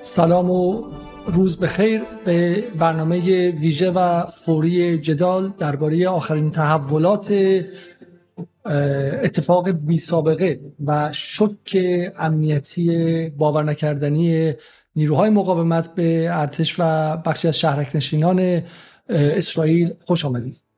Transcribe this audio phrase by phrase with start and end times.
[0.00, 0.84] سلام و
[1.26, 7.34] روز بخیر به برنامه ویژه و فوری جدال درباره آخرین تحولات
[9.24, 11.78] اتفاق بی سابقه و شک
[12.18, 14.52] امنیتی باور نکردنی
[14.96, 18.62] نیروهای مقاومت به ارتش و بخشی از شهرک نشینان
[19.08, 19.94] اسرائیل.
[20.04, 20.69] خوش آمدید.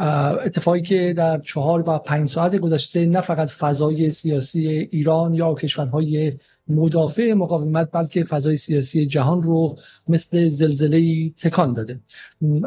[0.00, 6.32] اتفاقی که در چهار و پنج ساعت گذشته نه فقط فضای سیاسی ایران یا کشورهای
[6.68, 9.78] مدافع مقاومت بلکه فضای سیاسی جهان رو
[10.08, 12.00] مثل زلزله تکان داده.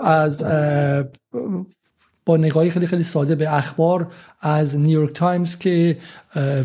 [0.04, 0.44] از
[2.26, 4.08] با نگاهی خیلی خیلی ساده به اخبار
[4.42, 5.98] از نیویورک تایمز که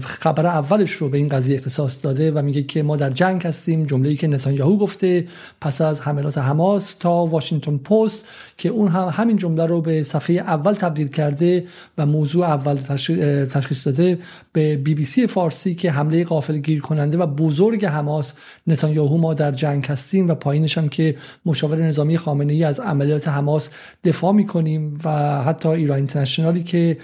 [0.05, 3.87] خبر اولش رو به این قضیه اختصاص داده و میگه که ما در جنگ هستیم
[3.87, 5.27] جمله‌ای که نتانیاهو گفته
[5.61, 10.37] پس از حملات حماس تا واشنگتن پست که اون هم همین جمله رو به صفحه
[10.37, 11.67] اول تبدیل کرده
[11.99, 12.77] و موضوع اول
[13.47, 14.19] تشخیص داده
[14.53, 18.33] به بی بی سی فارسی که حمله قافل گیر کننده و بزرگ حماس
[18.67, 21.17] نتانیاهو ما در جنگ هستیم و پایینش هم که
[21.47, 23.71] مشاور نظامی خامنه ای از عملیات حماس
[24.05, 26.97] دفاع می‌کنیم و حتی ایران اینترنشنالی که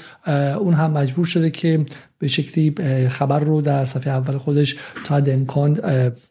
[0.59, 1.87] اون هم مجبور شده که
[2.25, 2.75] به شکلی
[3.08, 5.75] خبر رو در صفحه اول خودش تا حد امکان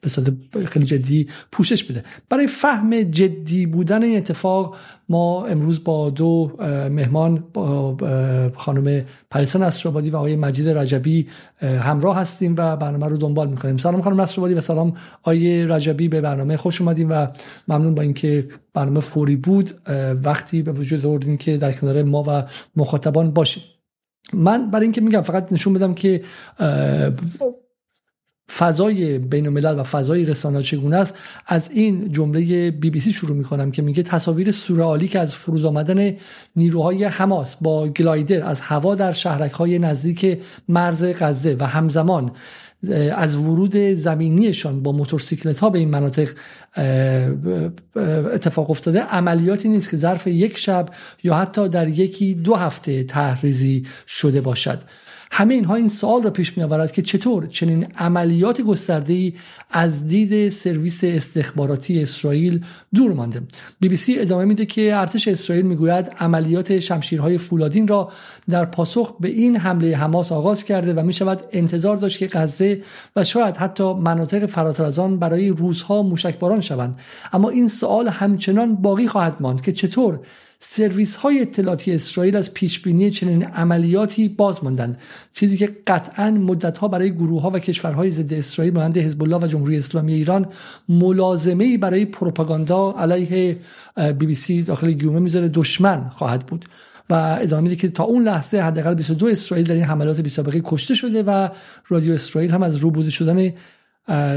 [0.01, 0.33] به صورت
[0.65, 2.03] خیلی جدی پوشش بده.
[2.29, 4.75] برای فهم جدی بودن این اتفاق
[5.09, 6.51] ما امروز با دو
[6.91, 7.97] مهمان با
[8.55, 11.27] خانم پریسا نصرآبادی و آقای مجید رجبی
[11.61, 13.77] همراه هستیم و برنامه رو دنبال می‌کنیم.
[13.77, 17.27] سلام خانم نصرآبادی و سلام آقای رجبی به برنامه خوش اومدیم و
[17.67, 19.71] ممنون با اینکه برنامه فوری بود.
[20.23, 22.43] وقتی به وجود آوردین که در کنار ما و
[22.75, 23.63] مخاطبان باشیم
[24.33, 26.23] من برای اینکه میگم فقط نشون بدم که
[28.57, 31.17] فضای بین الملل و فضای رسانه چگونه است.
[31.47, 35.65] از این جمله بی بی سی شروع می‌کنم که میگه تصاویر سورئالی که از فرود
[35.65, 36.15] آمدن
[36.55, 42.31] نیروهای حماس با گلایدر از هوا در شهرک های نزدیک مرز غزه و همزمان
[43.15, 46.29] از ورود زمینیشان با موتورسیکلت ها به این مناطق
[48.33, 49.01] اتفاق افتاده.
[49.01, 50.89] عملیاتی نیست که ظرف یک شب
[51.23, 54.79] یا حتی در یکی دو هفته تحریزی شده باشد.
[55.35, 59.33] همه اینها این سوال را پیش می آورد که چطور چنین عملیات گسترده ای
[59.71, 63.41] از دید سرویس استخباراتی اسرائیل دور مانده.
[63.79, 68.11] بی بی سی ادامه میده که ارتش اسرائیل می‌گوید عملیات شمشیرهای فولادین را
[68.49, 72.81] در پاسخ به این حمله حماس آغاز کرده و می شود انتظار داشت که غزه
[73.15, 76.99] و شاید حتی مناطق فراتر از آن برای روزها موشکباران شوند.
[77.33, 80.19] اما این سوال همچنان باقی خواهد ماند که چطور
[80.65, 84.97] سرویس های اطلاعاتی اسرائیل از پیش بینی چنین عملیاتی باز ماندند
[85.33, 89.37] چیزی که قطعا مدت ها برای گروه ها و کشورهای ضد اسرائیل مانند حزب الله
[89.37, 90.45] و جمهوری اسلامی ایران
[90.89, 93.57] ملازمه برای پروپاگاندا علیه
[94.19, 96.65] بی بی سی داخل گیومه می‌ذاره دشمن خواهد بود
[97.09, 100.61] و ادامه میده که تا اون لحظه حداقل 22 اسرائیل در این حملات بی سابقه
[100.65, 101.49] کشته شده و
[101.87, 103.53] رادیو اسرائیل هم از روبوده شدن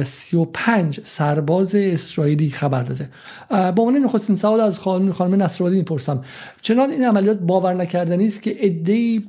[0.05, 3.09] 35 سرباز اسرائیلی خبر داده.
[3.51, 6.25] با عنوان نخستین سوال از خانم خانم نصرآبادی می‌پرسم
[6.63, 9.23] چنان این عملیات باور نکردنی است که عده‌ای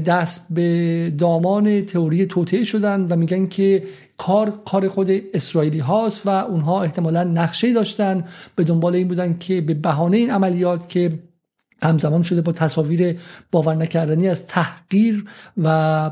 [0.00, 3.82] دست به دامان تئوری توطئه شدن و میگن که
[4.18, 8.24] کار کار خود اسرائیلی هاست و اونها احتمالا نقشه داشتن.
[8.56, 11.12] به دنبال این بودن که به بهانه این عملیات که
[11.84, 13.18] همزمان شده با تصاویر
[13.50, 15.24] باور نکردنی از تحقیر
[15.62, 16.10] و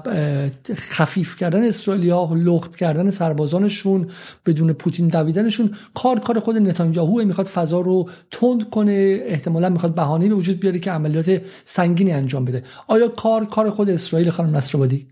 [0.75, 4.11] خفیف کردن اسرائیلیا لخت کردن سربازانشون
[4.47, 5.75] بدون پوتین دویدنشون.
[5.95, 9.21] کار کار خود نتانیاهو می‌خواد فضا رو تند کنه.
[9.23, 12.63] احتمالا می‌خواد بهانه به وجود بیاره که عملیات سنگینی انجام بده.
[12.87, 15.07] آیا کار کار خود اسرائیل خانم نصرآبادی؟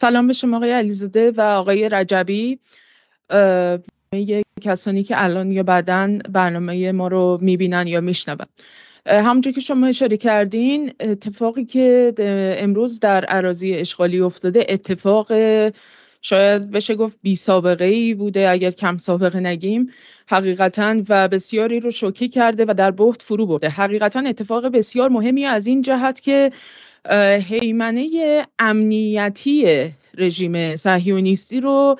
[0.00, 2.58] سلام به شما آقای علیزاده و آقای رجبی.
[4.60, 8.46] کسانی که الان یا بعدا برنامه ما رو می‌بینن یا میشنون.
[9.06, 12.14] همونجور که شما اشاره کردین اتفاقی که
[12.58, 15.32] امروز در عراضی اشغالی افتاده اتفاق
[16.22, 19.90] شاید بشه گفت بی سابقه ای بوده اگر کم سابقه نگیم.
[20.26, 23.68] حقیقتا و بسیاری رو شوکه کرده و در بحت فرو برده.
[23.68, 26.52] حقیقتا اتفاق بسیار مهمی از این جهت که
[27.48, 28.08] حیمنه
[28.58, 31.98] امنیتی رژیم صهیونیستی رو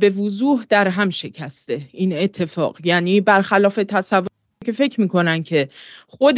[0.00, 2.78] به وضوح در هم شکسته این اتفاق.
[2.84, 4.27] یعنی برخلاف تصور
[4.68, 5.68] که فکر می‌کنن که
[6.06, 6.34] خود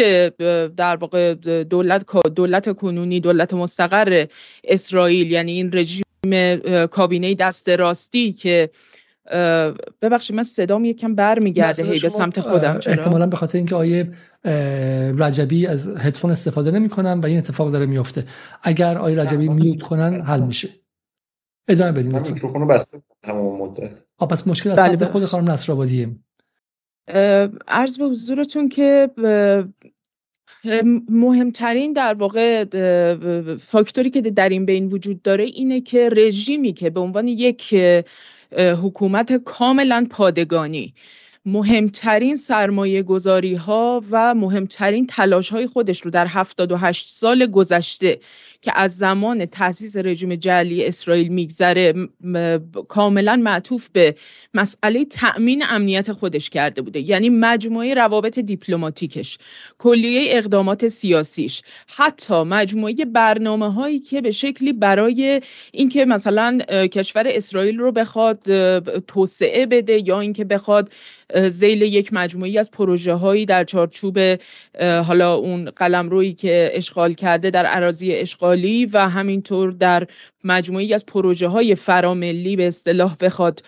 [0.76, 1.34] در واقع
[1.64, 2.04] دولت
[2.34, 4.26] دولت کنونی دولت مستقر
[4.64, 6.04] اسرائیل یعنی این رژیم
[6.86, 8.70] کابینه دست راستی که
[10.02, 12.78] ببخشید من صدام یکم برمیگرده هی به سمت خودم.
[12.78, 14.12] چرا؟ احتمالا به خاطر اینکه آیه
[15.18, 18.24] رجبی از هدفون استفاده نمی‌کنن و این اتفاق داره میفته
[18.62, 20.68] اگر آیه رجبی میوت کنن حل میشه.
[21.68, 23.90] ادامه بدین میکروفونو بسته تمام مدت.
[24.30, 26.08] پس مشکل از بله خود خانم نصرآبادیه.
[27.68, 29.10] عرض به حضورتون که
[31.08, 32.64] مهمترین در واقع
[33.56, 37.74] فاکتوری که در این بین وجود داره اینه که رژیمی که به عنوان یک
[38.56, 40.94] حکومت کاملا پادگانی
[41.46, 48.20] مهمترین سرمایه گذاری ها و مهمترین تلاش های خودش رو در 78 سال گذشته
[48.62, 51.94] که از زمان تاسیس رژیم جعلی اسرائیل میگذره
[52.88, 54.14] کاملا معطوف به
[54.54, 57.00] مسئله تأمین امنیت خودش کرده بوده.
[57.00, 59.38] یعنی مجموعه روابط دیپلماتیکش
[59.78, 61.62] کلیه اقدامات سیاسیش
[61.96, 65.42] حتی مجموعه برنامه هایی که به شکلی برای
[65.72, 66.58] اینکه مثلا
[66.92, 68.42] کشور اسرائیل رو بخواد
[69.00, 70.90] توسعه بده یا اینکه بخواد
[71.34, 74.18] زیل یک مجموعی از پروژه هایی در چارچوب
[74.80, 80.06] حالا اون قلمرویی که اشغال کرده در عراضی اشغالی و همینطور در
[80.44, 83.62] مجموعی از پروژه های فراملی به اصطلاح بخواد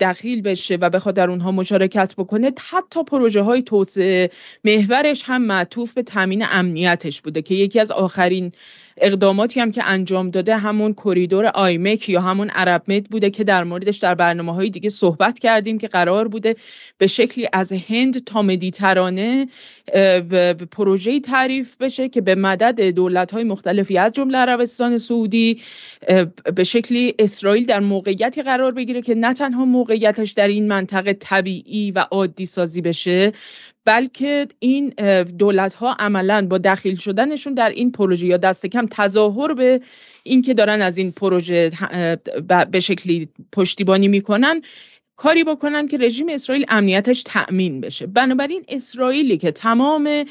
[0.00, 4.30] دخیل بشه و بخواد در اونها مشارکت بکنه حتی پروژه های توسعه
[4.64, 8.52] محورش هم معطوف به تامین امنیتش بوده که یکی از آخرین
[8.96, 13.64] اقداماتی هم که انجام داده همون کریدور آیمک یا همون عرب مد بوده که در
[13.64, 16.54] موردش در برنامه های دیگه صحبت کردیم که قرار بوده
[16.98, 19.48] به شکلی از هند تا مدیترانه
[20.70, 25.60] پروژه تعریف بشه که به مدد دولت های مختلفی از جمله عربستان سعودی
[26.54, 31.90] به شکلی اسرائیل در موقعیتی قرار بگیره که نه تنها موقعیتش در این منطقه طبیعی
[31.90, 33.32] و عادی سازی بشه
[33.84, 34.88] بلکه این
[35.38, 39.78] دولت ها عملا با دخیل شدنشون در این پروژه یا دست کم تظاهر به
[40.22, 41.70] اینکه دارن از این پروژه
[42.70, 44.62] به شکلی پشتیبانی می‌کنن
[45.16, 48.06] کاری بکنن که رژیم اسرائیل امنیتش تأمین بشه.
[48.06, 50.24] بنابراین اسرائیلی که تمام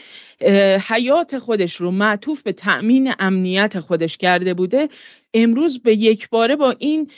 [0.90, 4.90] حیات خودش رو معطوف به تأمین امنیت خودش کرده بوده
[5.34, 7.12] امروز به یک باره با این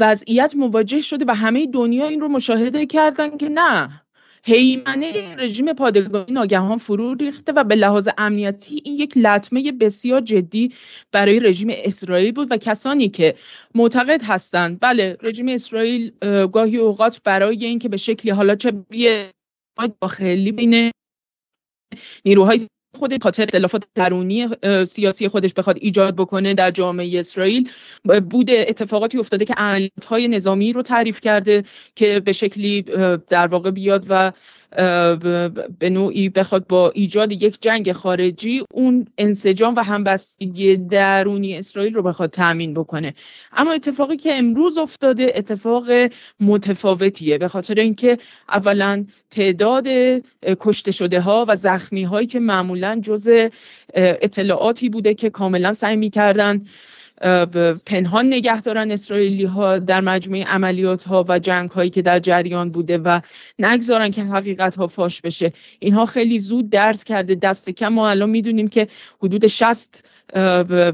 [0.00, 4.05] وضعیت مواجه شده و همه دنیا این رو مشاهده کردن که نه.
[4.46, 10.72] هیمنه رژیم پادگانی ناگهان فرو ریخته و به لحاظ امنیتی این یک لطمه بسیار جدی
[11.12, 13.34] برای رژیم اسرائیل بود و کسانی که
[13.74, 14.78] معتقد هستند.
[14.80, 16.12] بله رژیم اسرائیل
[16.52, 18.72] گاهی اوقات برای اینکه به شکلی حالا چه
[20.00, 20.90] داخلی بین
[22.24, 22.66] نیروهای
[22.96, 24.48] خود خاطر اختلافات درونی
[24.86, 27.68] سیاسی خودش بخواد ایجاد بکنه در جامعه اسرائیل
[28.30, 31.64] بوده اتفاقاتی افتاده که عملیات های نظامی رو تعریف کرده
[31.94, 32.82] که به شکلی
[33.28, 34.32] در واقع بیاد و
[35.78, 42.02] به نوعی بخواد با ایجاد یک جنگ خارجی اون انسجام و همبستگی درونی اسرائیل رو
[42.02, 43.14] بخواد تأمین بکنه.
[43.52, 45.84] اما اتفاقی که امروز افتاده اتفاق
[46.40, 48.18] متفاوتیه به خاطر اینکه
[48.48, 49.86] اولا تعداد
[50.60, 53.30] کشته شده ها و زخمی هایی که معمولا جز
[53.94, 56.64] اطلاعاتی بوده که کاملا سعی می‌کردن
[57.86, 62.70] پنهان نگه دارن اسرائیلی ها در مجموعه عملیات ها و جنگ هایی که در جریان
[62.70, 63.20] بوده و
[63.58, 65.52] نگذارن که حقیقت ها فاش بشه.
[65.78, 68.88] اینها خیلی زود درس کرده دست کم ما الان می‌دونیم که
[69.22, 70.08] حدود 60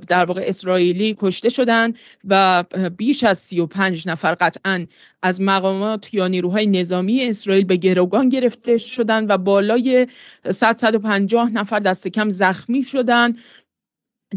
[0.09, 1.95] در واقع اسرائیلی کشته شدن
[2.25, 2.65] و
[2.97, 4.87] بیش از 35 نفر قطعا
[5.23, 10.07] از مقامات یا نیروهای نظامی اسرائیل به گروگان گرفته شدن و بالای
[10.51, 13.37] 100 150 نفر دست کم زخمی شدن.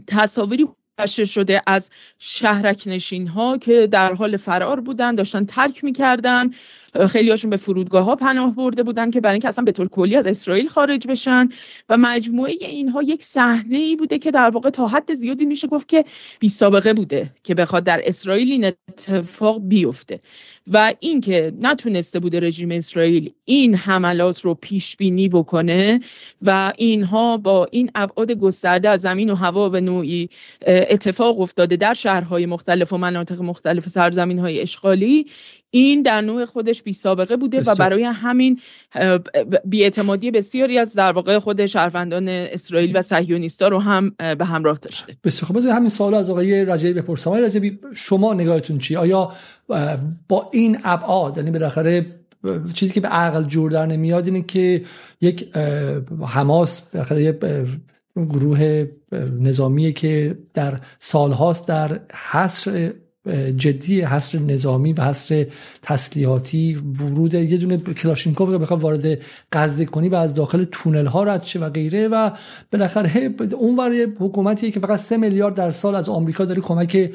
[0.07, 0.67] تصاویری
[0.99, 1.89] نشر شده از
[2.19, 6.51] شهرک نشین ها که در حال فرار بودن داشتن ترک می‌کردن.
[7.09, 10.15] خیلی هاشون به فرودگاه ها پناه برده بودن که برای اینکه اصلا به طور کلی
[10.15, 11.49] از اسرائیل خارج بشن.
[11.89, 15.87] و مجموعه اینها یک صحنه ای بوده که در واقع تا حد زیادی میشه گفت
[15.87, 16.05] که
[16.39, 20.19] بی سابقه بوده که بخواد در اسرائیل این اتفاق بیفته.
[20.67, 25.99] و اینکه نتونسته بوده رژیم اسرائیل این حملات رو پیش بینی بکنه
[26.41, 30.29] و اینها با این ابعاد گسترده از زمین و هوا به نوعی
[30.67, 35.25] اتفاق افتاده در شهرهای مختلف و مناطق مختلف سرزمین های اشغالی
[35.69, 38.59] این در نوع خودش بی سابقه بوده و برای همین
[39.65, 45.13] بیاعتمادی بسیاری از در واقع خود شهروندان اسرائیل و صهیونیستا رو هم به همراه داشته.
[45.23, 47.29] بسیار خب همین سوال از آقای رجبی بپرسم.
[47.29, 49.31] آقای رجبی شما نگاهتون چی آیا
[50.27, 52.05] با این ابعاد یعنی بالاخره
[52.73, 54.83] چیزی که به عقل جور در نمیاد اینه که
[55.21, 55.55] یک
[56.27, 57.39] حماس بالاخره یه
[58.15, 58.87] گروه
[59.39, 61.99] نظامی که در سالهاست در
[62.31, 62.93] حصر
[63.57, 65.45] جدی حصر نظامی و حصر
[65.81, 71.23] تسلیحاتی ورود یه دونه کلاشینکوف که بخواد وارد غزه کنی و از داخل تونل ها
[71.23, 72.31] رد شه و غیره و
[72.71, 77.11] بالاخره اون ور حکومتیه که فقط 3 میلیارد در سال از آمریکا داره کمک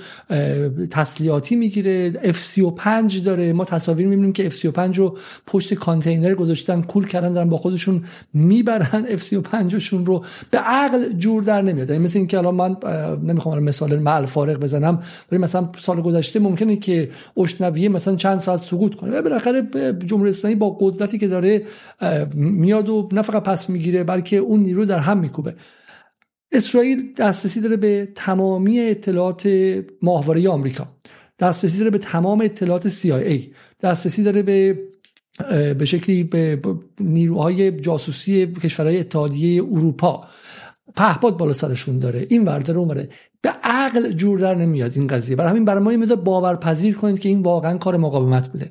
[0.91, 2.13] تسلیحاتی می‌گیره.
[2.13, 3.53] F35 داره.
[3.53, 9.07] ما تصاویر می‌بینیم که F35 رو پشت کانتینر گذاشتن کول کردن دارن با خودشون می‌برن.
[9.07, 11.91] F35 شون رو به عقل جور در نمیاد.
[11.91, 12.77] یعنی مثل اینکه الان من
[13.25, 15.03] نمی‌خوام مثال مال فارغ بزنم
[15.33, 19.19] ولی مثلا سال گذشته ممکنه که اشنویه مثلا چند ساعت سقوط کنه.
[19.19, 19.63] و بالاخره
[20.07, 21.63] جمهوری اسلامی با قدرتی که داره
[22.35, 25.55] میاد و نه فقط پس می‌گیره بلکه اون نیرو در هم میکوبه.
[26.53, 29.49] اسرائیل دسترسی داره به تمامی اطلاعات
[30.03, 30.89] ماهواره آمریکا.
[31.39, 33.41] دسترسی داره به تمام اطلاعات CIA
[33.83, 34.79] دسترسی داره به
[35.79, 36.61] به شکلی به
[37.01, 40.25] نیروهای جاسوسی کشورهای اتحادیه اروپا.
[40.97, 42.27] پهپاد بالا سرشون داره.
[42.29, 42.89] این ورداره اون
[43.43, 45.37] به عقل جور در نمیاد این قضیه.
[45.37, 48.71] برای همین برای ما این باورپذیر کنید که این واقعا کار مقاومت بوده.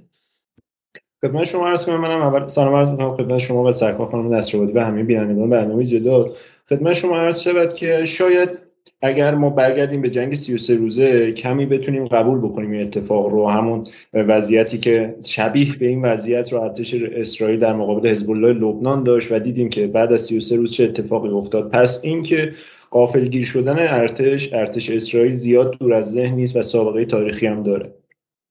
[1.21, 4.73] خدمت شما عرض کنم منم اول سلام عرض می‌کنم خدمت شما و سرکار خانم نصرآبادی
[4.73, 6.27] و همه بینندگان برنامه جدا
[6.69, 8.68] خدمت شما عرض شود که شاید
[9.01, 13.83] اگر ما برگردیم به جنگ 33 روزه کمی بتونیم قبول بکنیم این اتفاق رو همون
[14.13, 19.31] وضعیتی که شبیه به این وضعیت رو ارتش اسرائیل در مقابل حزب الله لبنان داشت
[19.31, 21.69] و دیدیم که بعد از 33 روز چه اتفاقی افتاد.
[21.69, 22.51] پس اینکه
[22.91, 27.93] قافلگیر شدن ارتش ارتش اسرائیل زیاد دور از ذهن نیست و سابقه تاریخی هم داره.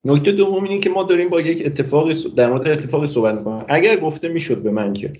[0.04, 3.64] نکته دوم اینه که ما داریم با یک اتفاق در مورد اتفاقی صحبت می‌کنیم.
[3.68, 5.12] اگر گفته می‌شد به من که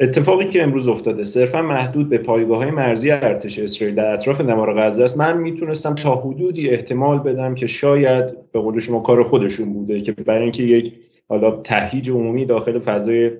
[0.00, 4.80] اتفاقی که امروز افتاده صرفا محدود به پایگاه های مرزی ارتش اسرائیل در اطراف نوار
[4.80, 5.18] غزه است.
[5.18, 10.12] من می‌تونستم تا حدودی احتمال بدم که شاید به قول شما کار خودشون بوده که
[10.12, 10.92] برای اینکه یک
[11.28, 13.30] حالا تهیج عمومی داخل فضای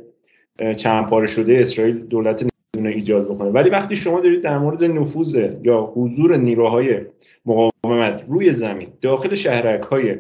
[0.77, 3.51] چند شده اسرائیل دولت نمی‌تونه ایجاد بکنه.
[3.51, 7.01] ولی وقتی شما دارید در مورد نفوذ یا حضور نیروهای
[7.47, 10.17] مقاومت روی زمین داخل شهرک های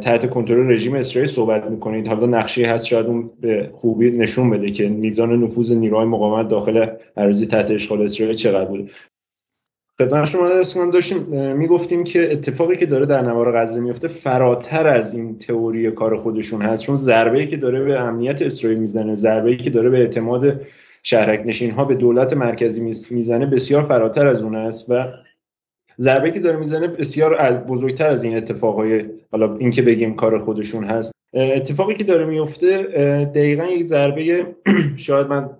[0.00, 2.06] تحت کنترل رژیم اسرائیل صحبت می‌کنید.
[2.06, 6.86] حالا نقشه هست شاید اون به خوبی نشون بده که میزان نفوذ نیروهای مقاومت داخل
[7.16, 8.90] اراضی تحت اشغال اسرائیل چقدر بود
[9.98, 11.18] خدمت شما درس داشتیم
[11.56, 16.62] می‌گفتیم که اتفاقی که داره در نوار غزه میفته فراتر از این تئوری کار خودشون
[16.62, 16.84] هست.
[16.84, 20.60] چون ضربه که داره به امنیت اسرائیل می‌زنه ضربه که داره به اعتماد
[21.02, 25.04] شهرک نشین ها به دولت مرکزی می‌زنه بسیار فراتر از اون است و
[26.00, 31.14] ضربه که داره می‌زنه بسیار بزرگتر از این اتفاقای حالا اینکه بگیم کار خودشون هست.
[31.34, 32.82] اتفاقی که داره میفته
[33.34, 34.46] دقیقا یک ضربه
[34.96, 35.50] شاید من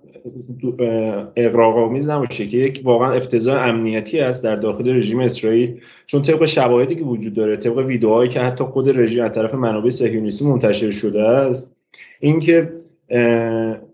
[1.37, 5.81] اقراق آمیز نباشه که یک واقعا افتضاح امنیتی است در داخل رژیم اسرائیل.
[6.07, 9.91] چون طبق شواهدی که وجود داره طبق ویدئوهایی که حتی خود رژیم از طرف منابع
[9.91, 11.73] صهیونیستی منتشر شده است
[12.21, 12.73] اینکه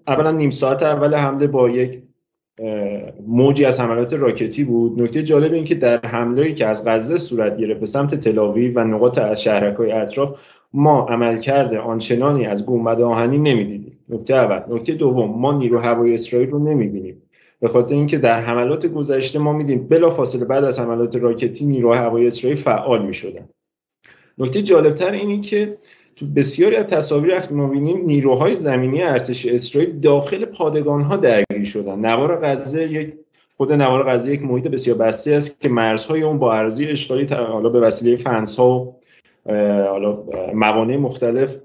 [0.06, 1.98] اولا نیم ساعت اول حمله با یک
[3.26, 5.02] موجی از حملات راکتی بود.
[5.02, 8.84] نکته جالب این که در حملهایی که از غزه صورت گرفت به سمت تلاوی و
[8.84, 10.40] نقاط از شهرک های اطراف
[10.72, 13.98] ما عمل کرده آنچنانی از گنبد آهنی نمی‌دیدیم.
[14.08, 14.74] نکته اول.
[14.74, 15.40] نکته دوم.
[15.40, 17.22] ما نیرو هوای اسرائیل رو نمی‌بینیم.
[17.60, 21.98] به خاطر اینکه در حملات گذشته ما میدیم بلا فاصله بعد از حملات راکتی نیروهای
[21.98, 23.48] هوایی اسرائیل فعال می‌شدن.
[24.38, 25.76] نکته جالبتر اینه که
[26.20, 31.64] تو بسیاری از تصاویر وقتی ما بینیم نیروهای زمینی ارتش اسرائیل داخل پادگان ها درگیر
[31.64, 31.98] شدن.
[31.98, 33.14] نوار غزه یک
[33.56, 37.68] خود نوار غزه یک محیط بسیار بسته است که مرزهای اون با ارزی اشغالی حالا
[37.68, 38.94] به وسیله فنس ها و
[39.88, 40.18] حالا
[40.54, 41.56] موانع مختلف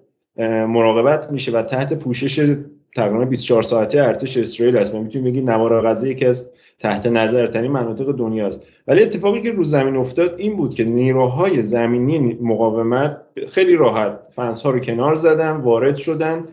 [0.67, 2.55] مراقبت میشه و تحت پوشش
[2.95, 4.95] تقریبا 24 ساعته ارتش اسرائیل است.
[4.95, 8.67] ما می‌تونیم بگیم نوار غزه یکی از تحت نظر ترین مناطق دنیاست.
[8.87, 13.17] ولی اتفاقی که رو زمین افتاد این بود که نیروهای زمینی مقاومت
[13.47, 16.45] خیلی راحت فنس ها رو کنار زدن وارد شدن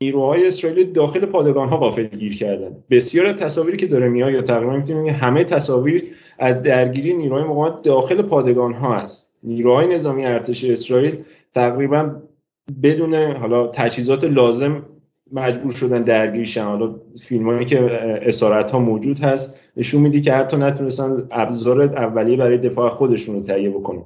[0.00, 2.76] نیروهای اسرائیل داخل پادگان ها غافل گیر کردن.
[2.90, 6.04] بسیار تصاویری که داره میاد یا تقریبا می‌تونیم همه تصاویر
[6.38, 11.18] از درگیری نیروهای مقاومت داخل پادگان ها است نیروهای نظامی ارتش اسرائیل
[11.54, 12.22] تقریبا
[12.82, 14.82] بدون حالا تجهیزات لازم
[15.32, 17.80] مجبور شدن درگیرشن حالا فیلم هایی که
[18.28, 23.42] اسارت ها موجود هست نشون میدی که حتی نتونستن ابزار اولیه برای دفاع خودشون رو
[23.42, 24.02] تهیه بکنن.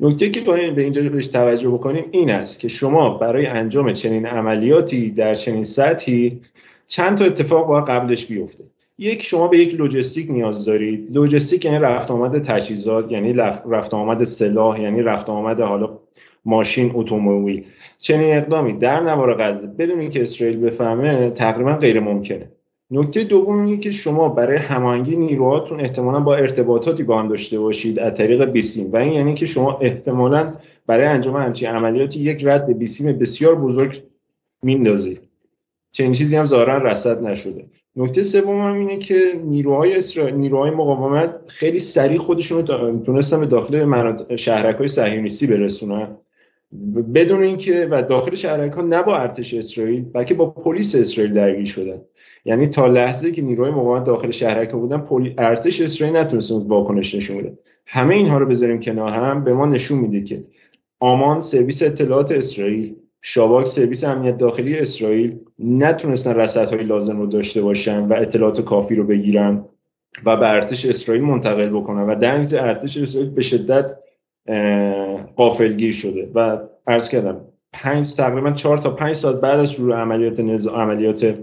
[0.00, 4.26] نکته که باید به اینجا بهش توجه بکنیم این است که شما برای انجام چنین
[4.26, 6.40] عملیاتی در چنین سطحی
[6.86, 8.64] چند تا اتفاق باید قبلش بیفته.
[8.98, 11.10] یک شما به یک لوجستیک نیاز دارید.
[11.10, 15.98] لوجستیک یعنی رفت آمد تجهیزات یعنی رفت آمد سلاح یعنی رفت آمد حالا
[16.44, 17.64] ماشین اتومبیل.
[17.98, 22.50] چنین اقدامی در نوار غزه بدون اینکه اسرائیل بفهمه تقریبا غیر ممکنه.
[22.90, 27.98] نکته دوم اینه که شما برای هماهنگی نیروهاتون احتمالا با ارتباطاتی با هم داشته باشید
[27.98, 30.52] از طریق بیسیم و این یعنی که شما احتمالا
[30.86, 34.02] برای انجام همچین عملیاتی یک رد بیسیم بسیار بزرگ
[34.62, 35.20] میندازید.
[35.92, 37.64] چنین چیزی هم ظاهرا رصد نشده.
[37.96, 43.46] نکته سوم هم اینه که نیروهای اسرائیل نیروهای مقاومت خیلی سریع خودشون رو تونستن به
[43.46, 46.16] داخل شهرک های صهیونیستی برسونن.
[47.14, 51.64] بدون اینکه و داخل شهرک ها نه با ارتش اسرائیل بلکه با پلیس اسرائیل درگیر
[51.64, 52.00] شدن.
[52.44, 55.04] یعنی تا لحظه که نیروهای مقاومت داخل شهرک ها بودن
[55.38, 57.58] ارتش اسرائیل نتونست واکنش نشون بده.
[57.86, 60.44] همه اینها رو بذاریم کنار هم به ما نشون میده که
[61.00, 68.00] آمان سرویس اطلاعات اسرائیل شاباک سرویس امنیت داخلی اسرائیل نتونستن رصدهای لازم رو داشته باشن
[68.00, 69.64] و اطلاعات کافی رو بگیرن
[70.24, 72.02] و به ارتش اسرائیل منتقل بکنن.
[72.06, 73.96] و در ارتش اسرائیل به شدت
[75.36, 76.30] قافلگیر شده.
[76.34, 77.40] و عرض کردم
[77.72, 80.66] پنج تقریبا چهار تا پنج ساعت بعد از شروع عملیات نز...
[80.66, 81.38] عملیات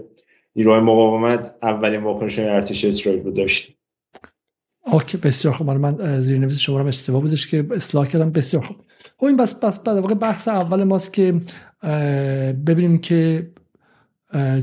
[0.56, 3.76] نیروهای مقاومت اولین واکنش ارتش اسرائیل رو داشت.
[4.92, 5.70] اوکی بسیار خوب.
[5.70, 8.30] من زیر نویس شما رو اشتباه بودش که اصلاح کردم.
[8.30, 8.76] بسیار خوب.
[9.16, 11.40] خب این بس بس واقع بحث اول ماست که
[12.66, 13.50] ببینیم که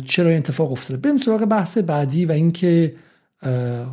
[0.05, 0.99] چرا اتفاق افتاده.
[0.99, 2.95] بریم سراغ بحث بعدی و اینکه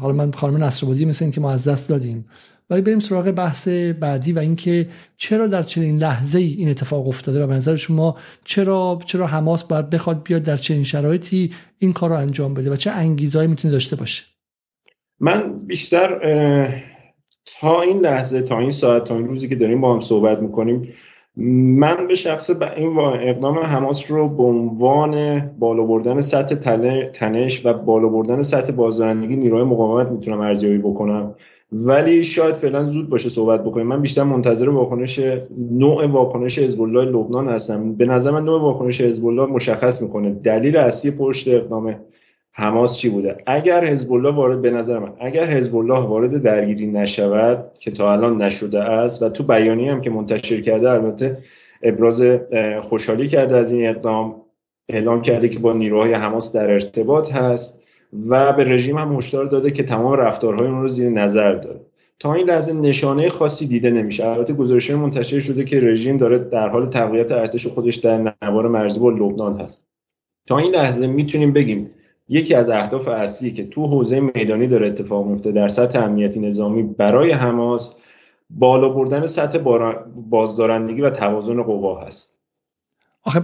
[0.00, 2.26] حالا من خانم نصرآبادی مثل اینکه ما از دست دادیم.
[2.70, 7.44] ولی بریم سراغ بحث بعدی و اینکه چرا در چنین لحظه ای این اتفاق افتاده
[7.44, 12.11] و به نظر شما چرا چرا حماس باید بخواد بیاد در چنین شرایطی این کار
[12.11, 14.23] رو انجام بده و چه انگیزهایی می‌تونه داشته باشه؟
[15.20, 16.18] من بیشتر
[17.61, 20.88] تا این لحظه تا این ساعت تا این روزی که داریم با هم صحبت می‌کنیم
[21.37, 26.54] من به شخص این اقدام حماس رو به عنوان بالا بردن سطح
[27.12, 31.35] تنش و بالا بردن سطح بازدارندگی نیروهای مقاومت می‌تونم ارزیابی بکنم.
[31.85, 33.87] ولی شاید فعلا زود باشه صحبت بکنیم.
[33.87, 35.21] من بیشتر منتظر واکنش
[35.71, 37.95] نوع واکنش حزب الله لبنان هستم.
[37.95, 40.30] به نظر من نوع واکنش حزب الله مشخص می‌کنه.
[40.30, 41.97] دلیل اصلی پشت اقدام
[42.52, 46.87] حماس چی بوده؟ اگر حزب الله وارد به نظر من اگر حزب الله وارد درگیری
[46.87, 51.38] نشود که تا الان نشده است و تو بیانیه هم که منتشر کرده البته
[51.83, 52.23] ابراز
[52.80, 54.42] خوشحالی کرده از این اقدام
[54.88, 57.88] اعلام کرده که با نیروهای حماس در ارتباط هست.
[58.28, 61.80] و به رژیم هم هشدار داده که تمام رفتارهای اون رو زیر نظر داره.
[62.18, 64.26] تا این لحظه نشانه خاصی دیده نمیشه.
[64.26, 69.00] البته گزارش منتشر شده که رژیم داره در حال تقویت ارتش خودش در نوار مرزی
[69.00, 69.88] با لبنان هست.
[70.46, 71.90] تا این لحظه می‌تونیم بگیم
[72.28, 76.82] یکی از اهداف اصلی که تو حوزه میدانی داره اتفاق میفته در سطح امنیتی نظامی
[76.82, 78.02] برای حماس
[78.50, 79.58] بالا بردن سطح
[80.30, 82.36] بازدارندگی و توازن قوا هست.
[83.26, 83.42] آخه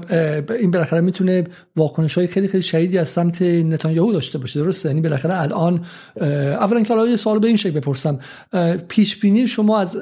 [0.60, 1.44] این بالاخره می‌تونه
[1.76, 5.84] واکنش های خیلی خیلی شدیدی از سمت نتانیاهو داشته باشه درسته؟ یعنی بالاخره الان
[6.20, 8.18] اولا که یه سوال به این شکل بپرسم
[8.88, 9.98] پیش بینی شما از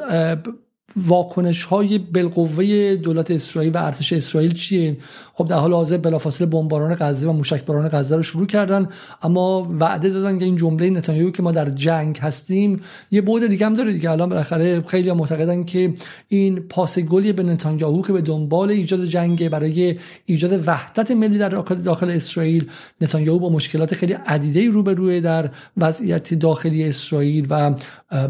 [0.96, 4.96] واکنش های بالقوه دولت اسرائیل و ارتش اسرائیل چیه؟
[5.34, 8.88] خب در حال حاضر بلافاصله بمباران غزه و موشکباران غزه رو شروع کردن
[9.22, 12.80] اما وعده دادن که این جمله نتانیاهو که ما در جنگ هستیم
[13.10, 14.10] یه بعد دیگه هم داره دیگه.
[14.10, 15.94] الان بالاخره خیلی معتقدن که
[16.28, 21.48] این پاس گلی به نتانیاهو که به دنبال ایجاد جنگ برای ایجاد وحدت ملی در
[21.48, 27.74] داخل اسرائیل نتانیاهو با مشکلات خیلی عدیده روبروه در وضعیت داخلی اسرائیل و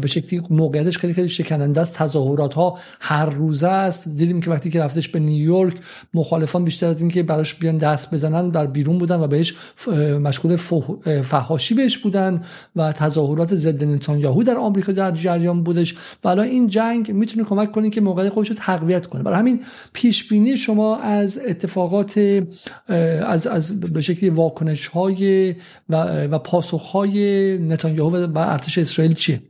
[0.01, 4.15] به شکلی موقعیتش خیلی خیلی شکننده است تظاهرات ها هر روزه است.
[4.15, 5.75] دیدیم که وقتی که رفتش به نیویورک
[6.13, 9.53] مخالفان بیشتر از اینکه براش بیان دست بزنن در بیرون بودن و بهش
[10.21, 10.55] مشغول
[11.23, 12.41] فحاشی بهش بودن
[12.75, 15.95] و تظاهرات ضد نتانیاهو در آمریکا در جریان بودش.
[16.23, 19.23] و این جنگ می‌تونه کمک کنه که موقعیت خودش رو تقویت کنه.
[19.23, 19.59] برای همین
[19.93, 22.41] پیش بینی شما از اتفاقات
[23.25, 25.55] از از به شکلی واکنش های
[25.89, 25.95] و,
[26.27, 29.41] و پاسخ های نتانیاهو و ارتش اسرائیل چیه؟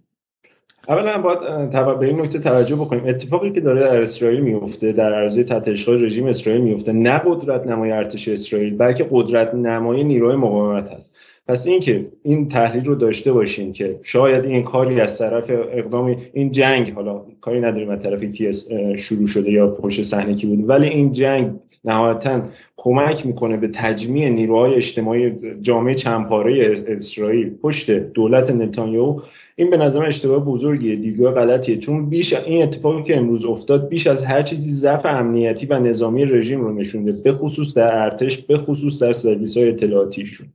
[0.88, 3.06] اولا باید به این نکته توجه بکنیم.
[3.06, 7.92] اتفاقی که داره در اسرائیل میفته در عرضه تحت رژیم اسرائیل میفته نه قدرت نمای
[7.92, 11.18] ارتش اسرائیل بلکه قدرت نمای نیروی مقاومت هست.
[11.52, 16.52] پس اینکه این تحلیل رو داشته باشیم که شاید این کاری از طرف اقدام این
[16.52, 20.88] جنگ حالا کاری نداریم از طرف تیس شروع شده یا پشت صحنه کی بود ولی
[20.88, 21.52] این جنگ
[21.86, 22.42] نهایتا
[22.78, 29.20] کمک می‌کنه به تجمیع نیروهای اجتماعی جامعه چندپاره اسرائیل پشت دولت نتانیاهو.
[29.56, 31.78] این به نظر اشتباه بزرگیه دیدگاه غلطیه.
[31.78, 36.26] چون بیش این اتفاقی که امروز افتاد بیش از هر چیزی ضعف امنیتی و نظامی
[36.26, 40.48] رژیم رو نشونده به خصوص در ارتش به خصوص در سرویس های اطلاعاتیشون.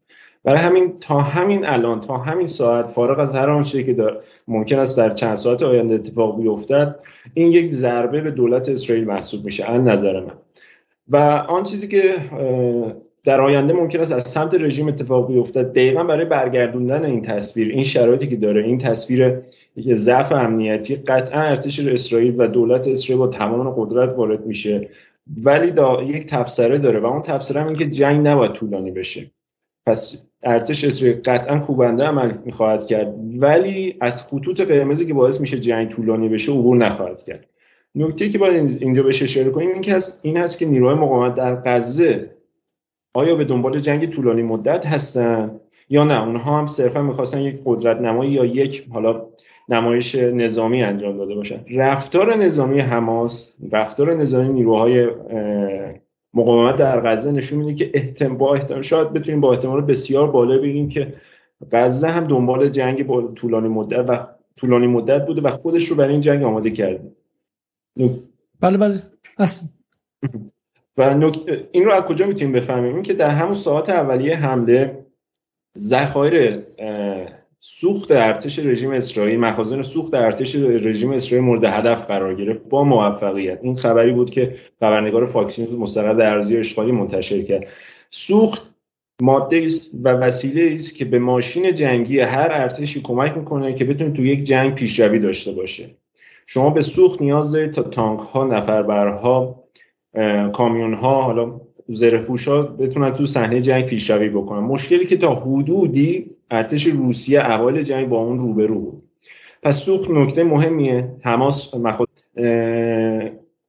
[0.46, 4.78] برای همین تا همین الان تا همین ساعت فارغ از هر آنچه که دار ممکن
[4.78, 7.00] است در چند ساعت آینده اتفاق بیفتد
[7.34, 10.32] این یک ضربه به دولت اسرائیل محسوب میشه از نظر من.
[11.08, 11.16] و
[11.48, 12.14] آن چیزی که
[13.24, 17.84] در آینده ممکن است از سمت رژیم اتفاق بیفتد دقیقا برای برگردوندن این تصویر این
[17.84, 19.40] شرایطی که داره این تصویر
[19.94, 24.88] ضعف امنیتی قطعا ارتش اسرائیل و دولت اسرائیل با تمام قدرت وارد میشه.
[25.44, 29.30] ولی دا یک تبصره داره و اون تبصره هم این که جنگ نباید طولانی بشه.
[29.86, 35.58] پس ارتش اسرائیل قطعا کوبنده عمل می‌خواهد کرد ولی از خطوط قرمزی که باعث میشه
[35.58, 37.46] جنگ طولانی بشه عبور نخواهد کرد.
[37.94, 39.84] نکته که باید اینجا بهش اشاره کنیم این,
[40.22, 42.30] این هست که نیروهای مقاومت در غزه
[43.14, 48.00] آیا به دنبال جنگ طولانی مدت هستن یا نه؟ اونها هم صرفا می‌خواستن یک قدرت
[48.00, 49.26] نمایی یا یک حالا
[49.68, 51.64] نمایش نظامی انجام داده باشن.
[51.70, 55.08] رفتار نظامی حماس رفتار نظامی نیروهای
[56.36, 60.58] مقاومت در غزه نشون میده که احتمال با احتمال شاید بتونیم با احتمال بسیار بالا
[60.58, 61.14] بگیم که
[61.72, 66.12] غزه هم دنبال جنگ با طولانی مدت و طولانی مدت بوده و خودش رو برای
[66.12, 67.12] این جنگ آماده کرده.
[68.60, 68.94] بله بله.
[70.96, 71.32] و
[71.72, 75.06] این رو از کجا می‌تونیم بفهمیم؟ این که در همون ساعت اولیه حمله
[75.78, 76.62] ذخایر
[77.60, 83.58] سوخت ارتش رژیم اسرائیل مخازن سوخت ارتش رژیم اسرائیل مورد هدف قرار گرفت با موفقیت.
[83.62, 87.66] این خبری بود که خبرنگار فاکس نیوز مستقر اراضی اشغالی منتشر کرد.
[88.10, 88.62] سوخت
[89.22, 94.10] ماده است و وسیله است که به ماشین جنگی هر ارتشی کمک می‌کنه که بتونه
[94.10, 95.90] تو یک جنگ پیشروی داشته باشه.
[96.46, 99.64] شما به سوخت نیاز دارید تا تانک ها نفربرها
[100.52, 104.60] کامیون ها حالا زره ها بتونن تو صحنه جنگ پیشروی بکنن.
[104.60, 109.02] مشکلی که تا حدودی ارتش روسیه اول جنگ با اون روبرو بود.
[109.62, 111.08] پس سوخت نکته مهمیه.
[111.22, 112.08] حماس مخود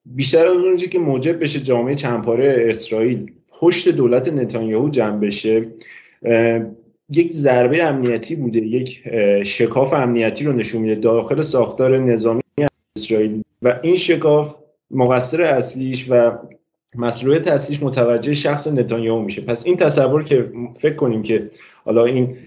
[0.06, 5.68] بیشتر از اونجایی که موجب بشه جامعه چندپاره اسرائیل پشت دولت نتانیاهو جمع بشه
[7.14, 9.04] یک ضربه امنیتی بوده یک
[9.44, 10.96] شکاف امنیتی رو نشون میده.
[10.96, 12.42] داخل ساختار نظامی
[12.98, 13.42] اسرائیل.
[13.62, 14.56] و این شکاف
[14.92, 16.32] مقصر اصلیش و
[16.96, 19.42] مسئولیت اصلیش متوجه شخص نتانیاهو میشه.
[19.42, 21.50] پس این تصور که فکر کنیم که
[21.86, 22.38] حالا این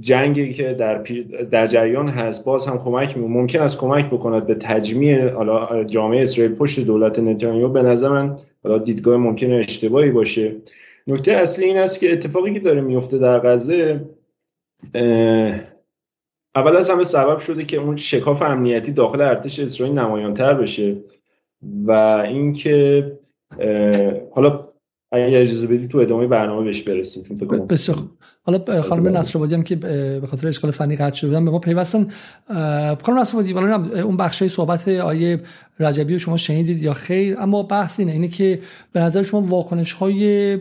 [0.00, 1.02] جنگی که در,
[1.50, 6.54] در جریان هست باز هم کمک ممکن است کمک بکند به تجمیع حالا جامعه اسرائیل
[6.54, 7.72] پشت دولت نتانیاهو.
[7.72, 10.56] به نظر من حالا دیدگاه ممکن اشتباهی باشه.
[11.06, 14.04] نکته اصلی این است که اتفاقی که داره میفته در غزه
[16.54, 20.96] اول از همه سبب شده که اون شکاف امنیتی داخل ارتش اسرائیل نمایانتر بشه
[21.84, 21.90] و
[22.28, 23.12] اینکه
[24.30, 24.63] حالا
[25.22, 27.98] اگر اجازه بدید تو ادامه برنامه بهش برسیم چون فکر کنم بسیار
[28.42, 32.06] حالا خانم نصرآبادی هم که به خاطر اشکال فنی قطع شده بودن به ما پیوستن.
[33.02, 35.40] خانم نصرآبادی والا اون بخشای صحبت آیه
[35.80, 38.58] رجبی رو شما شنیدید یا خیر اما بحث اینه اینه که
[38.92, 40.52] به نظر شما واکنش های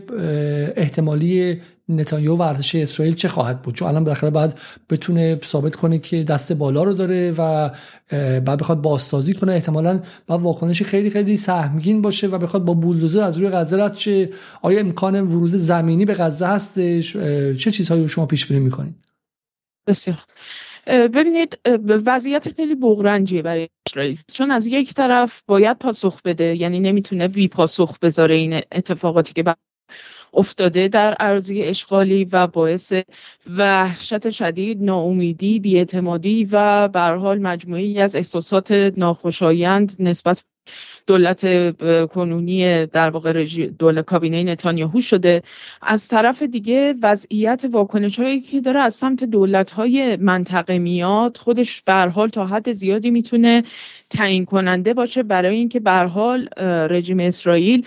[0.75, 1.61] احتمالی
[1.95, 4.55] نتانیاهو و ارتش اسرائیل چه خواهد بود؟ چون الان بالاخره باید
[4.89, 7.69] بتونه ثابت کنه که دست بالا رو داره و
[8.39, 9.51] بعد بخواد بازسازی کنه.
[9.51, 13.95] احتمالا بعد واکنش خیلی خیلی سهمگین باشه و بخواد با بولدوزر از روی غزه رد
[13.95, 14.29] چه
[14.61, 17.13] آیا امکان ورود زمینی به غزه هستش؟
[17.57, 18.95] چه چیزهایی رو شما پیش بینی می‌کنید؟
[19.87, 20.17] بسیار.
[20.87, 24.19] ببینید وضعیت خیلی بغرنجیه برای اسرائیل.
[24.33, 29.43] چون از یک طرف باید پاسخ بده یعنی نمی‌تونه وی پاسخ بذاره این اتفاقاتی که
[30.33, 32.93] افتاده در ارزی اشغالی و باعث
[33.57, 40.43] وحشت شدید ناامیدی بیاعتمادی و به حال مجموعی از احساسات ناخوشایند نسبت
[41.07, 41.75] دولت
[42.07, 43.45] کنونی در واقع
[43.79, 45.41] دولت کابینه نتانیاهو شده.
[45.81, 51.81] از طرف دیگه وضعیت واکنش هایی که داره از سمت دولت های منطقه میاد خودش
[51.81, 53.63] به حال تا حد زیادی می‌تونه
[54.09, 56.49] تعیین کننده باشه برای اینکه به حال
[56.89, 57.85] رژیم اسرائیل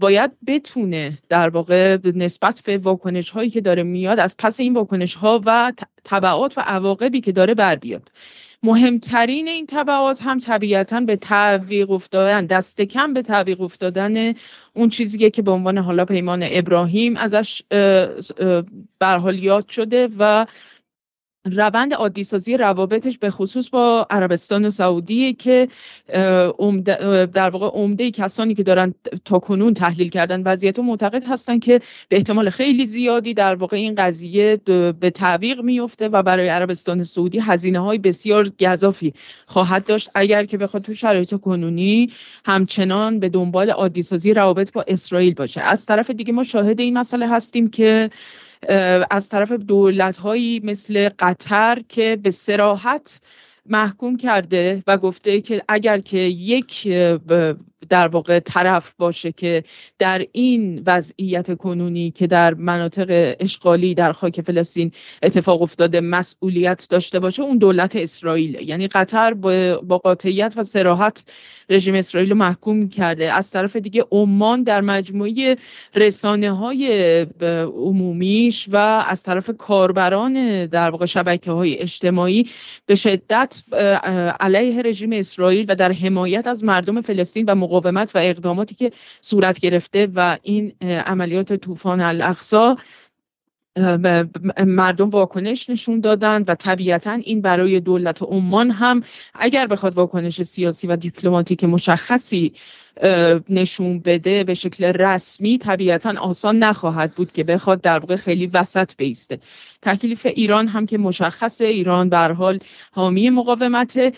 [0.00, 5.14] باید بتونه در واقع نسبت به واکنش هایی که داره میاد از پس این واکنش
[5.14, 5.72] ها و
[6.04, 8.10] طبعات و عواقبی که داره بر بیاد.
[8.62, 14.34] مهمترین این طبعات هم طبیعتا به تعویق افتادن دست کم به تعویق افتادن
[14.74, 17.62] اون چیزی که به عنوان حالا پیمان ابراهیم ازش
[18.98, 20.46] برحال یاد شده و
[21.52, 25.68] روند عادی سازی روابطش به خصوص با عربستان و سعودی که
[27.32, 32.16] در واقع عمده کسانی که دارن تا کنون تحلیل کردن وضعیت معتقد هستن که به
[32.16, 34.60] احتمال خیلی زیادی در واقع این قضیه
[35.00, 39.14] به تعویق میفته و برای عربستان سعودی هزینه های بسیار گذافی
[39.46, 40.10] خواهد داشت.
[40.14, 42.12] اگر که بخواد تو شرایط کنونی
[42.44, 45.60] همچنان به دنبال عادی سازی روابط با اسرائیل باشه.
[45.60, 48.10] از طرف دیگه ما شاهد این مسئله هستیم که
[49.10, 53.20] از طرف دولت هایی مثل قطر که به سراحت
[53.68, 56.88] محکوم کرده و گفته که اگر که یک
[57.88, 59.62] در واقع طرف باشه که
[59.98, 67.20] در این وضعیت کنونی که در مناطق اشغالی در خاک فلسطین اتفاق افتاده مسئولیت داشته
[67.20, 71.32] باشه اون دولت اسرائیل یعنی قطر با قاطعیت و سراحت
[71.70, 73.32] رژیم اسرائیل رو محکوم کرده.
[73.32, 75.56] از طرف دیگه عمان در مجموعه
[75.94, 77.20] رسانه های
[77.76, 78.76] عمومیش و
[79.06, 82.50] از طرف کاربران در واقع شبکه های اجتماعی
[82.86, 83.57] به شدت
[84.40, 89.58] علیه رژیم اسرائیل و در حمایت از مردم فلسطین و مقاومت و اقداماتی که صورت
[89.58, 92.76] گرفته و این عملیات طوفان الاقصا
[94.66, 99.02] مردم واکنش نشون دادن و طبیعتا این برای دولت عمان هم
[99.34, 102.52] اگر بخواد واکنش سیاسی و دیپلماتیک مشخصی
[103.48, 108.96] نشون بده به شکل رسمی طبیعتا آسان نخواهد بود که بخواد در واقع خیلی وسط
[108.96, 109.38] بیسته.
[109.82, 111.64] تکلیف ایران هم که مشخصه.
[111.64, 112.58] ایران به حال
[112.92, 114.14] حامی مقاومت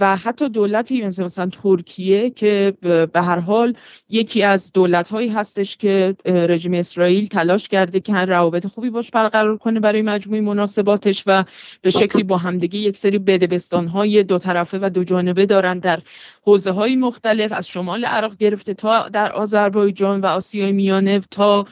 [0.00, 3.74] و حتی دولتی مثل مثلا ترکیه که به هر حال
[4.08, 9.56] یکی از دولت هایی هستش که رژیم اسرائیل تلاش کرده که روابط خوبی باش برقرار
[9.56, 11.44] کنه برای مجموعه مناسباتش و
[11.82, 16.02] به شکلی با همدیگه یک سری بدبستان های دو طرفه و دو جانبه دارن در
[16.44, 17.52] حوزه های مختلف.
[17.52, 21.64] از شمال عراق گرفته تا در آذربایجان و آسیای میانه تا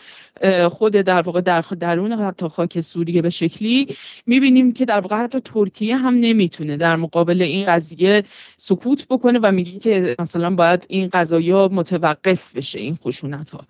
[0.70, 3.86] خود در واقع در درون حتی خاک سوریه به شکلی
[4.26, 8.24] می‌بینیم که در واقع حتی ترکیه هم نمی‌تونه در مقابل این قضیه
[8.56, 13.60] سکوت بکنه و میگه که مثلا باید این قضایا متوقف بشه این خشونت ها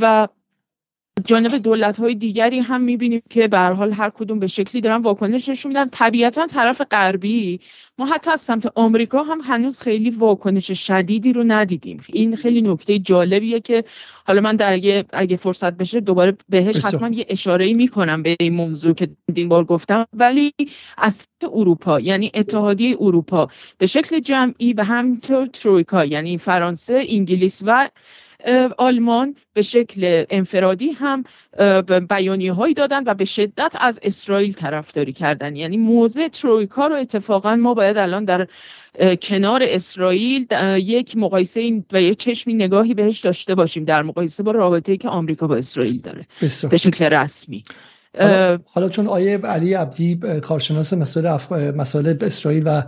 [0.00, 0.28] و
[1.24, 5.48] جانب دولت های دیگری هم می‌بینیم که به حال هر کدوم به شکلی دارن واکنش
[5.48, 5.88] نشون میدن.
[5.88, 7.60] طبیعتا طرف غربی.
[7.98, 12.00] ما حتی از سمت آمریکا هم هنوز خیلی واکنش شدیدی رو ندیدیم.
[12.12, 13.84] این خیلی نکته جالبیه که
[14.26, 18.54] حالا من در اگه, اگه فرصت بشه دوباره بهش حتما یه اشاره می‌کنم به این
[18.54, 20.06] موضوع که این بار گفتم.
[20.12, 20.52] ولی
[20.98, 23.48] از اروپا یعنی اتحادیه اروپا
[23.78, 27.88] به شکل جمعی و همینطور ترویکا یعنی فرانسه انگلیس و
[28.78, 31.24] آلمان به شکل انفرادی هم
[32.08, 35.56] بیانیه هایی دادن و به شدت از اسرائیل طرفداری کردن.
[35.56, 38.46] یعنی موضع ترویکا رو اتفاقا ما باید الان در
[39.22, 44.96] کنار اسرائیل یک مقایسه و یک چشمی نگاهی بهش داشته باشیم در مقایسه با رابطه
[44.96, 46.26] که آمریکا با اسرائیل داره.
[46.68, 47.62] به شکل رسمی.
[48.64, 51.52] حالا, چون آیه علی عبدی کارشناس مسائل اف...
[51.52, 52.82] مسائل اسرائیل و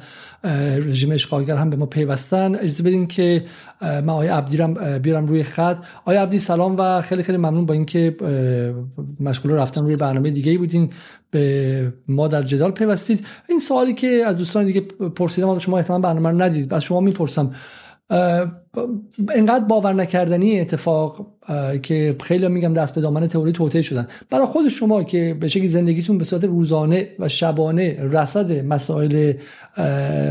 [0.79, 2.55] رژیم اشغالگر هم به ما پیوستن.
[2.55, 3.45] اجازه بدین که
[3.83, 5.77] من آیه عبدی رو بیارم روی خط.
[6.05, 8.17] آیه عبدی سلام و خیلی خیلی ممنون با اینکه
[9.21, 10.91] مشغول رفتن روی برنامه دیگه ای بودین.
[11.31, 13.27] به ما در جدال پیوستید.
[13.49, 14.81] این سوالی که از دوستان دیگه
[15.17, 17.51] پرسیدم شما احتمال برنامه رو ندید از شما می‌پرسم.
[19.35, 21.27] انقدر باور نکردنی اتفاق
[21.83, 24.07] که خیلی میگم دست به دامن تئوری توطئه شدن.
[24.31, 29.33] برای خود شما که به شکلی زندگیتون به صورت روزانه و شبانه رصد مسائل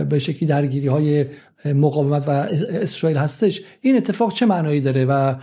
[0.09, 1.25] به شکلی درگیری های
[1.65, 5.35] مقاومت و اسرائیل هستش این اتفاق چه معنایی داره و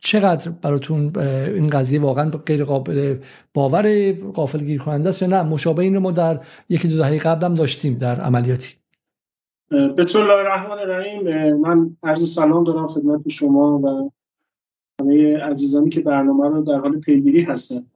[0.00, 3.16] چقدر براتون این قضیه واقعا غیر قابل
[3.54, 7.18] باور قافل گیر کننده است یا نه؟ مشابه این رو ما در یکی دو دهه
[7.18, 8.77] قبل هم داشتیم در عملیاتی.
[9.70, 14.10] بسم الله الرحمن الرحیم من عرض سلام دارم خدمت شما و
[15.00, 17.86] همه عزیزانی که برنامه رو در حال پیگیری هستن.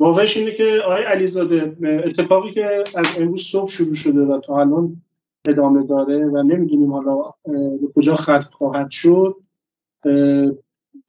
[0.00, 5.02] واقعش اینه که آقای علیزاده اتفاقی که از امروز صبح شروع شده و تا الان
[5.48, 7.32] ادامه داره و نمی‌دونیم حالا
[7.80, 9.36] به کجا ختم خواهد شد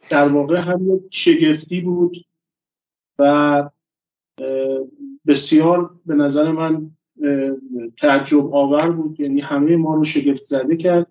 [0.09, 2.17] در واقع هم یک شگفتی بود
[3.19, 3.63] و
[5.27, 6.91] بسیار به نظر من
[8.01, 9.19] تعجب آور بود.
[9.19, 11.07] یعنی همه ما رو شگفت زده کرد.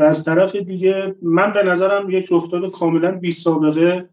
[0.00, 4.08] و از طرف دیگه من به نظرم یک رخداد کاملا بی سابقه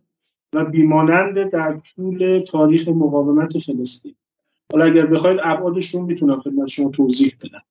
[0.53, 4.15] و بیمانند در طول تاریخ مقاومت فلسطین.
[4.71, 7.61] حالا اگر بخواید ابعادش رو می‌تونم خدمت شما توضیح بدم.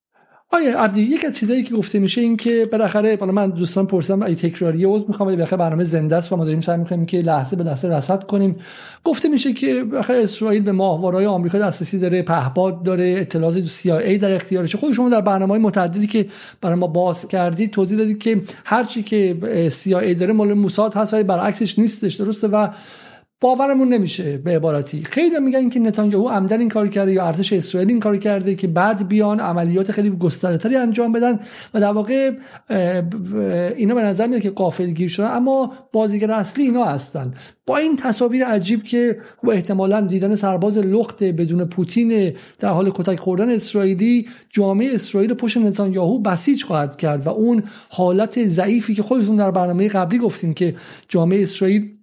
[0.51, 4.21] آیا عبدی یک از چیزایی که گفته میشه این که بالاخره بالا من دوستان پرسیدم
[4.21, 7.17] ای تکراری عذر می‌خوام ولی بالاخره برنامه زنده است و ما داریم سعی می‌کنیم که
[7.17, 8.55] لحظه به لحظه رصد کنیم.
[9.03, 14.35] گفته میشه که بالاخره اسرائیل به ماهواره‌های آمریکا دسترسی داره پهپاد داره اطلاعات ای در
[14.35, 16.25] اختیارشه خود شما در برنامه‌های متعددی که
[16.61, 19.37] برای ما باز کردید توضیح دادید که هر چی که
[19.85, 22.67] ای داره مال موساد هست ولی برعکسش نیستش درسته؟ و
[23.41, 27.89] باورمون نمیشه به عبارتی خیلی میگن که نتانیاهو عمدن این کار کرده یا ارتش اسرائیل
[27.89, 31.39] این کار کرده که بعد بیان عملیات خیلی گسترده انجام بدن
[31.73, 32.31] و در واقع
[33.75, 35.31] اینا به نظر میاد که قافلگیر شدن.
[35.31, 37.33] اما بازیگر اصلی اینا هستن.
[37.65, 43.19] با این تصاویر عجیب که با احتمالا دیدن سرباز لخت بدون پوتین در حال کتک
[43.19, 49.35] خوردن اسرائیلی جامعه اسرائیل پشت نتانیاهو بسیج خواهد کرد و اون حالت ضعیفی که خودتون
[49.35, 50.75] در برنامه قبلی گفتیم که
[51.07, 51.98] جامعه اسرائیل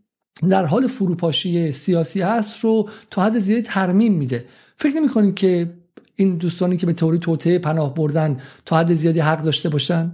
[0.51, 4.45] در حال فروپاشی سیاسی هست رو تا حد زیادی ترمیم میده.
[4.77, 5.71] فکر نمی که
[6.17, 10.11] این دوستانی که به تئوری توطعه پناه بردن تا حد زیادی حق داشته باشن؟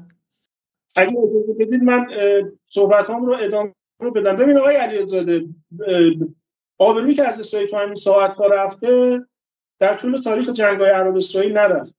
[0.97, 2.07] اگه اجازه بدید من
[2.75, 4.37] صحبت هم رو ادامه رو بدم.
[4.37, 5.45] ببین آقای علیزاده
[6.79, 9.21] آبرویی که از اسرائیل تو همین ساعت ها رفته
[9.81, 11.97] در طول تاریخ جنگ های عرب اسرائیل نرفت.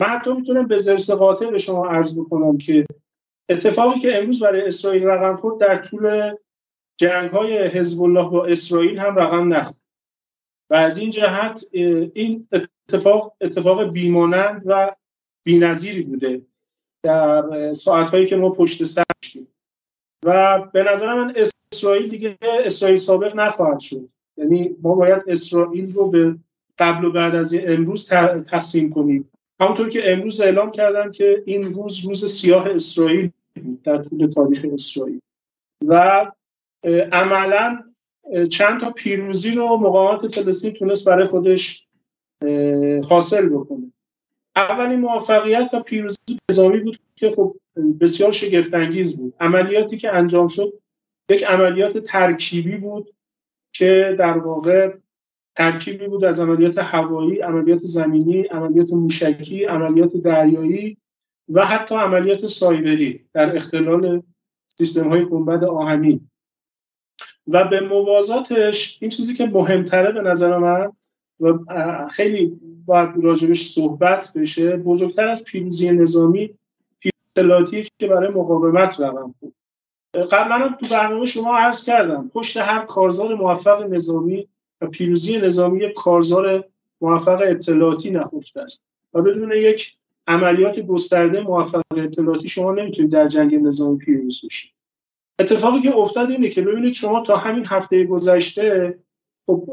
[0.00, 2.86] من حتی می‌تونم به زرس قاطع به شما عرض بکنم که
[3.48, 6.34] اتفاقی که امروز برای اسرائیل رقم خورد در طول
[7.00, 9.80] جنگ های حزب الله با اسرائیل هم رقم نخورد.
[10.70, 11.64] و از این جهت
[12.14, 14.96] این اتفاق اتفاق بیمانند و
[15.44, 16.42] بینظیری بوده
[17.02, 19.02] در ساعتهایی که ما پشت سر
[20.24, 21.34] و به نظر من
[21.72, 24.08] اسرائیل دیگه اسرائیل سابق نخواهد شد.
[24.36, 26.36] یعنی ما باید اسرائیل رو به
[26.78, 28.08] قبل و بعد از امروز
[28.46, 29.30] تقسیم کنیم.
[29.60, 33.30] همونطور که امروز اعلام کردن که این روز روز سیاه اسرائیل
[33.84, 35.20] در طول تاریخ اسرائیل.
[35.86, 36.26] و
[37.12, 37.78] عملا
[38.50, 41.86] چند تا پیروزی رو مقاومت فلسطین تونست برای خودش
[43.08, 43.92] حاصل بکنه.
[44.56, 46.18] اولین موفقیت و پیروزی
[46.50, 47.56] نظامی بود که خب
[48.00, 49.34] بسیار شگفتانگیز بود.
[49.40, 50.72] عملیاتی که انجام شد
[51.30, 53.14] یک عملیات ترکیبی بود
[53.72, 54.94] که در واقع
[55.56, 60.96] ترکیبی بود از عملیات هوایی، عملیات زمینی، عملیات موشکی، عملیات دریایی
[61.48, 64.22] و حتی عملیات سایبری در اختلال
[64.78, 66.29] سیستم های گنبد آهنی
[67.48, 70.92] و به موازاتش این چیزی که مهمتره به نظر من
[71.40, 71.58] و
[72.10, 76.54] خیلی باید راجبش صحبت بشه بزرگتر از پیروزی نظامی
[77.34, 79.54] پیروزی که برای مقاومت رقم بود.
[80.30, 84.48] قبلا تو برنامه شما عرض کردم پشت هر کارزار موفق نظامی
[84.80, 86.64] و پیروزی نظامی یک کارزار
[87.00, 88.88] موفق اطلاعاتی نهفته است.
[89.14, 94.72] و بدون یک عملیات گسترده موفق اطلاعاتی شما نمی‌تونید در جنگ نظامی پیروز بشید.
[95.40, 98.98] اتفاقی که افتاد اینه که ببینید شما تا همین هفته گذشته
[99.46, 99.70] خب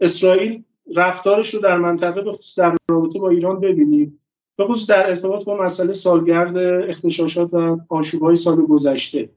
[0.00, 0.62] اسرائیل
[0.96, 4.20] رفتارش رو در منطقه به خصوص در رابطه با ایران ببینید
[4.58, 6.56] به خصوص در ارتباط با مسئله سالگرد
[6.88, 9.30] اغتشاشات و آشوبهای سال گذشته.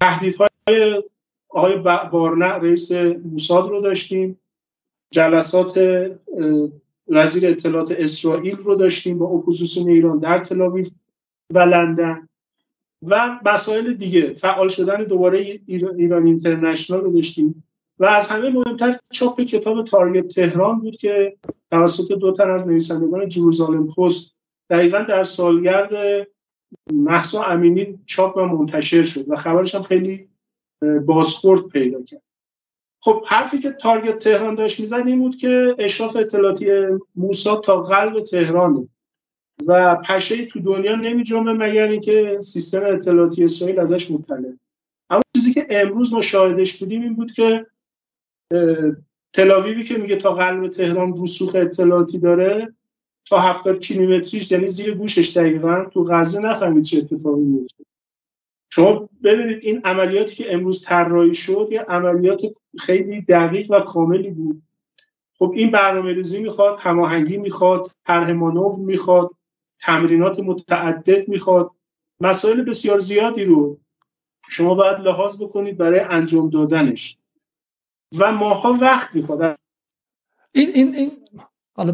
[0.00, 1.02] تهدیدهای
[1.48, 1.76] آقای
[2.12, 4.40] بارنئا رئیس موساد رو داشتیم.
[5.10, 5.78] جلسات
[7.08, 10.90] وزیر اطلاعات اسرائیل رو داشتیم با اپوزیسیون ایران در تل‌آویو
[11.54, 12.27] و لندن.
[13.02, 14.32] و مسائل دیگه.
[14.32, 17.64] فعال شدن دوباره ایران اینترنشنال رو داشتیم.
[17.98, 21.36] و از همه مهمتر چاپ کتاب تارگت تهران بود که
[21.70, 24.36] توسط دو تن از نویسندگان جروزالم پست
[24.70, 26.26] دقیقا در سالگرد
[26.92, 30.28] محسا امینی چاپ و منتشر شد و خبرش هم خیلی
[31.06, 32.22] بازخورد پیدا کرد.
[33.02, 36.66] خب حرفی که تارگت تهران داشت می‌زد این بود که اشراف اطلاعاتی
[37.16, 38.88] موسا تا قلب تهرانه.
[39.66, 44.52] و پشه تو دنیا نمی جمعه مگر اینکه سیستم اطلاعاتی اسرائیل ازش مطلع.
[45.10, 47.66] اما چیزی که امروز ما شاهدش بودیم این بود که
[49.32, 52.74] تلاویوی که میگه تا قلب تهران رسوخ اطلاعاتی داره
[53.26, 57.84] تا هفتاد کیلومتریش یعنی زیر گوشش دقیقا تو غزه نفهمید چه اتفاقی میفته
[58.70, 62.40] شما ببینید این عملیاتی که امروز طراحی شد یه عملیات
[62.78, 64.62] خیلی دقیق و کاملی بود.
[65.38, 69.30] خب این برنامه ریزی می‌خواد هماهنگی می‌خواد طرح مانور می‌خواد.
[69.80, 71.70] تمرینات متعدد می‌خواد.
[72.20, 73.78] مسائل بسیار زیادی رو
[74.48, 77.18] شما باید لحاظ بکنید برای انجام دادنش.
[78.18, 79.58] و ماها وقت می‌خواد.
[80.52, 81.10] این این این
[81.76, 81.92] حالا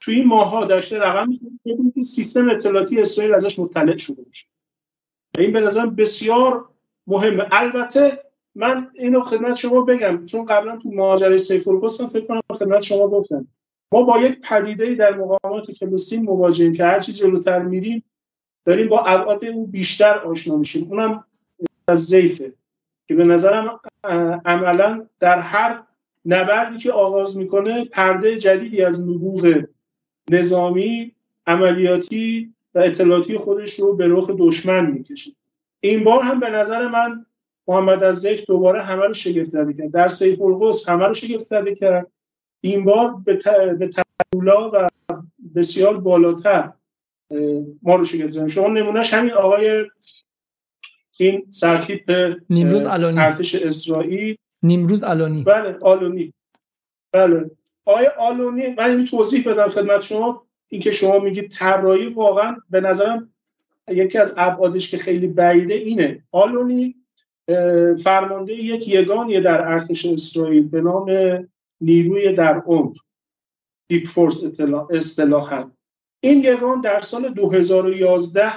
[0.00, 1.52] توی این ماها داشته رقم می‌خواد.
[1.94, 4.46] که سیستم اطلاعاتی اسرائیل ازش مطلع شده باشه.
[5.38, 6.68] این به نظرم بسیار
[7.06, 7.46] مهمه.
[7.50, 10.24] البته من اینو خدمت شما بگم.
[10.24, 13.48] چون قبلا تو سیف القدس فکر کنم خدمت شما گفتم.
[13.92, 18.04] ما با یک پدیده در مقامات فلسطین مواجهیم که هرچی جلوتر میریم
[18.64, 20.86] داریم با ابعاد او بیشتر آشنا میشیم.
[20.90, 21.24] اونم
[21.88, 22.52] از زیفه
[23.08, 23.80] که به نظرم
[24.44, 25.82] عملا در هر
[26.24, 29.64] نبردی که آغاز می‌کنه پرده جدیدی از نبوغ
[30.30, 31.12] نظامی
[31.46, 35.30] عملیاتی و اطلاعاتی خودش رو به رخ دشمن می‌کشه.
[35.80, 37.26] این بار هم به نظر من
[37.68, 39.90] محمد از زیف دوباره همه رو شگفت کرد.
[39.90, 42.06] در سیف القدس همه رو شگفت کرد.
[42.60, 43.48] این بار به, ت...
[44.72, 44.88] و
[45.54, 46.72] بسیار بالاتر
[47.82, 49.84] ما رو شگفت زده شما نمونهش همین آقای
[51.18, 54.36] این سرتیپ نیمرود علانی ارتش اسرائیل.
[54.62, 56.32] نیمرود علانی بله آلونی
[57.12, 57.50] بله.
[57.84, 60.46] آقای آلونی من این توضیح بدم خدمت شما.
[60.68, 63.32] اینکه شما میگید طراحی واقعا به نظرم
[63.88, 66.22] یکی از ابعادش که خیلی بعیده اینه.
[66.32, 66.94] آلونی
[67.98, 71.06] فرمانده یک یگانی در ارتش اسرائیل به نام
[71.80, 72.96] نیروی در عمق
[73.88, 74.44] دیپ فورس
[74.90, 75.70] اصطلاحا.
[76.20, 78.52] این یگان در سال 2011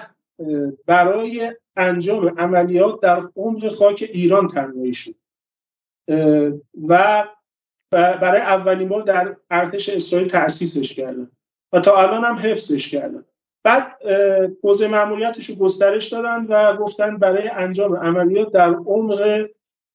[0.86, 5.16] برای انجام عملیات در عمق خاک ایران طراحی شد.
[6.88, 7.24] و
[7.92, 11.32] برای اولین بار در ارتش اسرائیل تأسیسش کردن
[11.74, 13.26] و تا الان هم حفظش کردن.
[13.64, 13.98] بعد
[14.64, 19.50] حوزه معمولیتش رو گسترش دادن و گفتن برای انجام عملیات در عمق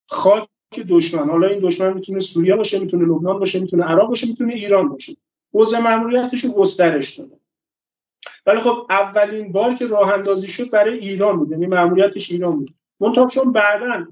[0.09, 0.49] خاک
[0.89, 1.31] دشمن.
[1.31, 5.17] حالا این دشمن می‌تونه سوریه باشه می‌تونه لبنان باشه می‌تونه عراق باشه می‌تونه ایران باشه.
[5.55, 7.37] حوزه معمولیتش رو گسترش دادن
[8.47, 11.51] ولی خب اولین بار که راه اندازی شد برای ایران بود.
[11.51, 12.75] یعنی معمولیتش ایران بود.
[13.01, 14.07] منتها چون بعدا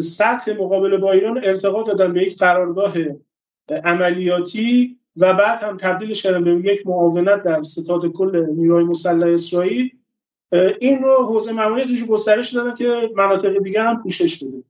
[0.00, 2.94] سطح مقابله با ایران ارتقا دادن به یک قرارگاه
[3.84, 9.90] عملیاتی و بعد هم تبدیلش کردن به یک معاونت در ستاد کل نیروهای مسلح اسرائیل.
[10.80, 14.62] این رو حوزه ماموریتش رو گسترش دادن که مناطق دیگر هم پوشش بده.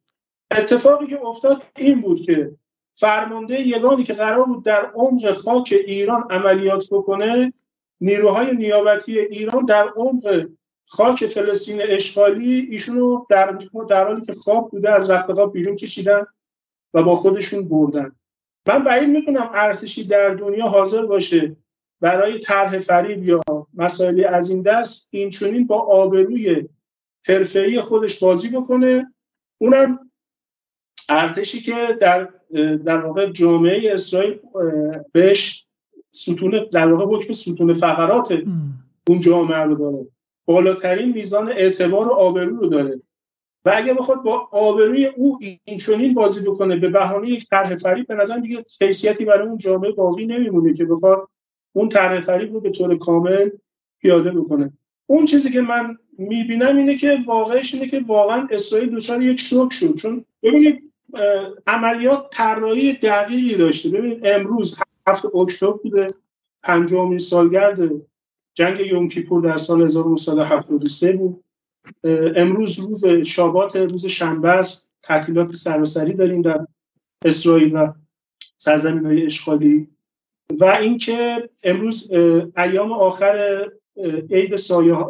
[0.51, 2.53] اتفاقی که افتاد این بود که
[2.95, 7.53] فرمانده یگانی که قرار بود در عمق خاک ایران عملیات بکنه
[8.01, 10.49] نیروهای نیابتی ایران در عمق
[10.87, 16.27] خاک فلسطین اشغالی ایشون رو در, در حالی که خواب بوده از رخت بیرون کشیدن
[16.95, 18.13] و با خودشون بردن.
[18.69, 21.57] من بعید می‌کنم ارتشی در دنیا حاضر باشه
[22.01, 23.41] برای طرح فریب یا
[23.75, 26.69] مسائلی از این دست این چونین با آبروی
[27.27, 29.15] حرفه‌ای خودش بازی بکنه.
[29.59, 30.11] اونم
[31.09, 32.29] ارتشی که در
[32.85, 34.39] در واقع جامعه اسرائیل
[35.13, 35.67] بهش
[36.11, 38.43] ستون در واقع حکم ستون فقرات
[39.09, 40.07] اون جامعه رو داره.
[40.47, 43.01] بالاترین میزان اعتبار و آبرو رو داره.
[43.65, 48.07] و اگه بخواد با آبروی او این چنین بازی بکنه به بهانه یک طرح فریب
[48.07, 51.29] به نظر دیگه حیثیتی برای اون جامعه باقی نمیمونه که بخواد
[51.73, 53.51] اون طرح فریب رو به طور کامل
[54.01, 54.73] پیاده بکنه.
[55.07, 59.73] اون چیزی که من می‌بینم اینه که واقعش اینه که واقعا اسرائیل دچار یک شوک
[59.73, 59.95] شد.
[59.95, 60.93] چون ببینید
[61.67, 63.89] عملیات طراحی دقیقی داشته.
[63.89, 66.15] ببینید امروز هفت اکتبر بوده
[66.63, 67.79] پنجمین سالگرد
[68.55, 71.45] جنگ یوم کیپور در سال 1973 بود.
[72.37, 74.91] امروز روز شابات روز شنبه است.
[75.03, 76.67] تعطیلات سراسری داریم در
[77.25, 77.93] اسرائیل و
[78.57, 79.89] سرزمین های اشغالی.
[80.61, 82.13] و اینکه امروز
[82.57, 83.67] ایام آخر
[84.31, 84.57] عید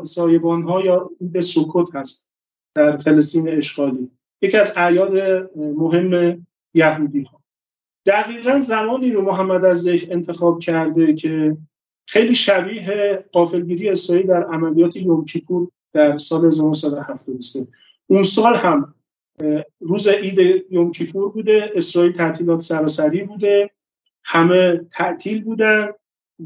[0.05, 2.29] سایبان ها یا عید سکوت هست
[2.75, 4.11] در فلسطین اشغالی.
[4.45, 5.13] یکی از اعیاد
[5.57, 7.41] مهم یهودی ها
[8.07, 11.57] دقیقا زمانی رو محمد از انتخاب کرده که
[12.07, 17.67] خیلی شبیه قافلگیری اسرائیل در عملیات یوم کیپور در سال 1973
[18.07, 18.95] اون سال هم
[19.81, 23.71] روز عید یوم کیپور بوده اسرائیل تعطیلات سراسری بوده
[24.25, 25.89] همه تعطیل بودن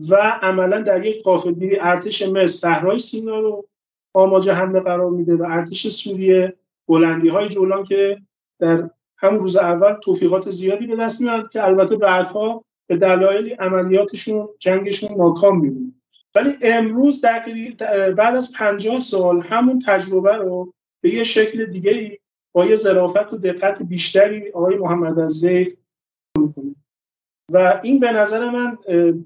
[0.08, 3.68] و عملا در یک قافلگیری ارتش مصر صحرای سینا رو
[4.14, 6.56] آماج حمله قرار میده و ارتش سوریه
[6.88, 8.18] بلندی های جولان که
[8.60, 14.48] در همون روز اول توفیقات زیادی به دست میاد که البته بعدها به دلایلی عملیاتشون
[14.58, 15.92] جنگشون ناکام می‌بینه
[16.34, 17.20] ولی امروز
[18.16, 22.18] بعد از پنجاه سال همون تجربه رو به یه شکل دیگه
[22.52, 25.74] با یه ظرافت و دقت بیشتری آقای محمد از زیف
[26.38, 26.74] می‌کنه.
[27.52, 28.78] و این به نظر من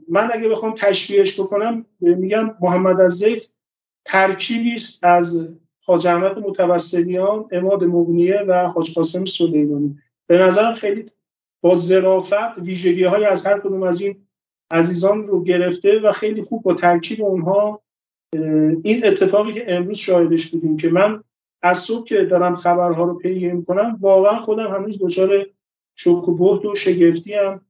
[0.08, 3.46] من اگه بخوام تشبیهش بکنم میگم محمد از زیف
[4.04, 5.48] ترکیبی است از
[5.84, 9.98] حاج احمد متوسلیان اماد مغنیه و حاج قاسم سلیمانی.
[10.26, 11.06] به نظرم خیلی
[11.60, 14.16] با ظرافت ویژگی های از هر کدوم از این
[14.70, 17.82] عزیزان رو گرفته و خیلی خوب با ترکیب اونها
[18.82, 21.24] این اتفاقی که امروز شاهدش بودیم که من
[21.62, 25.46] از صبح که دارم خبرها رو پیگیری می‌کنم واقعا خودم هنوز دچار
[25.94, 27.60] شوک و بهت و شگفتی هم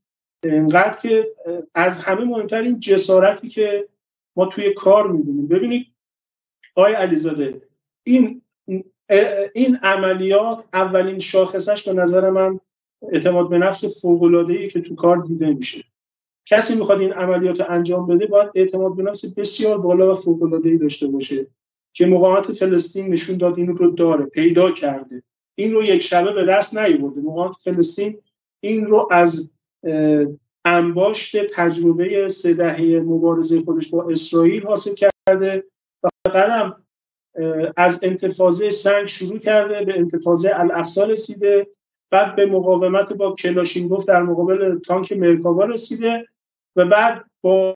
[0.44, 1.28] انقدر که
[1.74, 3.88] از همه مهمتر این جسارتی که
[4.36, 5.48] ما توی کار می‌بینیم.
[5.48, 5.86] ببینید
[6.74, 7.62] آقای علیزاده
[8.04, 8.42] این
[9.54, 12.60] این عملیات اولین شاخصش به نظر من
[13.12, 15.84] اعتماد به نفس ای که تو کار دیده میشه.
[16.46, 20.78] کسی می‌خواد این عملیات رو انجام بده باید اعتماد به نفس بسیار بالا و ای
[20.78, 21.46] داشته باشه
[21.92, 25.22] که مقاومت فلسطین نشون داد این رو داره پیدا کرده.
[25.54, 27.20] این رو یک شبه به دست نیورده.
[27.20, 28.18] مقاومت فلسطین
[28.60, 29.50] این رو از
[30.64, 35.64] انباشت تجربه سه دهه مبارزه خودش با اسرائیل حاصل کرده.
[36.02, 36.81] و قدم
[37.76, 41.66] از انتفاضه سنگ شروع کرده به انتفاضه الاقصا رسیده.
[42.10, 46.26] بعد به مقاومت با کلاشینکوف در مقابل تانک مرکاوا رسیده.
[46.76, 47.74] و بعد با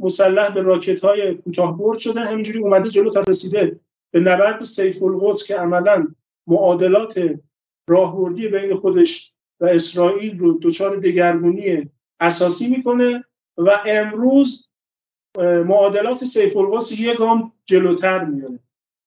[0.00, 2.20] مسلح به راکت های کوتاه برد شده.
[2.20, 3.80] همینجوری اومده جلو تا رسیده
[4.10, 6.06] به نبرد سیف القدس که عملا
[6.46, 7.20] معادلات
[7.88, 11.90] راهبردی بین خودش و اسرائیل رو دچار دگرگونی
[12.20, 13.24] اساسی می‌کنه.
[13.58, 14.68] و امروز
[15.38, 18.58] معادلات سیف القدس یک گام جلوتر میاره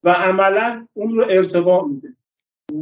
[0.04, 2.14] و عملا اون رو ارتقا میده.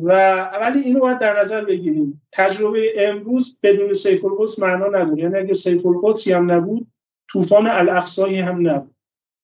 [0.02, 2.22] و ولی اینو باید در نظر بگیریم.
[2.32, 5.18] تجربه امروز بدون سیف القدس معنا نداره.
[5.18, 6.86] یعنی اگه سیف القدسی هم نبود
[7.30, 8.94] طوفان الاقصایی هم نبود.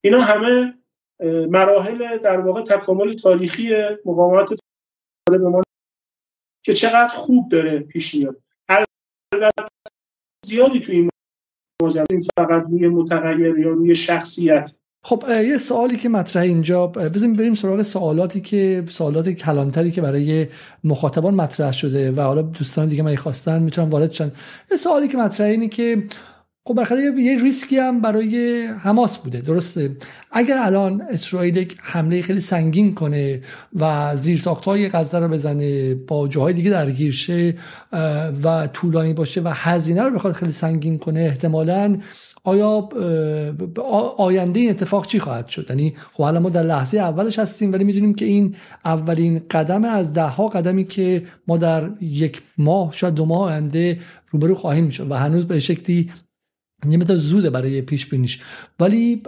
[0.00, 0.74] اینا همه
[1.48, 4.48] مراحل در واقع تکامل تاریخی مقاومت
[5.30, 5.62] ما
[6.64, 8.42] که چقدر خوب داره پیش میاد.
[8.68, 9.64] البته
[10.44, 11.10] زیادی تو این
[11.82, 12.04] ماجرا
[12.36, 14.76] فقط روی متغیر یا روی شخصیت.
[15.06, 20.46] خب یه سوالی که مطرح اینجا بزنیم بریم سراغ سوالاتی که سوالات کلانتری که برای
[20.84, 24.32] مخاطبان مطرح شده و حالا دوستان دیگه من خواستن می‌تونن وارد شن.
[24.70, 26.02] یه سوالی که مطرح اینه که
[26.66, 29.90] خب بالاخره یه ریسکی هم برای حماس بوده درسته؟
[30.32, 33.40] اگر الان اسرائیل یک حمله خیلی سنگین کنه
[33.80, 37.54] و زیر های غزه رو بزنه با جاهای دیگه درگیر شه
[38.44, 41.98] و طولانی باشه و هزینه رو بخواد خیلی سنگین کنه احتمالاً
[42.44, 42.88] آیا
[44.18, 47.84] آینده این اتفاق چی خواهد شد؟ یعنی خب حالا ما در لحظه اولش هستیم ولی
[47.84, 53.14] می‌دونیم که این اولین قدم از ده ها قدمی که ما در یک ماه شاید
[53.14, 53.98] دو ماه آینده
[54.30, 56.10] روبرو خواهیم شد و هنوز به شکلی
[56.90, 58.40] یه مدار زوده برای پیش بینیش
[58.80, 59.22] ولی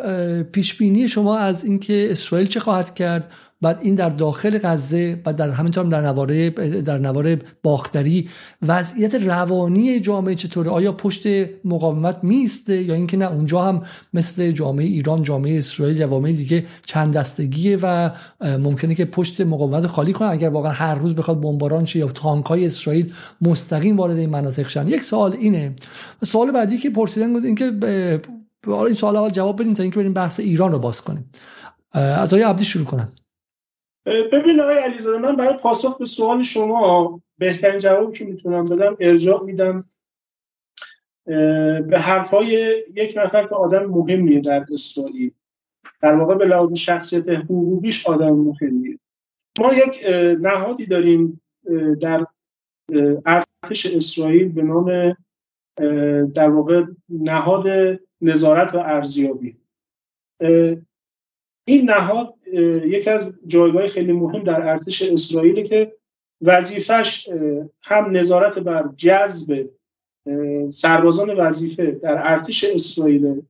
[0.53, 5.33] پیش بینی شما از اینکه اسرائیل چه خواهد کرد؟ بعد این در داخل غزه و
[5.33, 6.51] در همینطور در نواره
[6.81, 8.29] در نواره باختری
[8.63, 11.27] وضعیت روانی جامعه چطوره؟ آیا پشت
[11.65, 13.83] مقاومت میسته یا اینکه نه اونجا هم
[14.15, 20.13] مثل جامعه ایران جامعه اسرائیل جوامع دیگه چند دستگیه و ممکنه که پشت مقاومت خالی
[20.13, 24.31] کنه اگر واقعا هر روز بخواد بمباران شه یا تانک های اسرائیل مستقیم وارد این
[24.31, 24.89] مناطق شن.
[24.89, 25.75] یک سوال اینه.
[26.25, 27.65] سوال بعدی که پرسیدن بود اینکه
[28.67, 31.31] این سوال اول جواب بدیم تا اینکه بریم بحث ایران رو باز کنیم.
[31.93, 33.13] از آقای عبدی شروع کنم.
[34.07, 39.43] ببین آقای علیزاده من برای پاسخ به سوال شما بهترین جواب که می‌تونم بدم ارجاع
[39.43, 39.85] میدم
[41.89, 45.31] به حرفهای یک نفر که آدم مهمیه در اسرائیل.
[46.03, 48.99] در واقع به لحاظ شخصیت حقوقیش آدم مهمیه.
[49.61, 50.05] ما یک
[50.41, 51.41] نهادی داریم
[52.01, 52.27] در
[53.27, 55.17] ارتش اسرائیل به نام
[56.27, 59.57] در واقع نهاد نظارت و ارزیابی.
[61.69, 62.35] این نهاد
[62.85, 65.93] یکی از جایگاه خیلی مهم در ارتش اسرائیل که
[66.43, 67.29] وظیفش
[67.83, 69.69] هم نظارت بر جذب
[70.71, 73.43] سربازان وظیفه در ارتش اسرائیل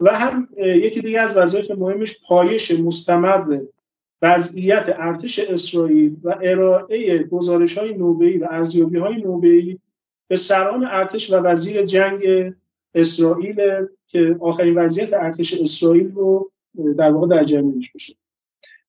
[0.00, 3.60] و هم یکی دیگه از وظایف مهمش پایش مستمر
[4.22, 9.78] وضعیت ارتش اسرائیل و ارائه گزارش های نوبهی و ارزیابی های نوبهی
[10.28, 12.52] به سران ارتش و وزیر جنگ
[12.94, 16.50] اسرائیل که آخرین وضعیت ارتش اسرائیل رو
[16.98, 18.14] در واقع در جریانش بشه.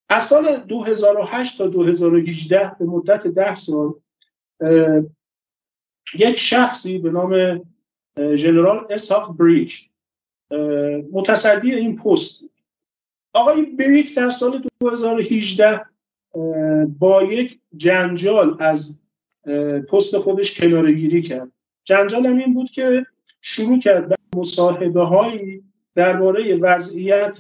[0.10, 3.94] از سال 2008 تا 2018 به مدت ده سال
[6.20, 7.62] یک شخصی به نام
[8.36, 9.90] ژنرال اسحاق بریک
[11.12, 12.42] متصدی این پست
[13.34, 15.86] آقای بریک در سال 2018
[17.00, 19.00] با یک جنجال از
[19.92, 21.52] پست خودش کنارگیری کرد.
[21.84, 23.06] جنجال هم این بود که
[23.42, 25.64] شروع کرد به مصاحبه هایی
[25.96, 27.38] درباره وضعیت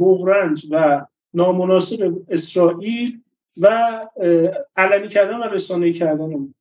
[0.00, 3.20] بغرنج و نامناسب اسرائیل
[3.56, 3.68] و
[4.76, 6.54] علنی کردن و رسانه کردن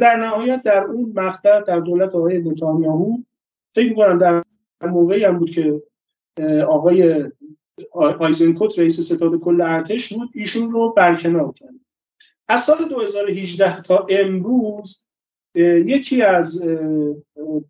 [0.00, 3.16] در نهایت در اون مقطع در دولت آقای نتانیاهو
[3.74, 4.42] فکر می‌کنم در
[4.88, 5.82] موقعی هم بود که
[6.68, 7.30] آقای
[8.18, 11.74] آیزنکوت رئیس ستاد کل ارتش بود ایشون رو برکنار کرد.
[12.48, 15.02] از سال 2018 تا امروز
[15.86, 16.62] یکی از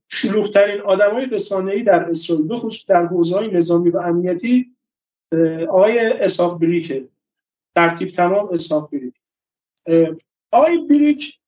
[0.09, 4.74] شلوغترین آدمای رسانه‌ای در اسرائیل بخصوص در حوزه نظامی و امنیتی
[5.69, 7.09] آقای اساق بریکه.
[7.75, 9.15] ترتیب تمام اساق بریک.
[10.51, 11.39] آقای بریک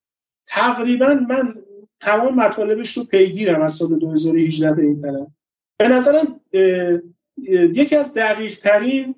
[0.47, 1.55] تقریبا من
[2.01, 5.27] تمام مطالبش رو پیگیرم از سال 2018 به این طرف.
[5.79, 6.41] به نظرم
[7.49, 9.15] یکی از دقیق ترین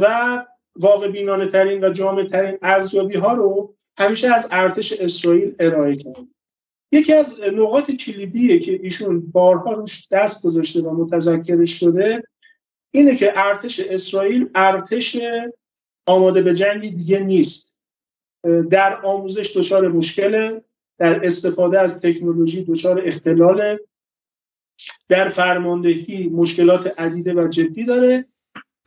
[0.00, 0.46] و
[0.76, 6.26] واقع بینانه ترین و جامع ترین ارزیابی ها رو همیشه از ارتش اسرائیل ارائه کرد
[6.92, 12.22] یکی از نقاط کلیدیه که ایشون بارها روش دست گذاشته و متذکرش شده
[12.96, 15.16] اینه که ارتش اسرائیل ارتش
[16.06, 17.76] آماده به جنگی دیگه نیست.
[18.70, 20.62] در آموزش دچار مشکله
[20.98, 23.80] در استفاده از تکنولوژی دچار اختلاله.
[25.08, 28.24] در فرماندهی مشکلات عدیده و جدی داره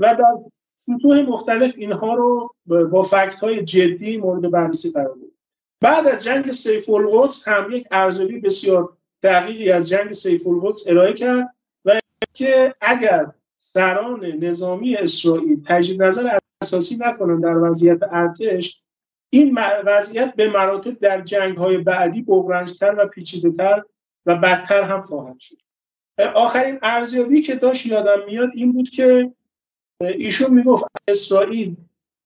[0.02, 5.32] و در سطوح مختلف اینها رو با فکت های جدی مورد بررسی قرار داد
[5.82, 11.14] بعد از جنگ سیف القدس هم یک ارزیابی بسیار دقیقی از جنگ سیف القدس ارائه
[11.14, 11.56] کرد
[11.86, 12.00] و
[12.34, 13.32] که اگر
[13.62, 18.82] سران نظامی اسرائیل تجدید نظر اساسی نکنند در وضعیت ارتش
[19.30, 23.84] این وضعیت به مراتب در جنگ های بعدی بغرنجتر و پیچیدهتر
[24.26, 25.56] و بدتر هم خواهد شد.
[26.36, 29.32] آخرین ارزیابی که داشت یادم میاد این بود که
[30.02, 31.76] ایشون می‌گفت اسرائیل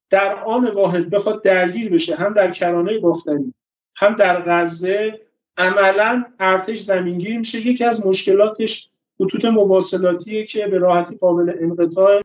[0.09, 3.53] در آن واحد بخواد درگیر بشه هم در کرانه باختری
[3.95, 5.19] هم در غزه.
[5.57, 7.67] عملا ارتش زمینگیر میشه.
[7.67, 12.21] یکی از مشکلاتش خطوط مواصلاتیه که به راحتی قابل انقطاع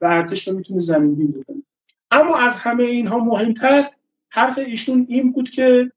[0.00, 1.62] و ارتش رو می‌تونه زمینگیر بکنه.
[2.10, 3.90] اما از همه اینها مهمتر
[4.28, 5.92] حرف ایشون این بود که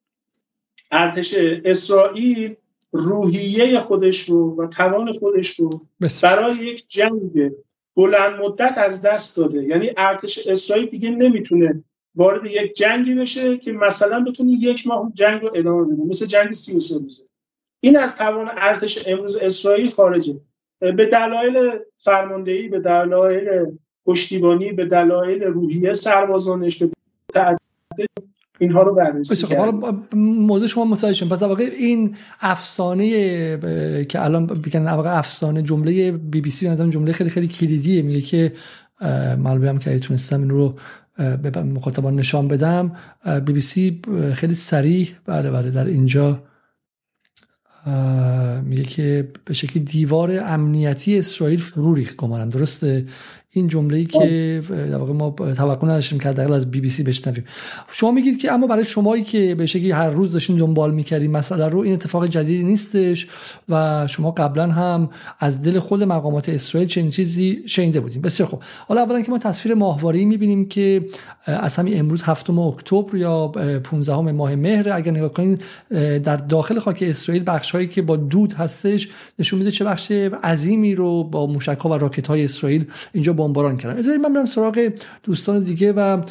[0.92, 1.34] ارتش
[1.66, 2.56] اسرائیل
[2.92, 5.82] روحیه خودش رو و توان خودش رو
[6.24, 7.52] برای یک جنگ
[7.96, 9.64] بلند مدت از دست داده.
[9.64, 11.84] یعنی ارتش اسرائیل دیگه نمی‌تونه
[12.16, 16.04] وارد یک جنگی بشه که مثلا بتونه یک ماه جنگ رو ادامه بده.
[16.04, 17.24] مثل جنگ 33 روزه.
[17.84, 20.36] این از توان ارتش امروز اسرائیل خارجه.
[20.80, 23.50] به دلایل فرماندهی به دلایل
[24.06, 26.90] پشتیبانی به دلایل روحیه سربازانش به
[27.34, 27.60] تعدد
[28.60, 33.08] اینها رو بررسی خب حالا موضوع شما متوجه شدم پس واقع این افسانه
[34.06, 38.02] که الان بگن واقع افسانه جمله بی بی سی نظرم جمله خیلی خیلی کلیدیه.
[38.02, 38.54] میگه که
[39.38, 40.76] معلومه هم که تونستم این رو
[41.18, 42.96] به مخاطبان نشان بدم
[43.46, 44.02] بی بی سی
[44.34, 46.44] خیلی سریع بله بله در اینجا
[48.64, 52.50] میگه که به شکل دیوار امنیتی اسرائیل فرو ریخت گمانم.
[52.50, 53.06] درسته؟
[53.54, 57.04] این جمله ای که در واقع ما توقع نداشتیم که حداقل از بی بی سی
[57.04, 57.44] بشنویم.
[57.92, 61.70] شما میگید که اما برای شمایی که به شکلی هر روز داشتین دنبال می‌کردیم مسئله
[61.70, 63.28] رو این اتفاق جدیدی نیستش
[63.70, 68.64] و شما قبلا هم از دل خود مقامات اسرائیل چنین چیزی شنیده بودیم بسیار خوب.
[68.88, 71.06] حالا اولا که ما تصویر ماهواره می‌بینیم که
[71.46, 75.62] از همین امروز هفتم اکتبر یا 15 ماه مهر اگر نگاه کنید
[76.24, 80.12] در داخل خاک اسرائیل بخش هایی که با دود هستش نشون میده چه بخش
[80.44, 84.46] عظیمی رو با موشک ها و راکت های اسرائیل اینجا بمباران کردن از من برم
[84.46, 84.92] سراغ
[85.24, 86.22] دوستان دیگه و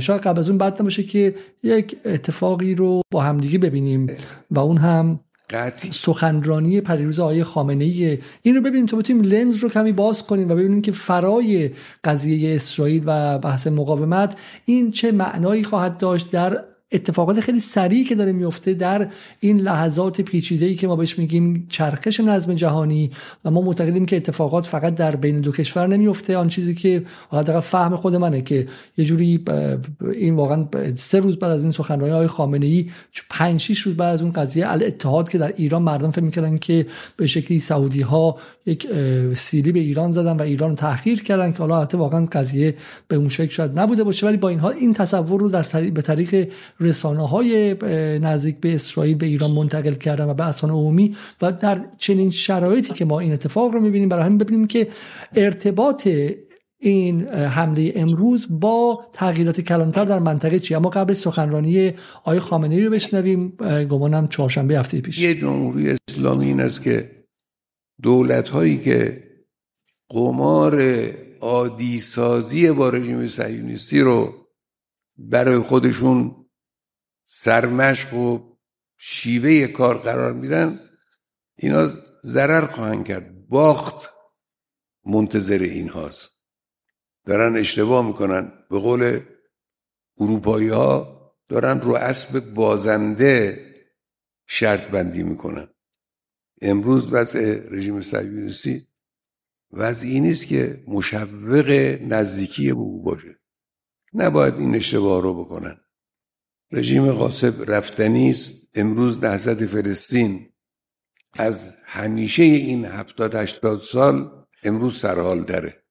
[0.00, 4.16] شاید قبل از اون بعد نباشه که یک اتفاقی رو با همدیگه ببینیم
[4.50, 5.20] و اون هم
[5.90, 10.50] سخنرانی پریروز آقای خامنه ای این رو ببینیم تا بتونیم لنز رو کمی باز کنیم
[10.50, 11.70] و ببینیم که فرای
[12.04, 18.14] قضیه اسرائیل و بحث مقاومت این چه معنایی خواهد داشت در اتفاقات خیلی سریعی که
[18.14, 19.08] داره میفته در
[19.40, 23.10] این لحظات پیچیده ای که ما بهش میگیم چرخش نظم جهانی
[23.44, 26.36] و ما معتقدیم که اتفاقات فقط در بین دو کشور نمیفته.
[26.36, 28.66] آن چیزی که حالا فهم خود منه که
[28.96, 29.44] یه جوری
[30.12, 30.66] این واقعا
[30.96, 32.90] سه روز بعد از این سخنرانی های خامنه ای
[33.30, 36.86] 5 6 روز بعد از اون قضیه الاتحاد که در ایران مردم فکر می‌کردن که
[37.16, 38.86] به شکلی سعودی ها یک
[39.34, 42.74] سیلی به ایران زدن و ایران تحقیر کردن که حالا واقعا قضیه
[43.08, 44.26] به اون شکل شاید نبوده باشه.
[44.26, 46.48] ولی با این حال این تصور رو در طریق به طریق
[46.80, 47.74] رسانه های
[48.18, 52.94] نزدیک به اسرائیل به ایران منتقل کردن و به اسان عمومی و در چنین شرایطی
[52.94, 54.88] که ما این اتفاق رو می‌بینیم برای همین ببینیم که
[55.34, 56.08] ارتباط
[56.78, 62.84] این حمله امروز با تغییرات کلانتر در منطقه چی اما قبل سخنرانی آقای خامنه ای
[62.84, 63.48] رو بشنویم.
[63.90, 65.18] گمانم چهارشنبه هفته پیش.
[65.18, 67.10] یه جمهوری اسلامی این است که
[68.02, 69.22] دولت هایی که
[70.08, 70.82] قمار
[71.40, 74.34] عادی سازی با رژیم صهیونیستی رو
[75.18, 76.45] برای خودشون
[77.28, 78.56] سرمشق و
[78.96, 80.80] شیوه کار قرار میدن
[81.56, 81.88] اینا
[82.24, 83.48] ضرر خواهند کرد.
[83.48, 84.10] باخت
[85.04, 86.32] منتظر این هاست.
[87.24, 88.52] دارن اشتباه می‌کنن.
[88.70, 89.20] به قول
[90.18, 91.16] اروپایی ها
[91.48, 93.66] دارن رو اسب بازنده
[94.46, 95.68] شرط بندی می‌کنن.
[96.62, 98.88] امروز وضع رژیم صهیونیستی
[99.72, 101.70] وضعی نیست که مشوق
[102.00, 103.38] نزدیکی به او باشه.
[104.14, 105.80] نباید این اشتباه رو بکنن.
[106.72, 108.70] رژیم قاسب رفتنی است.
[108.74, 110.52] امروز نهضت فلسطین.
[111.32, 115.84] از همیشه این هفتاد هشتاد سال امروز سرحال داره.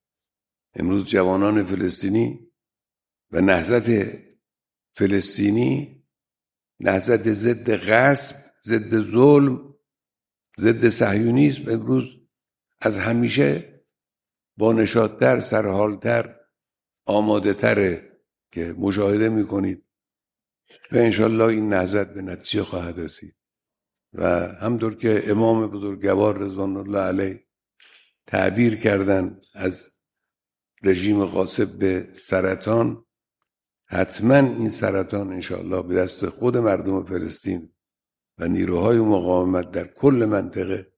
[0.75, 2.51] امروز جوانان فلسطینی
[3.31, 4.17] و نهضت
[4.93, 6.03] فلسطینی
[6.79, 9.75] نهضت ضد غصب ضد ظلم
[10.59, 12.19] ضد صهیونیسم امروز
[12.81, 13.81] از همیشه
[14.57, 16.35] با نشادتر سرحالتر
[17.05, 18.19] آماده تره
[18.51, 19.84] که مشاهده می‌کنید.
[20.91, 23.35] و انشالله این نهضت به نتیجه خواهد رسید.
[24.13, 27.43] و همطور که امام بزرگوار رضوان الله علیه
[28.27, 29.93] تعبیر کردن از
[30.83, 33.05] رژیم قاسب به سرطان
[33.85, 37.73] حتما این سرطان انشاءالله به دست خود مردم فلسطین
[38.37, 40.94] و نیروهای مقاومت در کل منطقه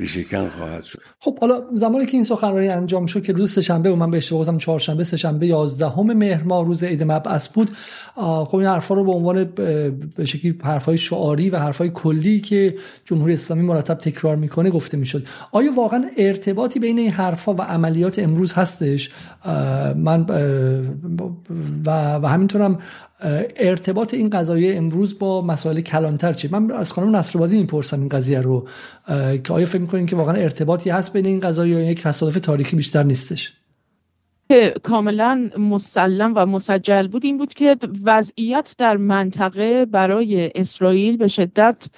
[0.00, 0.98] ریشهکن خواهد شد.
[1.18, 4.40] خب حالا زمانی که این سخنرانی انجام شد که روز سهشنبه و من به اشتباه
[4.40, 7.70] گفتم چهارشنبه سهشنبه 11 مهر ماه روز عید مبعث بود.
[8.44, 9.44] خب این حرفا رو به عنوان
[10.16, 12.74] به شکلی حرفای شعاری و حرفای کلی که
[13.04, 15.26] جمهوری اسلامی مرتب تکرار می‌کنه گفته می‌شد.
[15.52, 19.10] آیا واقعا ارتباطی بین این حرفا و عملیات امروز هستش؟
[19.96, 20.26] من
[21.18, 21.30] و,
[22.20, 22.78] و همینطورم
[23.56, 28.40] ارتباط این قضایه امروز با مسائل کلانتر چیه؟ من از خانم نصرآبادی می‌پرسم این قضیه
[28.40, 28.68] رو
[29.44, 32.76] که آیا فکر می‌کنین که واقعا ارتباطی هست بین این قضایه یا یک تصادف تاریخی
[32.76, 33.52] بیشتر نیستش؟
[34.82, 41.88] کاملا مسلم و مسجل بود این بود که وضعیت در منطقه برای اسرائیل به شدت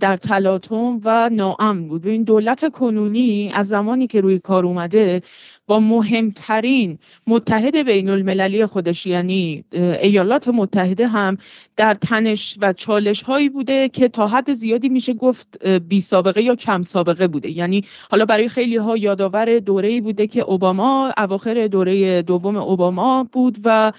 [0.00, 2.06] در تلاطم و ناامن بود.
[2.06, 5.22] این دولت کنونی از زمانی که روی کار اومده
[5.68, 9.64] با مهمترین متحد بین المللی خودش یعنی
[10.02, 11.38] ایالات متحده هم
[11.76, 16.54] در تنش و چالش هایی بوده که تا حد زیادی میشه گفت بی سابقه یا
[16.54, 17.50] کم سابقه بوده.
[17.50, 23.58] یعنی حالا برای خیلی ها یادآور دوره بوده که اوباما اواخر دوره دوم اوباما بود
[23.64, 23.92] و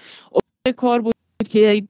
[0.76, 1.19] کار بود.
[1.50, 1.82] که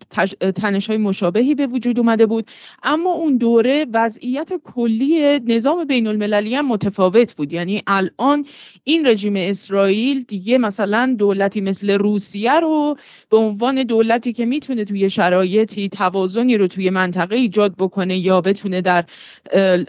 [0.54, 2.46] تنش های مشابهی به وجود اومده بود.
[2.82, 7.52] اما اون دوره وضعیت کلی نظام بین المللی هم متفاوت بود.
[7.52, 8.46] یعنی الان
[8.84, 12.96] این رژیم اسرائیل دیگه مثلا دولتی مثل روسیه رو
[13.30, 18.80] به عنوان دولتی که می‌تونه توی شرایطی توازنی رو توی منطقه ایجاد بکنه یا بتونه
[18.80, 19.04] در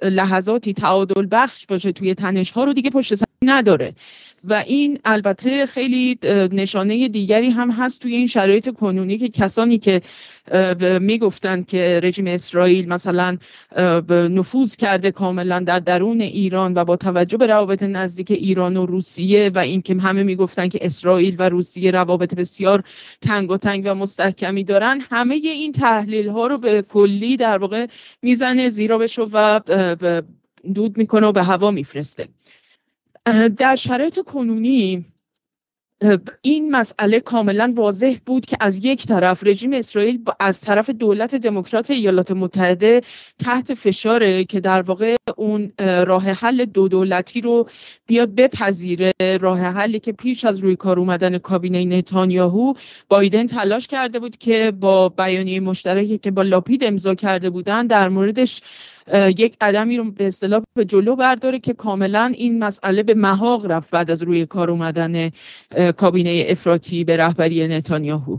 [0.03, 3.93] لحظاتی تعادل بخش باشه توی تنش ها رو دیگه پشت سر نداره.
[4.43, 6.17] و این البته خیلی
[6.51, 10.01] نشانه دیگری هم هست توی این شرایط کنونی که کسانی که
[11.01, 13.37] می‌گفتند که رژیم اسرائیل مثلا
[14.09, 19.51] نفوذ کرده کاملا در درون ایران و با توجه به روابط نزدیک ایران و روسیه
[19.55, 22.83] و اینکه همه می‌گفتن که اسرائیل و روسیه روابط بسیار
[23.21, 27.87] تنگ و تنگ و مستحکمی دارن همه این تحلیل ها رو به کلی در واقع
[28.21, 29.61] می‌زنه زیرا بشو و
[30.73, 32.27] دود می‌کنه و به هوا میفرسته.
[33.57, 35.05] در شرایط کنونی
[36.41, 41.91] این مسئله کاملا واضح بود که از یک طرف رژیم اسرائیل از طرف دولت دموکرات
[41.91, 43.01] ایالات متحده
[43.39, 47.69] تحت فشاره که در واقع اون راه حل دو دولتی رو
[48.07, 49.11] بیاد بپذیره
[49.41, 52.73] راه حلی که پیش از روی کار اومدن کابینه نتانیاهو
[53.09, 58.09] بایدن تلاش کرده بود که با بیانیه مشترکی که با لاپید امضا کرده بودن در
[58.09, 58.61] موردش
[59.37, 63.91] یک قدمی رو به اصطلاح به جلو برداره که کاملا این مسئله به محاق رفت
[63.91, 65.29] بعد از روی کار اومدن
[65.97, 68.37] کابینه افراطی به رهبری نتانیاهو.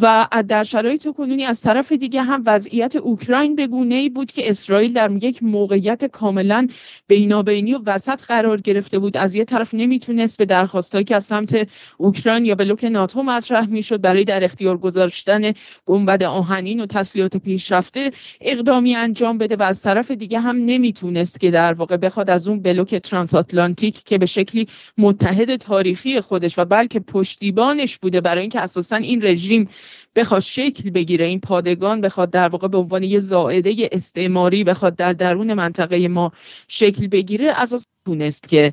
[0.00, 4.50] و در شرایط کنونی از طرف دیگه هم وضعیت اوکراین به گونه ای بود که
[4.50, 6.68] اسرائیل در یک موقعیت کاملا
[7.08, 9.16] بینابینی و وسط قرار گرفته بود.
[9.16, 11.68] از یه طرف نمی‌تونست به درخواستهایی که از سمت
[11.98, 15.52] اوکراین یا بلوک ناتو مطرح می‌شد برای در اختیار گذاشتن
[15.86, 18.10] گنبد آهنین و تسلیحات پیشرفته
[18.40, 22.62] اقدامی انجام بده و از طرف دیگه هم نمی‌تونست که در واقع بخواد از اون
[22.62, 28.60] بلوک ترانس آتلانتیک که به شکلی متحد تاریخی خودش و بلکه پشتیبانش بوده برای اینکه
[28.60, 29.68] اساسا این رژیم
[30.16, 35.12] بخواد شکل بگیره این پادگان بخواد در واقع به عنوان یه زائده استعماری بخواد در
[35.12, 36.32] درون منطقه ما
[36.68, 38.72] شکل بگیره اساس تونست که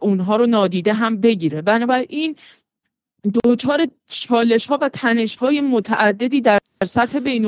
[0.00, 1.62] اونها رو نادیده هم بگیره.
[1.62, 2.36] بنابراین
[3.44, 7.44] دوچار چالش ها و تنش های متعددی در سطح بین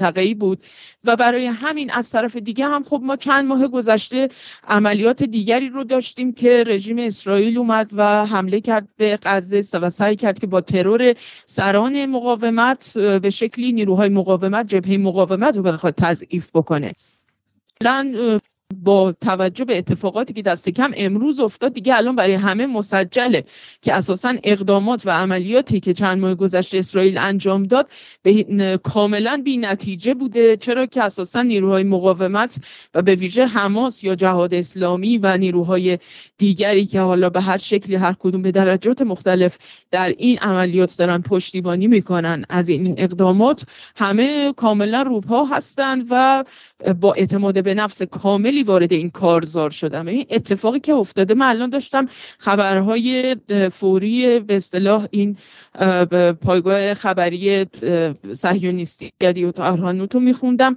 [0.00, 0.64] منطقه‌ای بود.
[1.04, 4.28] و برای همین از طرف دیگه هم خب ما چند ماه گذشته
[4.68, 10.16] عملیات دیگری رو داشتیم که رژیم اسرائیل اومد و حمله کرد به غزه و سعی
[10.16, 11.14] کرد که با ترور
[11.46, 16.92] سران مقاومت به شکلی نیروهای مقاومت جبهه مقاومت رو بخواد تضعیف بکنه.
[18.74, 23.44] با توجه به اتفاقاتی که دست کم امروز افتاد دیگه الان برای همه مسجله
[23.82, 27.90] که اساسا اقدامات و عملیاتی که چند ماه گذشته اسرائیل انجام داد
[28.22, 30.56] به کاملا بی نتیجه بوده.
[30.56, 32.60] چرا که اساسا نیروهای مقاومت
[32.94, 35.98] و به ویژه حماس یا جهاد اسلامی و نیروهای
[36.38, 39.58] دیگری که حالا به هر شکلی هر کدوم به درجات مختلف
[39.90, 42.44] در این عملیات دارن پشتیبانی می‌کنن.
[42.48, 43.64] از این اقدامات
[43.96, 46.44] همه کاملا روپا هستند و
[47.00, 50.06] با اعتماد به نفس کاملی وارد این کارزار شدم.
[50.06, 52.06] این اتفاقی که افتاده من الان داشتم
[52.38, 53.36] خبرهای
[53.72, 55.36] فوری به اصطلاح این
[56.42, 57.66] پایگاه خبری
[58.32, 60.74] صهیونیستی یادیوت آرهانوتو میخوندم.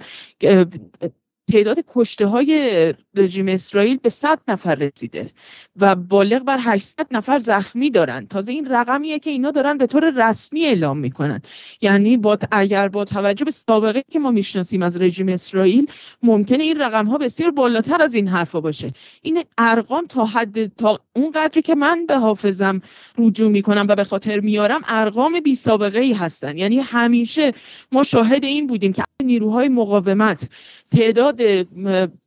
[1.52, 5.30] تعداد کشته های رژیم اسرائیل به 100 نفر رسیده
[5.76, 10.28] و بالغ بر 800 نفر زخمی دارن تازه این رقمیه که اینا دارن به طور
[10.28, 11.42] رسمی اعلام می‌کنن.
[11.80, 15.86] یعنی با اگر با توجه به سابقه که ما می‌شناسیم از رژیم اسرائیل
[16.22, 18.92] ممکنه این رقم ها بسیار بالاتر از این حرفا باشه.
[19.22, 22.80] این ارقام تا حد تا اون قدری که من به حافظم
[23.18, 26.58] رجوع می‌کنم و به خاطر میارم ارقام بی سابقه ای هستن.
[26.58, 27.52] یعنی همیشه
[27.92, 30.50] ما شاهد این بودیم که نیروهای مقاومت
[30.90, 31.33] تعداد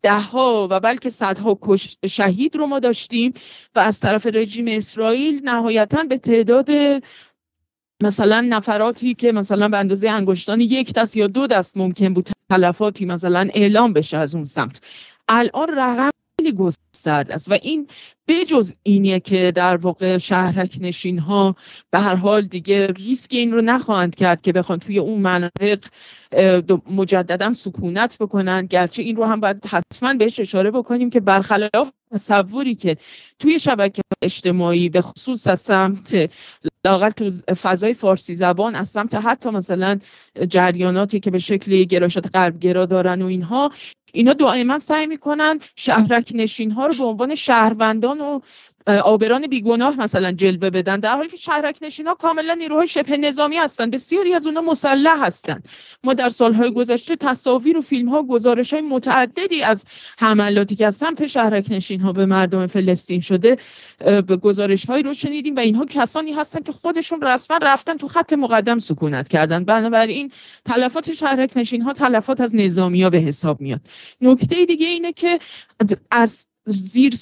[0.02, 1.60] دهها و بلکه صدها
[2.10, 3.34] شهید رو ما داشتیم
[3.76, 6.70] و از طرف رژیم اسرائیل نهایتا به تعداد
[8.04, 13.06] مثلا نفراتی که مثلا به اندازه انگشتان یک دست یا دو دست ممکن بود تلفاتی
[13.06, 14.82] مثلا اعلام بشه از اون سمت.
[15.28, 16.10] الان رقم
[16.48, 17.88] خیلی گسترده است و این
[18.28, 21.56] بجز اینیه که در واقع شهرک نشین ها
[21.92, 25.80] به هر حال دیگه ریسک این رو نخواهند کرد که بخوان توی اون مناطق
[26.90, 28.66] مجددا سکونت بکنن.
[28.66, 32.98] گرچه این رو هم باید حتما بهش اشاره بکنیم که برخلاف تصوری که
[33.40, 36.32] توی شبکه اجتماعی به خصوص از سمت
[36.86, 40.00] لاقل تو فضای فارسی زبان از سمت حتی مثلا
[40.50, 43.72] جریاناتی که به شکل گراشات غربگرا دارن و اینها
[44.14, 48.40] اینا دائما سعی می‌کنن شهرک نشین ها رو به عنوان شهروندان و
[48.88, 51.00] آبران بیگناه مثلا جلوه بدن.
[51.00, 55.26] در حالی که شهرک نشین ها کاملا نیروهای شبه نظامی هستند بسیاری از اونها مسلح
[55.26, 55.68] هستند
[56.04, 59.86] ما در سالهای گذشته تصاویر و فیلم ها گزارش های متعددی از
[60.20, 63.58] حملاتی که از سمت شهرک نشین ها به مردم فلسطین شده
[63.98, 68.34] به گزارش هایی رو شنیدیم و اینها کسانی هستند که خودشون رسما رفتن تو خط
[68.34, 69.64] مقدم سکونت کردن.
[69.64, 70.32] بنابراین
[70.66, 73.82] تلفات شهرک نشین ها تلفات از نظامی ها به حساب میاد.
[74.22, 75.40] نکته دیگه اینه که
[76.12, 77.14] از زیر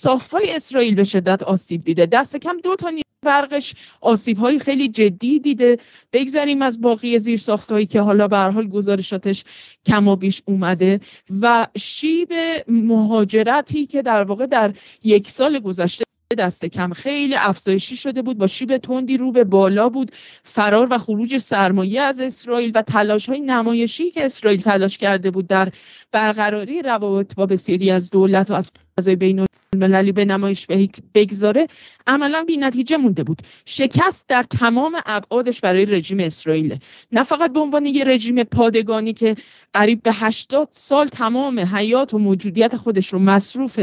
[0.56, 2.06] اسرائیل به شدت آسیب دیده.
[2.06, 2.91] دست کم دو تا
[3.26, 5.78] برقش آسیب های خیلی جدی دیده.
[6.14, 9.43] بگذاریم از باقی زیر هایی که حالا به حال گزارشاتش
[9.86, 11.00] کم و بیش اومده
[11.41, 12.34] و شیب
[12.68, 14.74] مهاجرتی که در واقع در
[15.04, 16.06] یک سال گذشته
[16.38, 18.38] دست کم خیلی افزایشی شده بود.
[18.38, 20.12] با شیب تندی رو به بالا بود.
[20.43, 25.48] فرار و خروج سرمایه از اسرائیل و تلاش های نمایشی که اسرائیل تلاش کرده بود
[25.48, 25.72] در
[26.12, 30.68] برقراری روابط با بسیاری از دولت و از فضای بین المللی به نمایش
[31.14, 31.68] بگذاره.
[32.08, 33.41] عملا بی نتیجه مونده بود.
[33.66, 36.80] شکست در تمام ابعادش برای رژیم اسرائیل.
[37.12, 39.36] نه فقط به عنوان یه رژیم پادگانی که
[39.74, 43.80] قریب به 80 سال تمام حیات و موجودیت خودش رو مصروف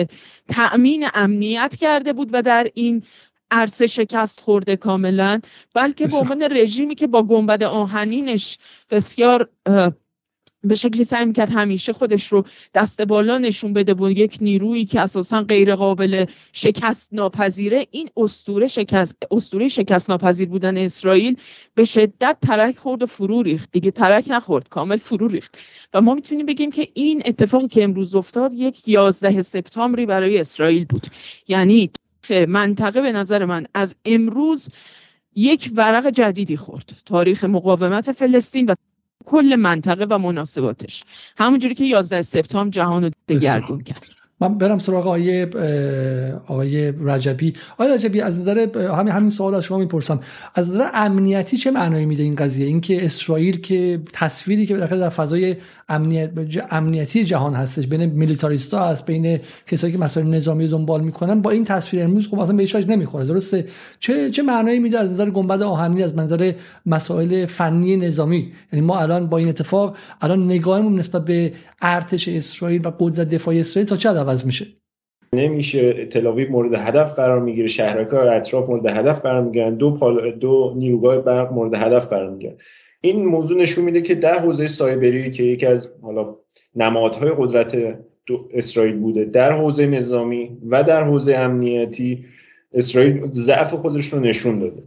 [0.49, 3.03] تأمین امنیت کرده بود و در این
[3.51, 5.41] عرصه شکست خورده کاملا.
[5.75, 8.59] بلکه به عنوان رژیمی که با گنبد آهنینش
[8.91, 9.49] بسیار
[10.65, 12.45] به شکلی سعی می‌کرد همیشه خودش رو
[12.75, 18.67] دست بالا نشون بده و یک نیرویی که اساسا غیر قابل شکست ناپذیره این استوره
[18.67, 21.37] شکست استوره شکست ناپذیر بودن اسرائیل
[21.75, 23.69] به شدت ترک خورد و فرو ریخت.
[23.73, 25.59] دیگه ترک نخورد کامل فرو ریخت.
[25.95, 30.85] و ما می‌تونیم بگیم که این اتفاقی که امروز افتاد یک 11 سپتامبری برای اسرائیل
[30.85, 31.07] بود.
[31.49, 31.91] یعنی
[32.49, 34.71] منطقه به نظر من از امروز
[35.37, 36.93] یک ورق جدیدی خورد.
[37.07, 38.75] تاریخ مقاومت فلسطین و
[39.27, 41.05] کل منطقه و مناسباتش.
[41.37, 44.22] همونجوری که 11 سپتامبر جهان رو دگرگون کرد.
[44.43, 45.43] من برم سراغ آقای
[46.47, 47.53] آقای رجبی.
[47.79, 50.21] آقای رجبی از نظر همین همین سوال از شما می‌پرسم.
[50.55, 55.09] از نظر امنیتی چه معنایی میده این قضیه؟ اینکه اسرائیل که تصویری که بالاخره در
[55.09, 55.57] فضای
[55.89, 56.31] امنیت
[56.71, 61.65] امنیتی جهان هستش بین میلیتاریستا هست بین کسایی که مسائل نظامی دنبال می‌کنن با این
[61.65, 63.25] تصویر امروز خب اصلا به هیچ نمی‌خوره.
[63.25, 63.67] درسته؟
[64.01, 66.53] چه چه معنایی میده از نظر گنبد آهنی از منظر
[66.87, 72.87] مسائل فنی نظامی؟ یعنی ما الان با این اتفاق الان نگاهمون نسبت به ارتش اسرائیل
[72.87, 74.67] و قدرت دفاعی اسرائیل تا چه عوض میشه.
[75.33, 76.07] نمیشه.
[76.07, 77.69] تلاویو مورد هدف قرار می‌گیره.
[77.69, 79.75] شهرهای اطراف مورد هدف قرار می‌گیرن.
[79.75, 80.31] دو پال...
[80.31, 82.55] دو نیروگاه برق مورد هدف قرار می‌گیرن.
[83.01, 86.37] این موضوع نشون میده که ده حوزه سایبری که یکی از حالا
[86.77, 87.99] نمادهای قدرت
[88.53, 92.25] اسرائیل بوده در حوزه نظامی و در حوزه امنیتی
[92.73, 94.83] اسرائیل ضعف خودش رو نشون داده.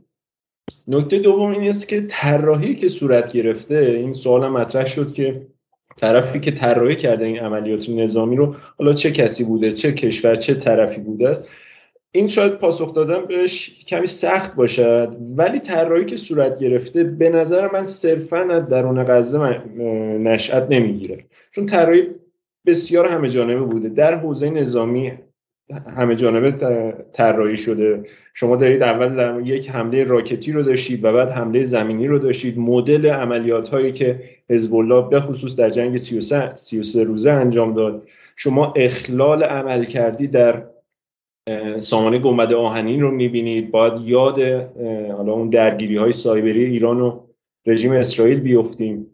[0.87, 5.47] نکته دوم این است که طراحی که صورت گرفته این سوال مطرح شد که
[5.99, 10.53] طرفی که طراحی کرده این عملیات نظامی رو حالا چه کسی بوده چه کشور چه
[10.53, 11.49] طرفی بوده است
[12.11, 15.15] این شاید پاسخ دادن بهش کمی سخت باشد.
[15.35, 19.39] ولی طراحی که صورت گرفته به نظر من صرفا از درون غزه
[20.19, 21.25] نشأت نمی‌گیره.
[21.51, 22.07] چون طراحی
[22.65, 23.89] بسیار همه جانبه بوده.
[23.89, 25.11] در حوزه نظامی
[25.72, 26.51] همه جانبه
[27.13, 28.03] طراحی شده.
[28.34, 32.59] شما دارید اول در یک حمله راکتی رو داشتید و بعد حمله زمینی رو داشتید.
[32.59, 38.07] مدل عملیات هایی که حزب الله به خصوص در جنگ 33, 33 روزه انجام داد.
[38.36, 40.63] شما اخلال عمل کردی در
[41.80, 43.72] سامانه گنبد آهنین رو می‌بینید.
[43.72, 44.39] باید یاد
[45.11, 47.20] حالا اون درگیری های سایبری ایران و
[47.66, 49.07] رژیم اسرائیل بیفتیم.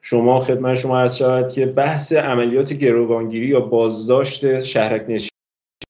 [0.00, 5.08] شما خدمت شما از شود که بحث عملیات گروگانگیری یا بازداشت شهرک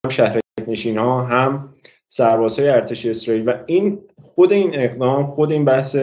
[0.08, 1.68] نشین هم شهرک نشین ها هم
[2.08, 5.96] سربازهای ارتش اسرائیل و این خود این اقدام خود این بحث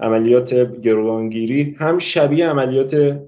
[0.00, 3.20] عملیات گروگانگیری هم شبیه عملیات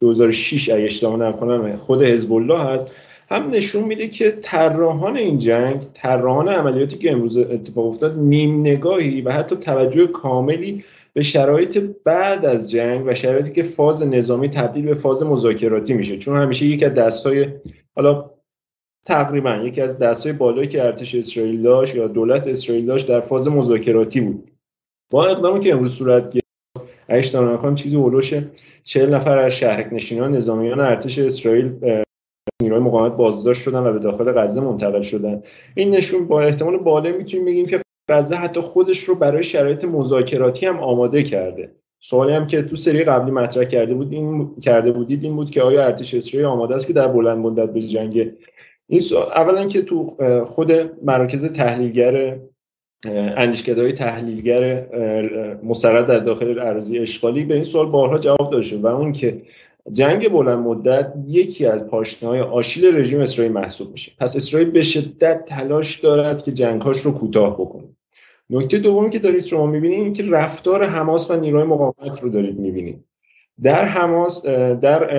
[0.00, 2.94] 2006 اگه اشتباه نکنم خود حزب الله هست.
[3.28, 9.20] هم نشون میده که طراحان این جنگ طراحان عملیاتی که امروز اتفاق افتاد نیم نگاهی
[9.20, 14.84] و حتی توجه کاملی به شرایط بعد از جنگ و شرایطی که فاز نظامی تبدیل
[14.84, 16.18] به فاز مذاکراتی میشه.
[16.18, 17.46] چون همیشه یکی از دستای
[17.96, 18.30] حالا
[19.06, 23.48] تقریبا یکی از دستای بالایی که ارتش اسرائیل داشت یا دولت اسرائیل داشت در فاز
[23.48, 24.50] مذاکراتی بود.
[25.10, 26.42] با اقدامی که امروز صورت گرفت
[27.08, 28.34] اگه چیزی اولوش
[28.82, 31.72] 40 نفر از شهرک نشینان نظامیان ارتش اسرائیل
[32.62, 35.42] نیروی مقاومت بازداشت شدن و به داخل غزه منتقل شدن.
[35.74, 40.66] این نشون با احتمال بالا می‌تونیم بگیم که غزه حتی خودش رو برای شرایط مذاکراتی
[40.66, 41.72] هم آماده کرده.
[42.00, 45.62] سوالی هم که تو سری قبلی مطرح کرده بود این کرده بودید این بود که
[45.62, 48.32] آیا ارتش اسرائیل آماده است که در بلند مدت به جنگ
[48.92, 49.02] این
[49.36, 50.06] اولا که تو
[50.44, 50.72] خود
[51.04, 52.38] مراکز تحلیلگر
[53.36, 54.86] اندیشکده تحلیلگر
[55.64, 59.42] مستقر در داخل اراضی اشغالی به این سوال بارها جواب داده و اون که
[59.92, 64.12] جنگ بلند مدت یکی از پاشنهای آشیل رژیم اسرائیل محسوب میشه.
[64.18, 67.88] پس اسرائیل به شدت تلاش دارد که جنگهاش رو کوتاه بکنه.
[68.50, 72.58] نکته دومی که دارید شما می‌بینید این که رفتار حماس و نیروهای مقاومت رو دارید
[72.58, 73.04] می‌بینید.
[73.62, 74.46] در حماس
[74.80, 75.10] در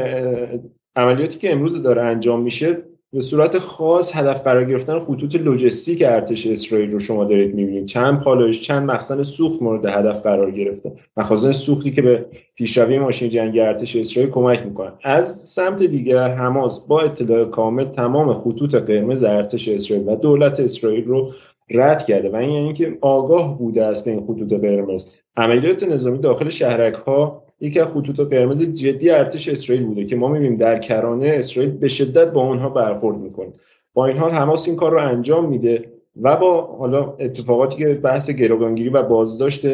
[0.96, 6.48] عملیاتی که امروز داره انجام میشه به صورت خاص هدف قرار گرفتن خطوط لوجستیک ارتش
[6.48, 7.86] اسرائیل رو شما دارید می‌بینید.
[7.86, 10.92] چند پالایش چند مخزن سوخت مورد هدف قرار گرفته.
[11.18, 16.88] مخازن سوختی که به پیشروی ماشین جنگی ارتش اسرائیل کمک می‌کنن از سمت دیگر حماس
[16.88, 21.32] با اطلاع کامل تمام خطوط قرمز ارتش اسرائیل و دولت اسرائیل رو
[21.70, 25.06] رد کرده و این یعنی که آگاه بوده است به این خطوط قرمز.
[25.38, 30.28] عملیات نظامی داخل شهرک ها یکی از خطوط قرمز جدی ارتش اسرائیل بوده که ما
[30.28, 33.54] می‌بینیم در کرانه اسرائیل به شدت با آنها برخورد می‌کنه.
[33.94, 35.84] با این حال حماس این کار رو انجام میده
[36.22, 39.66] و با حالا اتفاقاتی که بحث گروگانگیری و بازداشت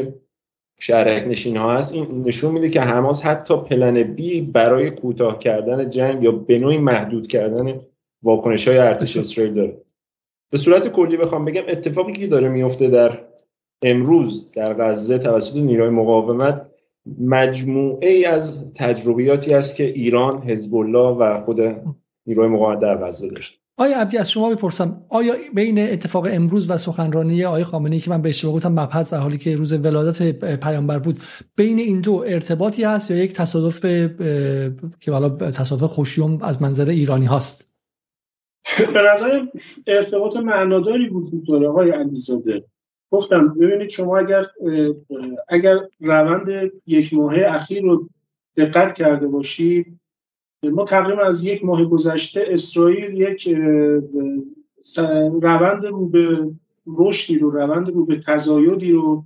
[0.79, 5.89] شهرک نشین ها هست این نشون میده که حماس حتی پلن بی برای کوتاه کردن
[5.89, 7.79] جنگ یا به نوعی محدود کردن
[8.23, 9.81] واکنش های ارتش اسرائیل داره.
[10.51, 13.19] به صورت کلی بخوام بگم اتفاقی که داره میفته در
[13.81, 16.68] امروز در غزه توسط نیروی مقاومت
[17.19, 21.61] مجموعه ای از تجربیاتی است که ایران، حزب الله و خود
[22.25, 23.61] نیروی مقاومت در غزه داشت.
[23.77, 28.21] آیا عبدی از شما بپرسم آیا بین اتفاق امروز و سخنرانی آقای خامنه‌ای که من
[28.21, 31.19] به اشتباه گفتم مبحث در حالی که روز ولادت پیامبر بود
[31.55, 33.85] بین این دو ارتباطی هست یا یک تصادف
[34.99, 37.69] که حالا تصادف خوشیوم از منظر ایرانی هاست؟
[38.77, 39.45] به نظر
[39.87, 42.63] ارتباط معناداری وجود داره آقای علیزاده.
[43.11, 44.45] گفتم ببینید شما اگر
[45.47, 48.09] اگر روند یک ماهه اخیر رو
[48.57, 49.99] دقت کرده باشید
[50.63, 53.47] ما تقریبا از یک ماه گذشته اسرائیل یک
[55.41, 56.51] روند رو به
[56.87, 59.25] رشدی رو روند رو به تزایدی رو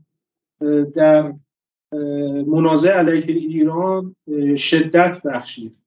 [0.96, 1.34] در
[2.48, 4.16] منازع علیه ایران
[4.58, 5.78] شدت بخشید.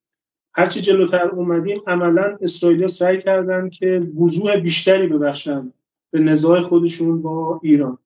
[0.55, 5.73] هرچی جلوتر اومدیم عملا اسرائیل سعی کردن که وضوح بیشتری ببخشن
[6.11, 7.99] به نزاع خودشون با ایران.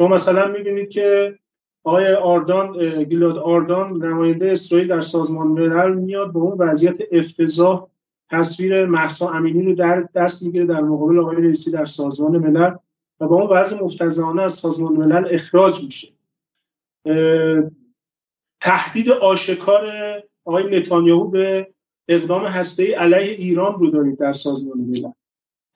[0.00, 1.38] ما مثلا می‌بینید که
[1.84, 7.86] آقای آردان گیلاد آردان نماینده اسرائیل در سازمان ملل میاد به اون وضعیت افتضاح
[8.30, 12.74] تصویر محسا امینی رو در دست می‌گیره در مقابل آقای رئیسی در سازمان ملل
[13.20, 16.08] و با اون وضع مفتزانه از سازمان ملل اخراج میشه.
[18.60, 19.82] تهدید آشکار
[20.44, 21.68] آقای نتانیاهو به
[22.08, 25.10] اقدام هسته‌ای علیه ایران رو دارید در سازمان ملل.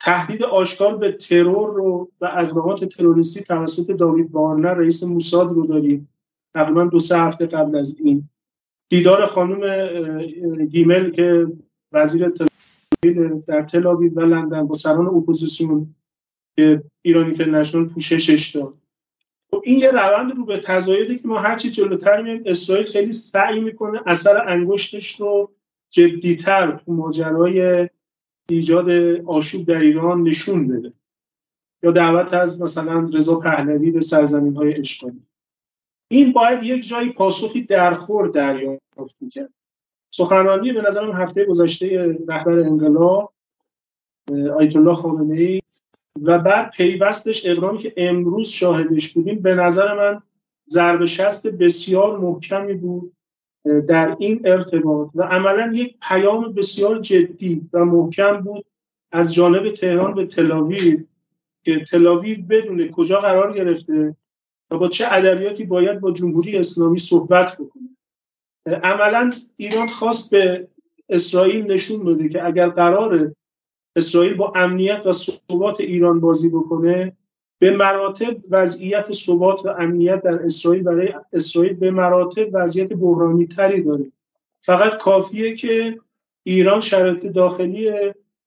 [0.03, 6.09] تهدید آشکار به ترور رو و اقدامات تروریستی توسط داوید بارنئا رئیس موساد رو داریم.
[6.53, 8.29] تقریبا دو سه هفته قبل از این.
[8.89, 10.23] دیدار خانم
[10.65, 11.47] گملیل که
[11.91, 12.27] وزیر
[13.47, 15.95] در تل‌آویو و لندن با سران اپوزیسیون
[16.55, 18.73] که ایران اینترنشنال پوششش داد.
[19.51, 23.59] خب این یه روند رو به تزایده که ما هرچی جلوتر میایم اسرائیل خیلی سعی
[23.59, 25.51] می‌کنه اثر انگشتش رو
[25.89, 27.89] جدیتر تو ماجرای
[28.49, 28.89] ایجاد
[29.25, 30.93] آشوب در ایران نشون بده.
[31.83, 35.21] یا دعوت از مثلا رضا پهلوی به سرزمین های اشغالی
[36.11, 39.53] این باید یک جایی پاسخی درخور دریافت می‌کرد.
[40.13, 43.33] سخنرانی به نظرم هفته گذشته رهبر انقلاب
[44.57, 45.61] آیت الله خامنه ای
[46.21, 50.21] و بعد پیوستش اقدامی که امروز شاهدش بودیم به نظر من
[50.69, 53.13] ضرب شست بسیار محکمی بود
[53.65, 58.65] در این ارتباط و عملا یک پیام بسیار جدی و محکم بود
[59.11, 60.99] از جانب تهران به تلاویو
[61.63, 64.15] که تلاویو بدون کجا قرار گرفته
[64.71, 67.89] و با چه ادبیاتی باید با جمهوری اسلامی صحبت بکنه.
[68.83, 70.67] عملا ایران خواست به
[71.09, 73.31] اسرائیل نشون بده که اگر قرار
[73.95, 77.17] اسرائیل با امنیت و ثبات ایران بازی بکنه
[77.61, 83.83] به مراتب وضعیت ثبات و امنیت در اسرائیل برای اسرائیل به مراتب وضعیت بحرانی تری
[83.83, 84.05] داره.
[84.61, 85.99] فقط کافیه که
[86.43, 87.91] ایران شرایط داخلی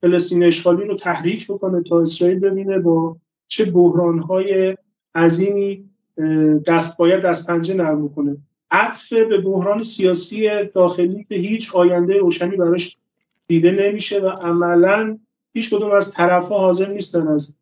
[0.01, 3.17] فلسطین اشغالی رو تحریک بکنه تا اسرائیل ببینه با
[3.49, 4.77] چه بحرانهای
[5.15, 5.85] عظیمی
[6.67, 8.37] دست باید دست پنجه نرم کنه
[8.71, 12.97] عطف به بحران سیاسی داخلی که هیچ آینده روشنی براش
[13.47, 15.19] دیده نمیشه و عملا
[15.53, 17.57] هیچ کدوم از طرفها حاضر نیستن از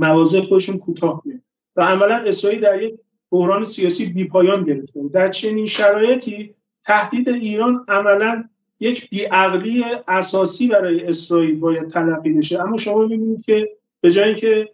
[0.00, 1.42] مواضع خودشون کوتاه بیان
[1.76, 2.94] و عملا اسرائیل در یک
[3.30, 8.44] بحران سیاسی بیپایان گرفته در چنین شرایطی تهدید ایران عملا
[8.80, 12.60] یک بیعقلی اساسی برای اسرائیل باید تلقی بشه.
[12.60, 13.68] اما شما می‌بینید که
[14.00, 14.68] به جای اینکه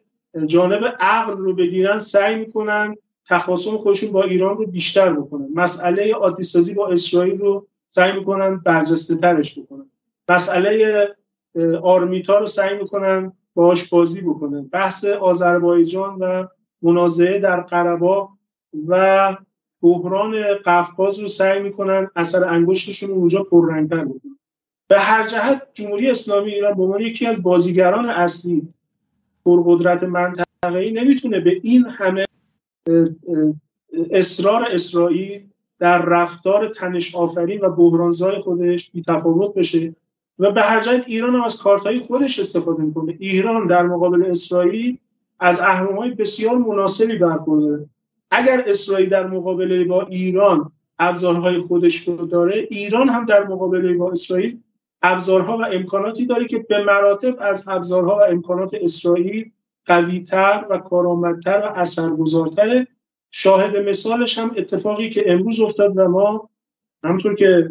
[0.46, 2.96] جانب عقل رو بگیرن سعی می‌کنن
[3.26, 5.48] تخاصم خودشون با ایران رو بیشتر بکنن.
[5.54, 9.90] مسئله عادی سازی با اسرائیل رو سعی می‌کنن برجسته ترش بکنن.
[10.28, 11.08] مسئله
[11.82, 14.62] آرمیتا رو سعی می‌کنن باش بازی بکنه.
[14.62, 16.46] بحث آذربایجان و
[16.82, 18.28] منازعه در قربا
[18.88, 19.36] و
[19.82, 20.34] بحران
[20.64, 24.38] قفقاز رو سعی می‌کنن اثر انگشتشون اونجا پررنگتر بکنن.
[24.88, 28.68] به هر جهت جمهوری اسلامی ایران به عنوان یکی از بازیگران اصلی
[29.44, 32.24] پرقدرت منطقه‌ای نمی‌تونه به این همه
[34.10, 35.46] اصرار اسرائیل
[35.78, 39.94] در رفتار تنش آفرین و بحرانزای خودش بیتفاوت بشه.
[40.38, 43.16] و به هر جهت ایران هم از کارتهای خودش استفاده می‌کنه.
[43.18, 44.98] ایران در مقابل اسرائیل
[45.40, 47.86] از اهرمهای بسیار مناسبی برخورده
[48.30, 54.10] اگر اسرائیل در مقابله با ایران ابزارهای خودش رو داره ایران هم در مقابله با
[54.12, 54.58] اسرائیل
[55.02, 59.50] ابزارها و امکاناتی داره که به مراتب از ابزارها و امکانات اسرائیل
[59.86, 62.86] قویتر و کارآمدتر و اثرگذارتره.
[63.30, 66.50] شاهد مثالش هم اتفاقی که امروز افتاد و ما
[67.04, 67.68] همطور که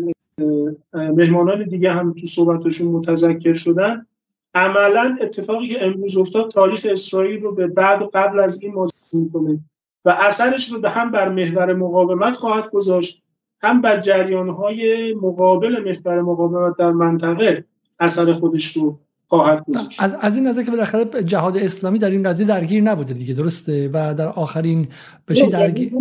[0.94, 4.06] مهمانان دیگه هم تو صحبتشون متذکر شدن.
[4.54, 8.98] عملا اتفاقی که امروز افتاد تاریخ اسرائیل رو به بعد و قبل از این ماجرا
[9.14, 9.60] می‌کنه
[10.06, 13.24] و اثرش رو به هم بر محور مقاومت خواهد گذاشت
[13.62, 17.66] هم بر جریانهای مقابل محور مقاومت در منطقه
[18.00, 20.04] اثر خودش رو خواهد گذاشت.
[20.04, 23.90] از, از این نظر که بالاخره جهاد اسلامی در این قضیه درگیر نبوده دیگه درسته؟
[23.94, 24.88] و در آخرین
[25.28, 25.92] بشه درگیر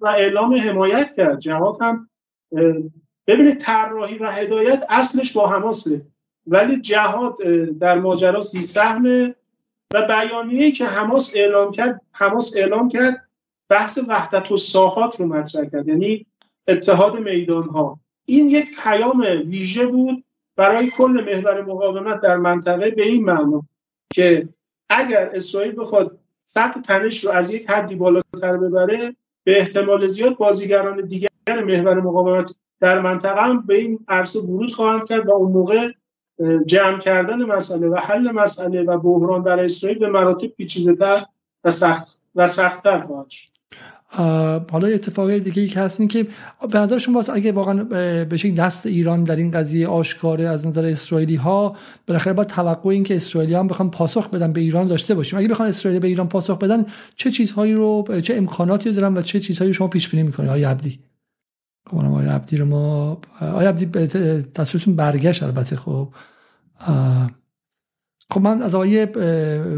[0.00, 1.38] و اعلام حمایت کرد.
[1.38, 2.08] جهاد هم
[3.26, 6.06] ببینید طراحی و هدایت اصلش با حماسه.
[6.46, 7.36] ولی جهاد
[7.80, 9.34] در ماجرا سی سهمه
[9.94, 13.28] و بیانیه‌ای که حماس اعلام کرد حماس اعلام کرد
[13.68, 16.26] بحث وحدت و ساحات رو مطرح کرد یعنی
[16.68, 20.24] اتحاد میدان ها این یک پیام ویژه بود
[20.56, 23.62] برای کل محور مقاومت در منطقه به این معنا
[24.14, 24.48] که
[24.88, 31.06] اگر اسرائیل بخواد سطح تنش رو از یک حدی بالاتر ببره به احتمال زیاد بازیگران
[31.06, 31.28] دیگر
[31.64, 32.52] محور مقاومت
[32.82, 35.88] در منطقه هم به این عرصه ورود خواهند کرد و اون موقع
[36.66, 41.24] جمع کردن مسئله و حل مسئله و بحران در اسرائیل به مراتب پیچیده‌تر
[41.64, 43.52] و سخت و سختتر خواهد شد.
[44.70, 46.26] حالا اتفاقی دیگه ای که هست که
[46.72, 47.84] به نظر شما اگه واقعا
[48.24, 51.76] به دست ایران در این قضیه آشکاره از نظر اسرائیلی ها
[52.06, 55.48] بالاخره با توقع این که اسرائیلی هم بخوان پاسخ بدن به ایران داشته باشیم اگه
[55.48, 59.40] بخوان اسرائیل به ایران پاسخ بدن چه چیزهایی رو چه امکاناتی رو دارن و چه
[59.40, 60.98] چیزهایی شما پیش بینی می‌کنید؟ آقای عبدی.
[61.90, 63.86] آقای عبدی رو ما آقای عبدی
[64.42, 66.08] تصویرتون برگشت البته خب.
[68.30, 69.06] خب من از آقای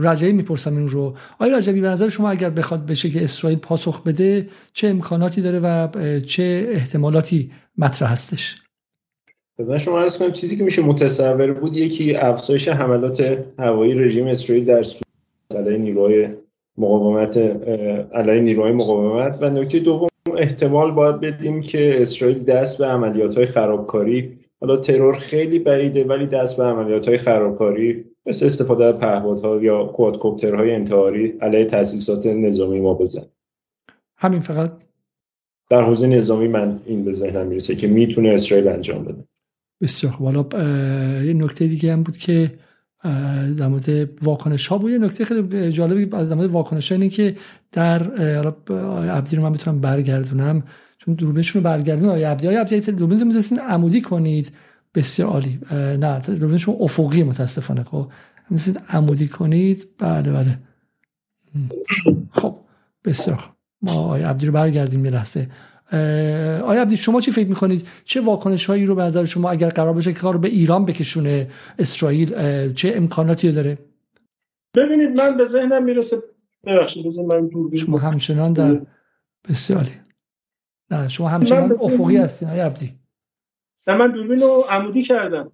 [0.02, 1.14] رجعی می‌پرسم این رو.
[1.34, 5.60] آقای رجبی به نظر شما اگر بخواد بشه که اسرائیل پاسخ بده چه امکاناتی داره
[5.60, 5.88] و
[6.20, 8.62] چه احتمالاتی مطرح هستش؟
[9.58, 14.64] من شما عرض کنم چیزی که میشه متصور بود یکی افزایش حملات هوایی رژیم اسرائیل
[14.64, 14.84] در
[15.56, 16.28] علیه نیروهای
[16.78, 17.38] مقاومت
[18.14, 19.38] علیه نیروهای مقاومت.
[19.40, 25.14] و نکته دوم احتمال باید بدیم که اسرائیل دست به عملیات های خرابکاری حالا ترور
[25.14, 31.28] خیلی بعیده ولی دست به عملیات های خرابکاری مثل استفاده از پهپادها یا کوادکوپترهای انتحاری
[31.40, 33.22] علیه تاسیسات نظامی ما بزن.
[34.16, 34.72] همین فقط؟
[35.70, 39.24] در حوزه نظامی من این به ذهنم می‌رسه که می‌تونه اسرائیل انجام بده.
[39.82, 40.26] بسیار خوب.
[40.26, 40.44] حالا
[41.22, 42.50] یه نکته دیگه هم بود که
[43.58, 44.78] در مورد واکنش ها.
[44.78, 47.36] بود یه نکته خیلی جالبی از در مورد واکنش اینه که
[47.72, 48.02] در
[49.10, 50.62] عبدی رو من بتونم برگردونم
[50.98, 54.52] چون دوربینشون رو برگردون آیا عبدی های عبدی دوربین رو می‌ذارین عمودی کنید؟
[54.94, 55.58] بسیار عالی.
[55.72, 58.10] نه دوربینشون افقی متاسفانه خب؟
[58.50, 59.86] می‌ذارید عمودی کنید.
[59.98, 60.58] بله بله.
[62.30, 62.56] خب
[63.04, 63.54] بسیار خوب.
[63.82, 65.48] ما آیا عبدی رو برگردیم یه لحظه.
[65.92, 69.92] آیا عبدی شما چی فکر می‌کنید؟ چه واکنش هایی رو به نظر شما اگر قرار
[69.92, 72.28] باشه که کار به ایران بکشونه اسرائیل
[72.72, 73.78] چه امکاناتی داره؟
[74.76, 76.22] ببینید من به ذهنم می‌رسه
[76.66, 78.80] ببخشید من شما همچنان در
[79.48, 79.90] بسیاری.
[80.90, 82.90] نه شما همچنان افقی هستین آیا عبدی؟
[83.86, 85.52] نه من دوربین رو عمودی کردم.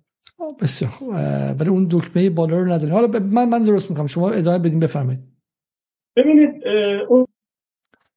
[0.61, 1.15] بسیار خوب.
[1.61, 2.93] ولی اون دکمه بالا رو نزنید.
[2.93, 4.07] حالا من من درست می‌کنم.
[4.07, 5.21] شما ادامه بدین بفرمایید.
[6.17, 6.67] ببینید
[7.09, 7.27] اون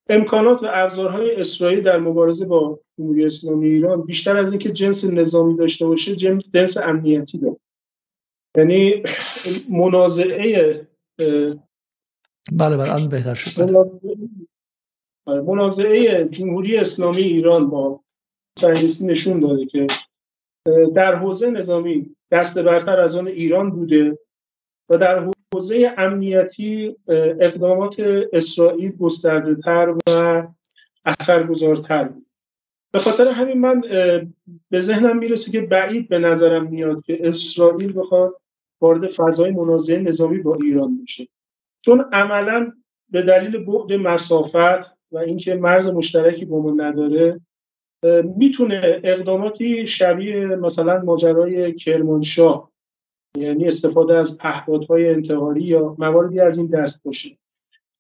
[0.09, 5.57] امکانات و ابزارهای اسرائیل در مبارزه با جمهوری اسلامی ایران بیشتر از اینکه جنس نظامی
[5.57, 7.57] داشته باشه جنس جنس امنیتی داره.
[8.57, 9.03] یعنی
[9.69, 10.87] منازعه
[12.51, 13.69] بله بله الان بهتر شد.
[15.27, 17.99] منازعه جمهوری اسلامی ایران با
[18.61, 19.87] صهیونیستی نشون داده که
[20.95, 24.17] در حوزه نظامی دست برتر از آن ایران بوده
[24.89, 25.19] و در
[25.53, 26.95] حوزه امنیتی
[27.39, 27.95] اقدامات
[28.33, 30.43] اسرائیل گسترده تر و
[31.05, 32.25] اثرگذارتر بود.
[32.93, 33.81] به خاطر همین من
[34.69, 38.33] به ذهنم می‌رسه که بعید به نظرم میاد که اسرائیل بخواد
[38.81, 41.27] وارد فضای منازعه نظامی با ایران بشه.
[41.85, 42.71] چون عملا
[43.11, 47.39] به دلیل بعد مسافت و اینکه مرز مشترکی با ما نداره
[48.37, 52.72] می‌تونه اقداماتی شبیه مثلا ماجرای کرمانشاه
[53.37, 57.29] یعنی استفاده از پهپادهای انتحاری یا مواردی از این دست باشه.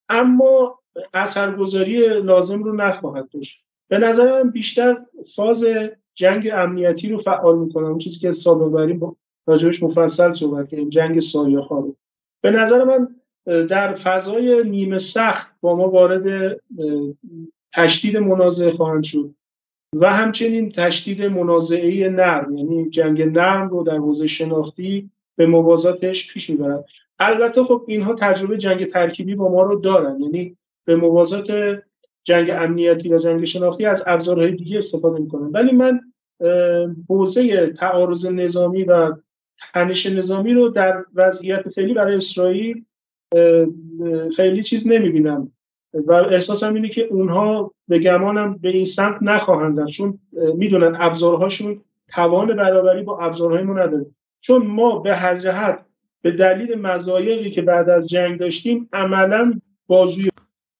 [0.09, 0.79] اما
[1.13, 3.63] اثرگذاری لازم رو نخواهد داشت.
[3.89, 4.95] به نظرم بیشتر
[5.35, 5.57] فاز
[6.15, 9.15] جنگ امنیتی رو فعال می‌کنم اون چیزی که سابقه با
[9.47, 11.95] راجبش مفصل صحبت کردیم جنگ سایه رو.
[12.41, 13.07] به نظر من
[13.45, 16.57] در فضای نیمه سخت با ما وارد
[17.73, 19.29] تشدید منازعه خواهند شد
[19.95, 26.49] و همچنین تشدید منازعه نرم یعنی جنگ نرم رو در حوزه شناختی به موازاتش پیش
[26.49, 26.83] می‌برن.
[27.19, 30.19] البته خب اینها تجربه جنگ ترکیبی با ما رو دارن.
[30.19, 31.47] یعنی به موازات
[32.23, 35.49] جنگ امنیتی و جنگ شناختی از ابزارهای دیگه استفاده می‌کنن.
[35.51, 35.99] ولی من
[37.09, 39.13] حوزه تعارض نظامی و
[39.73, 42.83] تنش نظامی رو در وضعیت فعلی برای اسرائیل
[44.35, 45.51] خیلی چیز نمی‌بینم.
[46.07, 50.19] و احساسم اینه که اونها به گمانم به این سمت نخواهند چون
[50.55, 51.81] می‌دونن ابزارهاشون
[52.13, 54.05] توان برابری با ابزارهای ما نداره.
[54.45, 55.85] چون ما به هر جهت
[56.21, 59.53] به دلیل مزایقی که بعد از جنگ داشتیم عملا
[59.87, 60.29] بازوی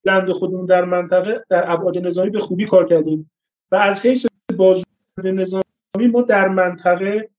[0.06, 3.32] بلند خودمون در منطقه در ابعاد نظامی به خوبی کار کردیم.
[3.72, 4.26] و از حیث
[4.58, 4.84] بازوی
[5.24, 7.30] نظامی ما در منطقه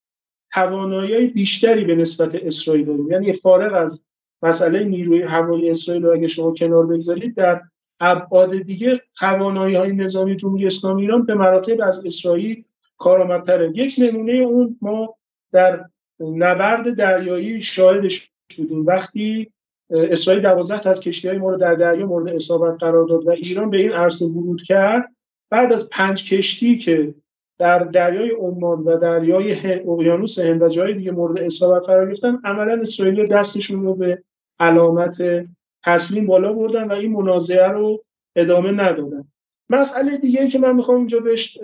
[0.52, 3.10] توانایی بیشتری به نسبت اسرائیل داریم.
[3.10, 4.00] یعنی فارغ از
[4.42, 7.60] مسئله نیروی هوایی اسرائیل رو اگه شما کنار بگذارید در
[8.00, 12.64] ابعاد دیگه توانایی های نظامی جمهوری اسلامی ایران به مراتب از اسرائیل
[12.98, 13.72] کارآمدتره.
[13.74, 15.14] یک نمونه اون ما
[15.52, 15.84] در
[16.20, 18.12] نبرد دریایی شاهدش
[18.56, 18.86] بودیم.
[18.86, 19.50] وقتی
[19.90, 23.76] اسرائیل دوازده از کشتی های مورد در دریا مورد اصابت قرار داد و ایران به
[23.76, 25.08] این عرصه ورود کرد
[25.50, 27.14] بعد از پنج کشتی که
[27.58, 29.52] در دریای عمان و دریای
[29.88, 34.22] اقیانوس هند و جای دیگه مورد اصابت قرار گرفتن عملا اسرائیل دستشون رو به
[34.60, 35.46] علامت
[35.84, 38.02] تسلیم بالا بردن و این منازعه رو
[38.36, 39.24] ادامه ندادن.
[39.70, 41.58] مسئله دیگه که من می‌خوام اینجا بهش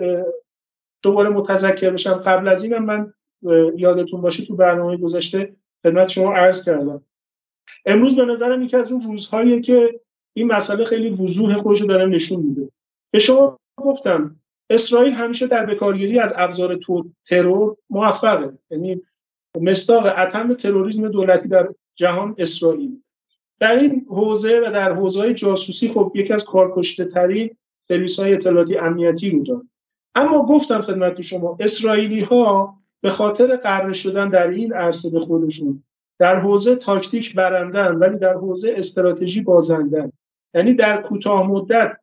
[1.03, 3.13] دوباره متذکر بشم قبل از اینم من
[3.75, 7.01] یادتون باشه تو برنامه گذاشته خدمت شما عرض کردم.
[7.85, 9.99] امروز به نظرم یکی از اون روزهایی که
[10.33, 12.69] این مسئله خیلی وضوح خودش داره نشون میده.
[13.11, 14.35] به شما گفتم
[14.69, 16.79] اسرائیل همیشه در بکارگیری از ابزار
[17.29, 18.53] ترور موفقه.
[18.71, 19.01] یعنی
[19.61, 22.91] مستاق اتم تروریسم دولتی در جهان اسرائیل.
[23.59, 27.49] در این حوزه و در حوزه جاسوسی خب یکی از کارکشته ترین
[27.87, 29.61] سرویس های اطلاعاتی امنیتی رو داره.
[30.15, 35.83] اما گفتم خدمت شما اسرائیلی ها به خاطر قرار شدن در این عرصه به خودشون.
[36.19, 40.11] در حوزه تاکتیک برندن ولی در حوزه استراتژی بازندن.
[40.53, 41.97] یعنی در کوتاه مدت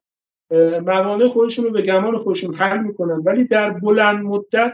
[0.87, 3.23] موانع خودشون رو به گمان خودشون حل می‌کنن.
[3.25, 4.73] ولی در بلند مدت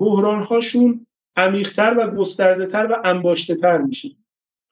[0.00, 1.06] بحران هاشون
[1.36, 4.08] عمیقتر و گسترده تر و انباشته تر میشه.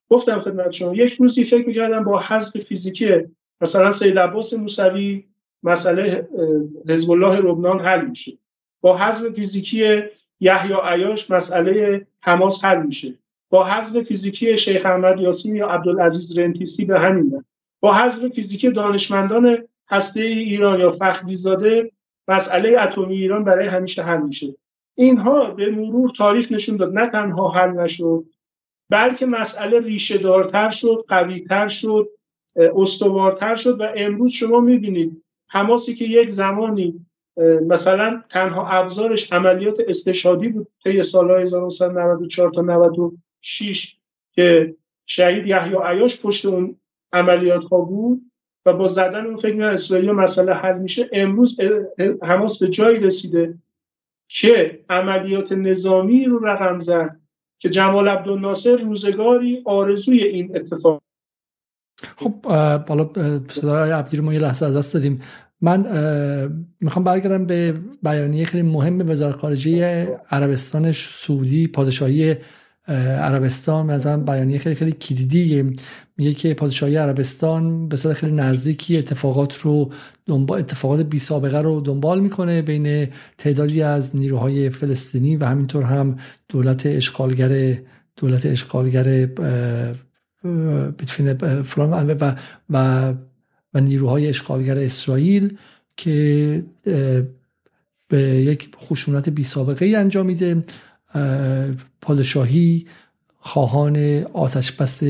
[0.09, 3.09] گفتم خدمت شما یک روزی فکر می‌کردم با حذف فیزیکی
[3.61, 5.23] مثلا سید عباس موسوی
[5.63, 6.27] مسئله
[6.89, 8.31] حزب الله لبنان حل میشه.
[8.81, 10.01] با حذف فیزیکی
[10.41, 13.13] یحیی عیاش مسئله حماس حل میشه.
[13.49, 17.43] با حذف فیزیکی شیخ احمد یاسین یا عبدالعزیز رنتیسی به همین
[17.79, 19.57] با حذف فیزیکی دانشمندان
[19.89, 21.91] هسته ایران یا فخریزاده
[22.27, 24.55] مسئله اتمی ایران برای همیشه حل میشه.
[24.95, 26.97] اینها به مرور تاریخ نشون داد.
[26.97, 28.23] نه تنها حل نشد
[28.89, 32.07] بلکه مسئله ریشه دارتر شد قویتر شد
[32.55, 37.05] استوارتر شد و امروز شما می‌بینید حماسی که یک زمانی
[37.67, 43.77] مثلا تنها ابزارش عملیات استشهادی بود طی سالهای 1994 تا 96
[44.33, 44.75] که
[45.07, 46.75] شهید یحیی عیاش پشت اون
[47.13, 48.21] عملیات ها بود
[48.65, 51.57] و با زدن اون فکر اسرائیل مسئله حل میشه امروز
[52.21, 53.53] حماس به جایی رسیده
[54.27, 57.17] که عملیات نظامی رو رقم زد
[57.59, 61.01] که جمال عبدالناصر روزگاری آرزوی این اتفاق
[62.17, 62.33] خب
[62.87, 63.09] بالا
[63.47, 65.21] صدای عبدی رو ما یه لحظه از دست دادیم.
[65.61, 65.79] من
[66.79, 72.35] می‌خوام برگردم به بیانیه خیلی مهم وزارت خارجه عربستان سعودی پادشاهی
[72.87, 73.85] عربستان.
[73.85, 75.75] مثلا بیانیه خیلی خیلی کلیدی
[76.17, 79.91] میگه که پادشاهی عربستان به صورت خیلی نزدیکی اتفاقات رو
[80.25, 83.07] دنبال اتفاقات بی سابقه رو دنبال می‌کنه بین
[83.37, 86.17] تعدادی از نیروهای فلسطینی و همینطور هم
[86.49, 87.77] دولت اشغالگر
[88.15, 89.27] دولت اشغالگر
[92.69, 93.13] و,
[93.73, 95.57] و نیروهای اشغالگر اسرائیل
[95.97, 96.63] که
[98.07, 100.63] به یک خشونت بی سابقه ای انجام میده.
[102.01, 102.87] پادشاهی
[103.39, 105.03] خواهان آتش بس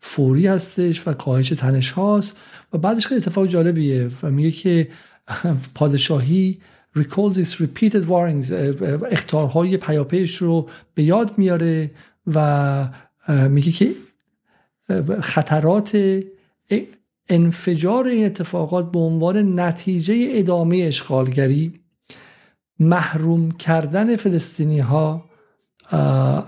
[0.00, 2.36] فوری هستش و کاهش تنش هاست
[2.72, 4.88] و بعدش خیلی اتفاق جالبیه و میگه که
[5.74, 6.58] پادشاهی
[6.98, 8.52] recalls its repeated warnings
[9.10, 11.90] اختارهای پیاپیش رو به یاد میاره
[12.26, 12.88] و
[13.28, 13.94] میگه که
[15.20, 16.20] خطرات
[17.28, 21.80] انفجار این اتفاقات به عنوان نتیجه ادامه اشغالگری
[22.80, 25.24] محروم کردن فلسطینی ها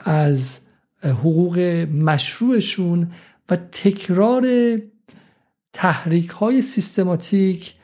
[0.05, 0.61] از
[1.03, 1.59] حقوق
[1.95, 3.11] مشروعشون
[3.49, 4.47] و تکرار
[5.73, 7.75] تحریک های سیستماتیک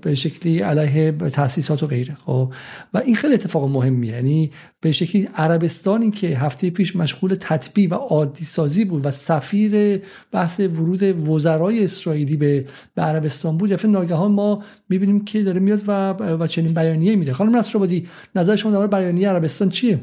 [0.00, 2.52] به شکلی علیه تاسیسات و غیره خب؟
[2.94, 4.12] و این خیلی اتفاق مهمیه.
[4.12, 4.50] یعنی
[4.80, 10.02] به شکلی عربستانی که هفته پیش مشغول تطبیع و عادی سازی بود و سفیر
[10.32, 12.64] بحث ورود وزرای اسرائیلی به,
[12.94, 17.32] به عربستان بود یعنی ناگهان ما می‌بینیم که داره میاد و, و چنین بیانیه میده.
[17.32, 20.00] خانم نصرآبادی نظر شما در بیانیه عربستان چیه؟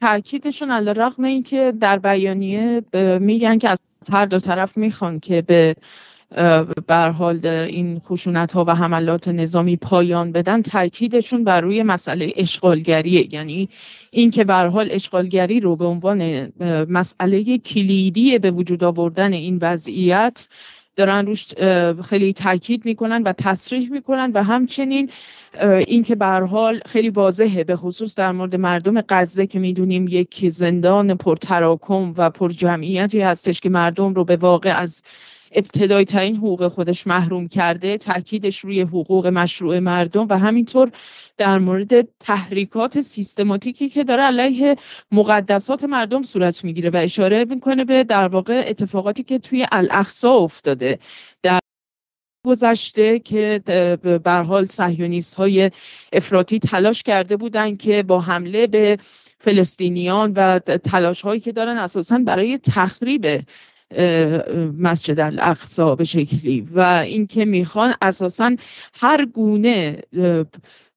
[0.00, 2.82] تاکیدشون علی رغم اینکه در بیانیه
[3.20, 3.78] میگن که از
[4.12, 5.74] هر دو طرف می‌خوان که به
[6.86, 13.28] بر حال این خشونت ها و حملات نظامی پایان بدن تاکیدشون بر روی مسئله اشغالگری
[13.32, 13.68] یعنی
[14.10, 16.52] اینکه بر حال اشغالگری رو به عنوان
[16.88, 20.48] مسئله کلیدی به وجود آوردن این وضعیت
[20.96, 21.54] دارن روش
[22.08, 25.10] خیلی تاکید می‌کنن و تصریح می‌کنن و همچنین
[25.86, 31.14] اینکه به حال خیلی واضحه به خصوص در مورد مردم غزه که می‌دونیم یک زندان
[31.14, 35.02] پرتراکم و پرجمعیتی هستش که مردم رو به واقع از
[35.52, 40.90] ابتدایی ترین حقوق خودش محروم کرده تاکیدش روی حقوق مشروع مردم و همینطور
[41.36, 44.76] در مورد تحریکات سیستماتیکی که داره علیه
[45.12, 50.98] مقدسات مردم صورت می‌گیره و اشاره می‌کنه به در واقع اتفاقاتی که توی الاقصا افتاده.
[51.42, 51.60] در
[52.46, 53.60] گذشته که
[54.24, 55.70] به حال صهیونیست های
[56.12, 58.98] افراطی تلاش کرده بودند که با حمله به
[59.38, 63.26] فلسطینیان و تلاش هایی که دارن اساسا برای تخریب
[64.78, 68.56] مسجد الاقصا به شکلی و اینکه می‌خوان اساسا
[69.00, 70.02] هر گونه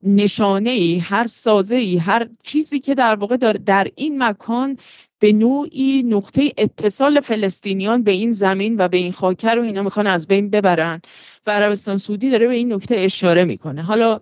[0.04, 4.78] نشانه ای هر سازه ای هر چیزی که در واقع در این مکان
[5.20, 10.08] به نوعی نقطه اتصال فلسطینیان به این زمین و به این خاکر رو اینا می‌خوان
[10.08, 11.02] از بین ببرن
[11.48, 13.82] و عربستان سعودی داره به این نکته اشاره می‌کنه.
[13.82, 14.20] حالا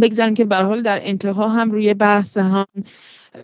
[0.00, 2.66] بگذاریم که به حال در انتها هم روی بحث هم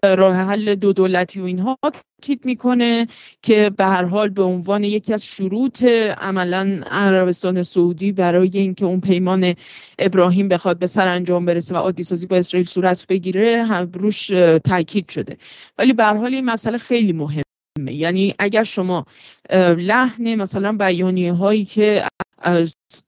[0.05, 3.07] راه حل دو دولتی و اینها تاکید می‌کنه
[3.43, 5.85] که به هر حال به عنوان یکی از شروط
[6.19, 9.55] عملا عربستان سعودی برای اینکه اون پیمان
[9.99, 14.27] ابراهیم بخواد به سر انجام برسه و عادی سازی با اسرائیل صورت بگیره هم روش
[14.65, 15.37] تاکید شده.
[15.79, 17.43] ولی به هر حال این مسئله خیلی مهمه.
[17.79, 19.05] یعنی اگر شما
[19.77, 22.03] لحن مثلا بیانیه هایی که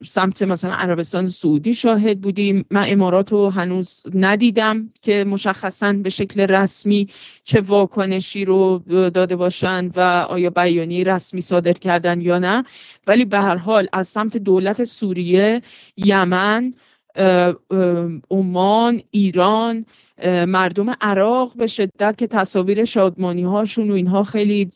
[0.05, 2.65] سمت مثلا عربستان سعودی شاهد بودیم.
[2.71, 7.09] من امارات رو هنوز ندیدم که مشخصا به شکل رسمی
[7.45, 12.65] چه واکنشی رو داده باشند و آیا بیانیه رسمی صادر کردن یا نه.
[13.07, 15.63] ولی به هر حال از سمت دولت سوریه
[15.97, 16.75] یمن
[18.31, 19.87] عمان ایران
[20.27, 24.71] مردم عراق به شدت که تصاویر شادمانی هاشون و اینها خیلی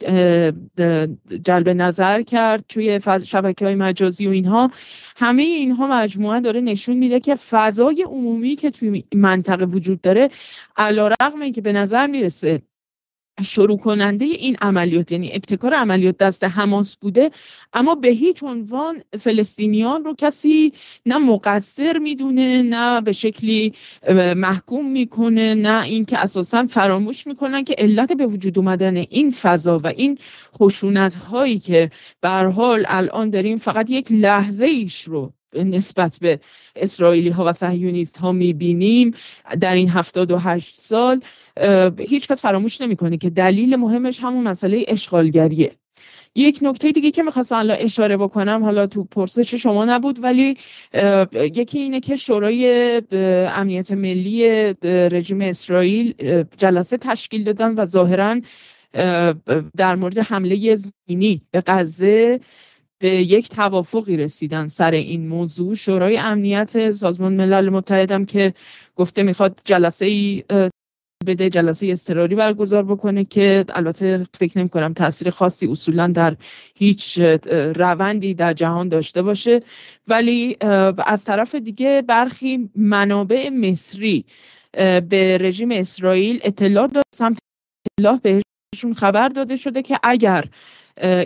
[1.44, 4.70] جلب نظر کرد توی شبکه های مجازی و اینها.
[5.16, 10.30] همه اینها مجموعه داره نشون میده که فضای عمومی که توی منطقه وجود داره
[10.76, 12.62] علا رقم که به نظر می‌رسه
[13.40, 17.30] شروع کننده این عملیات یعنی ابتکار عملیات دست حماس بوده
[17.72, 20.72] اما به هیچ عنوان فلسطینیان رو کسی
[21.06, 23.72] نه مقصر می‌دونه نه به شکلی
[24.36, 29.86] محکوم می‌کنه نه اینکه اساسا فراموش می‌کنن که علت به وجود اومدن این فضا و
[29.86, 30.18] این
[30.58, 31.90] خشونت هایی که
[32.20, 36.40] به حال الان داریم فقط یک لحظه ایش رو نسبت به
[36.76, 39.14] اسرائیلی ها و صهیونیست ها می‌بینیم
[39.60, 41.20] در این هفتاد و هشت سال
[41.98, 45.72] هیچ کس فراموش نمی‌کنه که دلیل مهمش همون مسئله اشغالگریه.
[46.34, 50.56] یک نکته دیگه که می‌خواستم الان اشاره بکنم حالا تو پرسش شما نبود ولی
[51.34, 53.02] یکی اینه که شورای
[53.48, 56.14] امنیت ملی رژیم اسرائیل
[56.58, 58.40] جلسه تشکیل دادن و ظاهرا
[59.76, 62.40] در مورد حمله زینی به غزه
[63.02, 65.74] به یک توافقی رسیدن سر این موضوع.
[65.74, 68.54] شورای امنیت سازمان ملل متحدم که
[68.96, 70.44] گفته می‌خواد جلسه ای
[71.26, 76.36] بده جلسه استراری برگزار بکنه که البته فکر نمی کنم تاثیر خاصی اصولا در
[76.74, 77.20] هیچ
[77.76, 79.60] روندی در جهان داشته باشه.
[80.08, 80.56] ولی
[81.06, 84.24] از طرف دیگه برخی منابع مصری
[85.08, 87.38] به رژیم اسرائیل اطلاع داد سمت
[87.98, 90.44] اطلاع بهشون خبر داده شده که اگر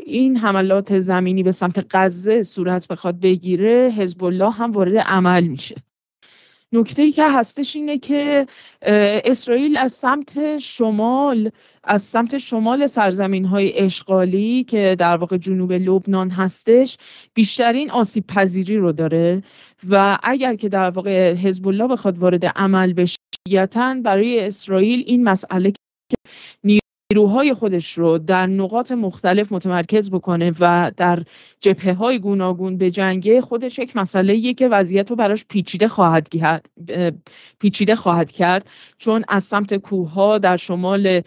[0.07, 5.77] این حملات زمینی به سمت غزه صورت بخواد بگیره حزب الله هم وارد عمل میشه.
[6.73, 8.47] نکته ای که هستش اینه که
[9.25, 11.51] اسرائیل از سمت شمال
[11.85, 16.97] از سمت شمال سرزمین های اشغالی که در واقع جنوب لبنان هستش
[17.35, 19.43] بیشترین آسیب پذیری رو داره
[19.89, 23.17] و اگر که در واقع حزب الله بخواد وارد عمل بشه
[24.05, 25.73] برای اسرائیل این مسئله
[26.11, 26.17] که
[27.13, 31.23] نیروهای خودش رو در نقاط مختلف متمرکز بکنه و در
[31.61, 36.29] جبهه های گوناگون به جنگه خودش یک مسئله که وضعیت رو براش پیچیده خواهد
[37.61, 38.71] پیچیده خواهد کرد.
[38.99, 41.23] چون از سمت کوه ها در شمال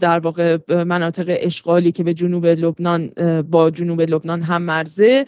[0.00, 3.10] در واقع مناطق اشغالی که به جنوب لبنان
[3.50, 5.26] با جنوب لبنان هم مرزه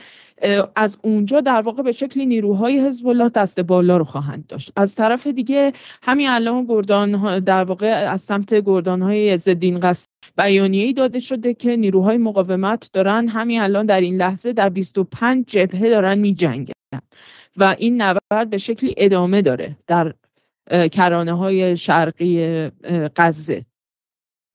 [0.77, 4.73] از اونجا در واقع به شکلی نیروهای حزب الله دست بالا رو خواهند داشت.
[4.77, 10.93] از طرف دیگه همین الان گردان در واقع از سمت گردان های زدین قصد بیانیه‌ای
[10.93, 16.19] داده شده که نیروهای مقاومت دارن همین الان در این لحظه در 25 جبهه دارن
[16.19, 16.73] میجنگن
[17.57, 20.15] و این نبرد به شکلی ادامه داره در
[20.93, 22.69] کرانه های شرقی
[23.17, 23.63] غزه.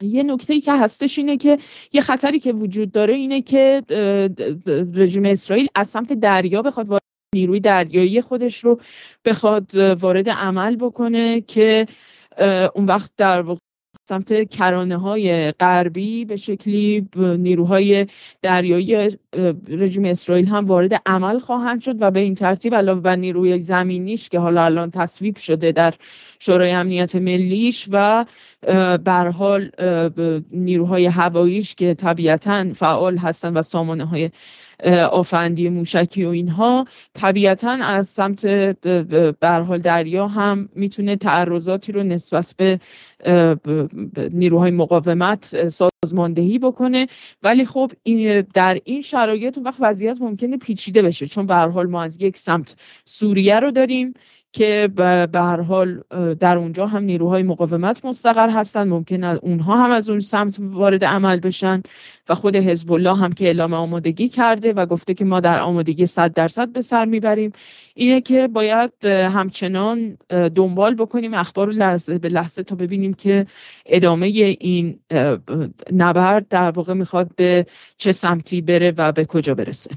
[0.03, 1.57] یه نکته ای که هستش اینه که
[1.93, 3.81] یه خطری که وجود داره اینه که
[4.93, 7.01] رژیم اسرائیل از سمت دریا بخواد وارد
[7.35, 8.79] نیروی دریایی خودش رو
[9.25, 11.85] بخواد وارد عمل بکنه که
[12.75, 13.41] اون وقت در
[14.05, 18.07] سمت کرانه های غربی به شکلی نیروهای
[18.41, 19.17] دریایی
[19.67, 24.29] رژیم اسرائیل هم وارد عمل خواهند شد و به این ترتیب علاوه بر نیروی زمینیش
[24.29, 25.93] که حالا الان تصویب شده در
[26.39, 28.25] شورای امنیت ملیش و
[29.03, 29.71] بر حال
[30.51, 34.29] نیروهای هواییش که طبیعتا فعال هستند و سامانه های
[35.11, 38.45] آفندی موشکی و اینها طبیعتا از سمت
[39.39, 42.79] برحال دریا هم می‌تونه تعرضاتی رو نسبت به
[44.31, 47.07] نیروهای مقاومت سازماندهی بکنه.
[47.43, 51.27] ولی خب این در این شرایط وقت وضعیت ممکنه پیچیده بشه.
[51.27, 52.75] چون به حال ما از یک سمت
[53.05, 54.13] سوریه رو داریم.
[54.53, 56.03] که به هر حال
[56.39, 58.87] در اونجا هم نیروهای مقاومت مستقر هستن.
[58.87, 61.81] ممکن اونها هم از اون سمت وارد عمل بشن
[62.29, 66.05] و خود حزب الله هم که اعلام آمادگی کرده و گفته که ما در آمادگی
[66.05, 67.51] 100 درصد به سر می‌بریم.
[67.95, 70.17] اینه که باید همچنان
[70.55, 73.45] دنبال بکنیم اخبار لحظه به لحظه تا ببینیم که
[73.85, 74.99] ادامه این
[75.91, 77.65] نبرد در واقع می‌خواد به
[77.97, 79.91] چه سمتی بره و به کجا برسه.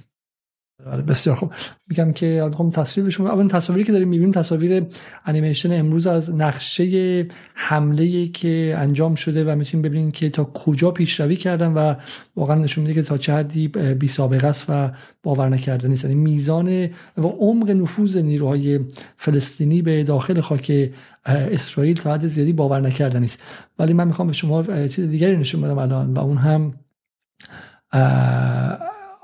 [0.84, 1.52] بله بسیار خوب.
[1.88, 4.86] میگم که خب تصویر بشون اول تصاویری که داریم می‌بینیم تصاویر
[5.26, 11.36] انیمیشن امروز از نقشه حمله که انجام شده و می‌تونیم ببینیم که تا کجا پیشروی
[11.36, 11.94] کردن و
[12.36, 14.90] واقعا نشون میده که تا چه حدی بی سابقه است و
[15.22, 16.04] باور نکرده نیست.
[16.04, 16.88] یعنی میزان
[17.18, 18.80] و عمق نفوذ نیروهای
[19.16, 20.90] فلسطینی به داخل خاک
[21.26, 23.42] اسرائیل تا حد زیادی باور نکردنی است
[23.78, 26.74] ولی من می‌خوام به شما چیز دیگری نشون بدم الان و اون هم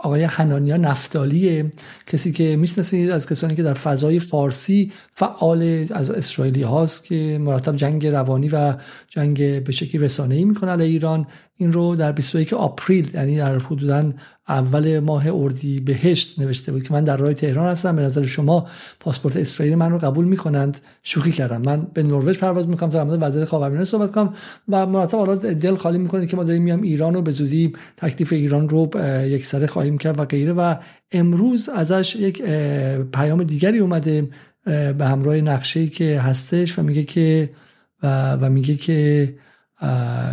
[0.02, 1.70] آقای حنانیا نفتالیه.
[2.06, 7.76] کسی که می‌شناسید از کسانی که در فضای فارسی فعال از اسرائیلی هاست که مرتب
[7.76, 8.74] جنگ روانی و
[9.08, 11.26] جنگ به شکلی رسانه‌ای می‌کنه علیه ایران
[11.56, 14.12] این رو در 21 آپریل یعنی در حدودا
[14.48, 17.96] اول ماه اردی بهشت نوشته بود که من در راه تهران هستم.
[17.96, 18.66] به نظر شما
[19.00, 21.62] پاسپورت اسرائیلی من رو قبول می‌کنند؟ شوخی کردم.
[21.62, 24.34] من به نروژ پرواز می‌کنم تا مورد وزیر خاورمیانه صحبت کنم
[24.68, 28.32] و مرتب حالا دل خالی می‌کنه که ما داریم میام ایران رو به زودی تکلیف
[28.32, 28.90] ایران رو
[29.26, 30.52] یک سره خواهیم کرد و غیره.
[30.52, 30.74] و
[31.12, 32.42] امروز ازش یک
[33.12, 34.28] پیام دیگری اومده
[34.64, 37.50] به همراه نقشه که هستش و میگه که
[38.02, 39.34] و, و میگه که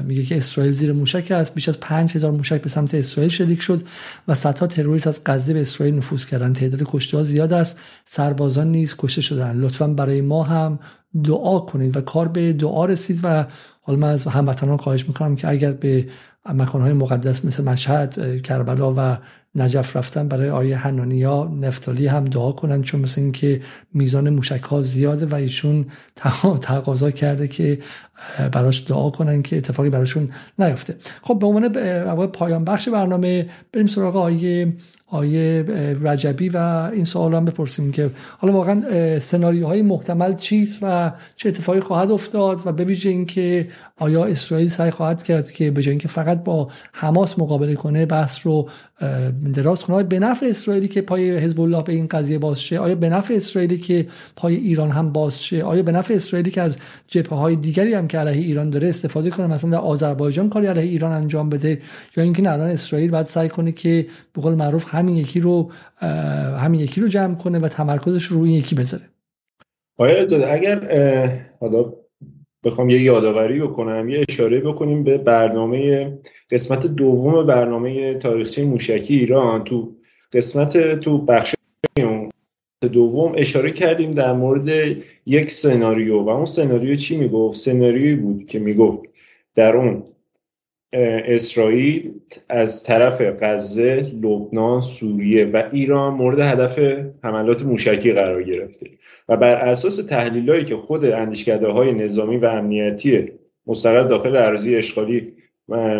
[0.05, 1.55] میگه که اسرائیل زیر موشک است.
[1.55, 3.83] بیش از 5000 موشک به سمت اسرائیل شلیک شد
[4.27, 6.55] و صدها تروریست از غزه به اسرائیل نفوذ کردند.
[6.55, 7.79] تعداد کشته زیاد است.
[8.05, 9.63] سربازان نیز کشته شدند.
[9.63, 10.79] لطفا برای ما هم
[11.23, 13.45] دعا کنید و کار به دعا رسید و
[13.81, 16.07] حالا من از هموطنان خواهش می‌کنم که اگر به
[16.53, 19.17] مکانهای مقدس مثل مشهد کربلا و
[19.55, 23.61] نجف رفتن برای آیه حنانیا نفتالی هم دعا کنن چون مثل اینکه
[23.93, 25.85] میزان موشک ها زیاده و ایشون
[26.61, 27.79] تقاضا کرده که
[28.51, 30.95] براش دعا کنن که اتفاقی براشون نیفته.
[31.21, 34.73] خب به عنوان پایان بخش برنامه بریم سراغ آیه
[35.11, 35.65] آیه
[36.01, 36.57] رجبی و
[36.93, 42.67] این سوال هم بپرسیم که حالا واقعا سناریوهای محتمل چیست و چه اتفاقی خواهد افتاد
[42.67, 43.67] و به ویژه اینکه
[43.97, 48.47] آیا اسرائیل سعی خواهد کرد که به جای اینکه فقط با حماس مقابله کنه بحث
[48.47, 48.69] رو
[49.53, 50.03] دراز کنه.
[50.03, 53.33] به نفع اسرائیلی که پای حزب الله به این قضیه باز شه؟ آیا به نفع
[53.33, 56.77] اسرائیلی که پای ایران هم باز شه؟ آیا به نفع اسرائیلی که از
[57.07, 60.83] جبهه های دیگری هم که علیه ایران داره استفاده کنه؟ مثلا در آذربایجان کاری علیه
[60.83, 61.81] ایران انجام بده؟
[62.17, 65.71] یا اینکه الان اسرائیل باید سعی کنه که به قول معروف همین یکی رو
[66.57, 69.03] همین یکی رو جمع کنه و تمرکزش رو روی یکی بذاره.
[69.97, 70.79] آیا اگر
[71.59, 71.93] حالا
[72.63, 76.13] بخوام یه یادآوری بکنم یه اشاره بکنیم به برنامه
[76.51, 79.63] قسمت دوم برنامه تاریخچه موشکی ایران.
[79.63, 79.95] تو
[80.33, 81.55] قسمت تو بخش
[82.91, 88.59] دوم اشاره کردیم در مورد یک سناریو و اون سناریو چی می‌گفت؟ سناریویی بود که
[88.59, 88.99] می‌گفت
[89.55, 90.03] در اون
[90.93, 92.11] اسرائیل
[92.49, 96.79] از طرف غزه، لبنان، سوریه و ایران مورد هدف
[97.23, 98.89] حملات موشکی قرار گرفته.
[99.29, 103.31] و بر اساس تحلیلایی که خود اندیشکده های نظامی و امنیتی
[103.67, 105.33] مستقر داخل اراضی اشغالی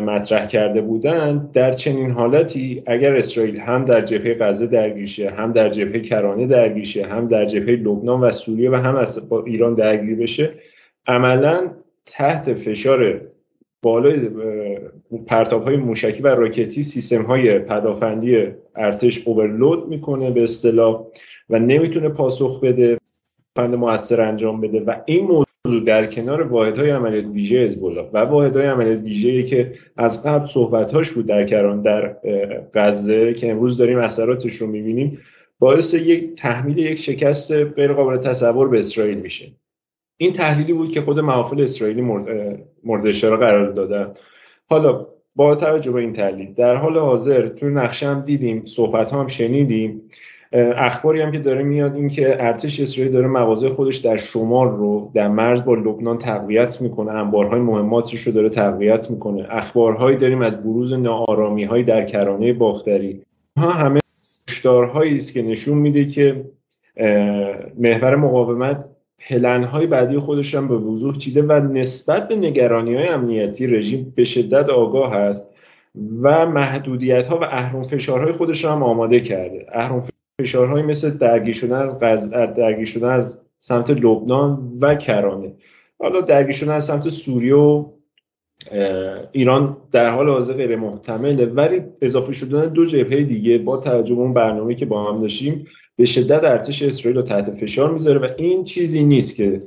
[0.05, 5.69] مطرح کرده بودند در چنین حالتی اگر اسرائیل هم در جبهه غزه درگیر هم در
[5.69, 10.15] جبهه کرانه درگیر هم در جبهه لبنان و سوریه و هم از با ایران درگیر
[10.15, 10.53] بشه
[11.07, 11.71] عملا
[12.05, 13.21] تحت فشار
[13.81, 14.29] بالای
[15.27, 21.05] پرتاب های موشکی و راکتی سیستم های پدافندی ارتش اوورلود می‌کنه به اصطلاح
[21.49, 22.97] و نمی‌تونه پاسخ بده.
[23.55, 24.79] فند موثر انجام بده.
[24.79, 30.23] و این موضوع در کنار واحدهای عملیات ویژه حزب و واحدهای عملیات ویژه که از
[30.23, 32.17] قبل صحبتهاش بود در کران در
[32.73, 35.17] غزه که امروز داریم اثراتش رو می‌بینیم
[35.59, 39.51] باعث یک تحمیل یک شکست غیر قابل تصور به اسرائیل میشه.
[40.17, 42.01] این تحلیلی بود که خود محافل اسرائیلی
[42.83, 44.13] مورد اشاره قرار دادن.
[44.65, 49.27] حالا با توجه به این تحلیل در حال حاضر تو نقشه هم دیدیم صحبت هم
[49.27, 50.01] شنیدیم.
[50.53, 55.11] اخباری هم که داره میاد این که ارتش اسرائیل داره مواضع خودش در شمال رو
[55.13, 59.47] در مرز با لبنان تقویت می‌کنه انبارهای مهماتش رو داره تقویت می‌کنه.
[59.49, 63.21] اخبارهایی داریم از بروز ناآرامی در کرانه باختری.
[63.57, 63.99] ها همه
[64.49, 66.45] هشدارهایی است که نشون میده که
[67.77, 68.85] محور مقاومت
[69.71, 74.23] های بعدی خودش هم به وضوح چیده و نسبت به نگرانی های امنیتی رژیم به
[74.23, 75.49] شدت آگاه هست
[76.21, 79.65] و محدودیت ها و اهرم فشارهای خودش رو هم آماده کرده.
[79.71, 80.01] اهرم
[80.39, 82.29] فشارهایی مثل درگیر شدن از غز...
[82.29, 85.53] درگیر شدن از سمت لبنان و کرانه.
[85.99, 87.85] حالا درگیر شدن از سمت سوریه و
[89.31, 94.21] ایران در حال حاضر غیر محتمله ولی اضافه شدن دو جبهه دیگه با توجه به
[94.21, 98.27] اون برنامه‌ای که با هم داشتیم به شدت ارتش اسرائیل رو تحت فشار می‌ذاره و
[98.37, 99.59] این چیزی نیست که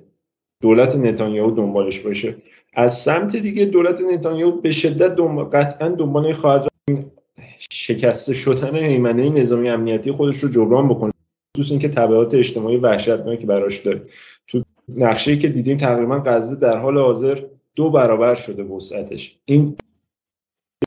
[0.62, 2.36] دولت نتانیاهو دنبالش باشه.
[2.74, 6.71] از سمت دیگه دولت نتانیاهو به شدت دنبال قطعا دنبال خواهد
[7.70, 11.12] شکسته شدن حیمنه نظامی امنیتی خودش رو جبران بکنه.
[11.56, 14.02] خصوص اینکه تبعات اجتماعی وحشتناکی براش داره.
[14.46, 17.44] تو نقشه که دیدیم تقریبا غزه در حال حاضر
[17.76, 19.38] دو برابر شده وسعتش.
[19.44, 19.76] این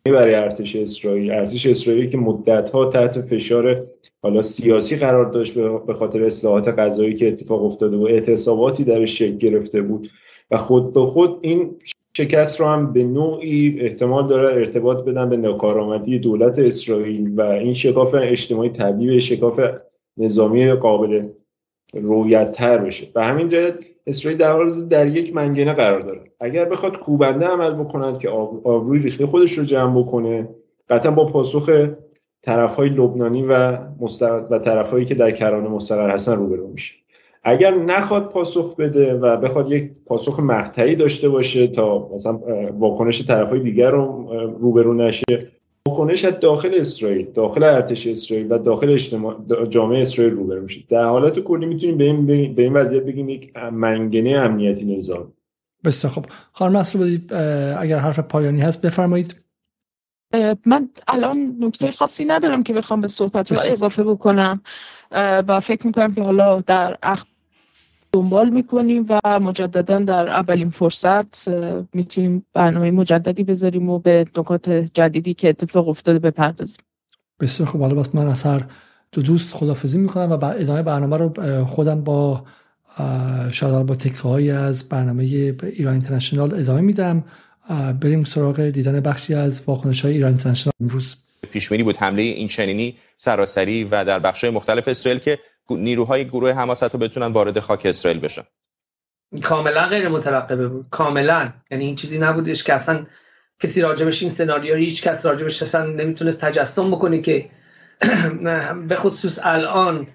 [0.06, 1.32] برای ارتش اسرائیل.
[1.32, 3.86] ارتش اسرائیلی که مدت ها تحت فشار
[4.24, 5.54] حالا سیاسی قرار داشت
[5.88, 10.08] به خاطر اصلاحات غذایی که اتفاق افتاده و اعتصاباتی درش شکل گرفته بود
[10.52, 11.76] و خود به خود این
[12.18, 17.74] شکست رو هم به نوعی احتمال داره ارتباط بدن به ناکارآمدی دولت اسرائیل و این
[17.74, 19.62] شکاف اجتماعی تبدیل به شکاف
[20.18, 21.28] نظامی قابل
[21.94, 23.08] رویت تر بشه.
[23.16, 26.22] و همین جهت اسرائیل در در یک منگنه قرار داره.
[26.40, 28.30] اگر بخواد کوبنده عمل بکند که
[28.64, 30.50] آبروی ریخته خودش رو جمع بکنه
[30.90, 31.90] قطعا با پاسخ
[32.42, 33.78] طرف های لبنانی و,
[34.50, 36.94] و طرف هایی که در کرانه مستقر هستن روبرو میشه.
[37.48, 42.40] اگر نخواد پاسخ بده و بخواد یک پاسخ مقطعی داشته باشه تا مثلا
[42.80, 45.24] واکنش طرف های دیگر رو روبرو نشه
[45.88, 49.36] واکنش داخل اسرائیل داخل ارتش اسرائیل و داخل اجتماع
[49.70, 50.82] جامعه اسرائیل روبرو میشه.
[50.90, 55.34] در حالت کلی می‌تونیم به این, به این وضعیت بگیم یک منگنه امنیتی نظام
[55.84, 57.00] بسیار خب خانم نصر
[57.80, 59.36] اگر حرف پایانی هست بفرمایید.
[60.66, 64.62] من الان نکته خاصی ندارم که بخوام به صحبت رو اضافه بکنم.
[65.48, 67.26] و فکر می‌کنم که حالا در اخ
[68.16, 71.50] دنبال می‌کنیم و مجددا در اولین فرصت
[71.94, 76.84] می‌تونیم برنامه مجددی بذاریم و به نکات جدیدی که اتفاق افتاده بپردازیم.
[77.40, 78.66] بسیار خب حالا بس من از هر
[79.12, 82.44] دو دوست خدافزی می‌کنم و ادامه برنامه رو خودم با
[83.52, 87.24] شاید با تکه های از برنامه ایران اینترنشنال ادامه میدم.
[88.02, 90.74] بریم سراغ دیدن بخشی از واکنش های ایران اینترنشنال.
[90.82, 91.16] امروز
[91.52, 95.40] پیش بود حمله این چنینی سراسری و در بخش مختلف اسرائیل که
[95.70, 98.44] نیروهای گروه حماس رو بتونن وارد خاک اسرائیل بشن.
[99.44, 100.86] کاملا غیر مترقبه بود.
[100.92, 101.54] کاملا.
[101.72, 103.06] یعنی این چیزی نبودش که اصلا
[103.60, 107.50] کسی راجبش این سناریو هیچ کس راجبش اصلا نمی‌تونست تجسم بکنه که
[108.90, 110.08] به خصوص الان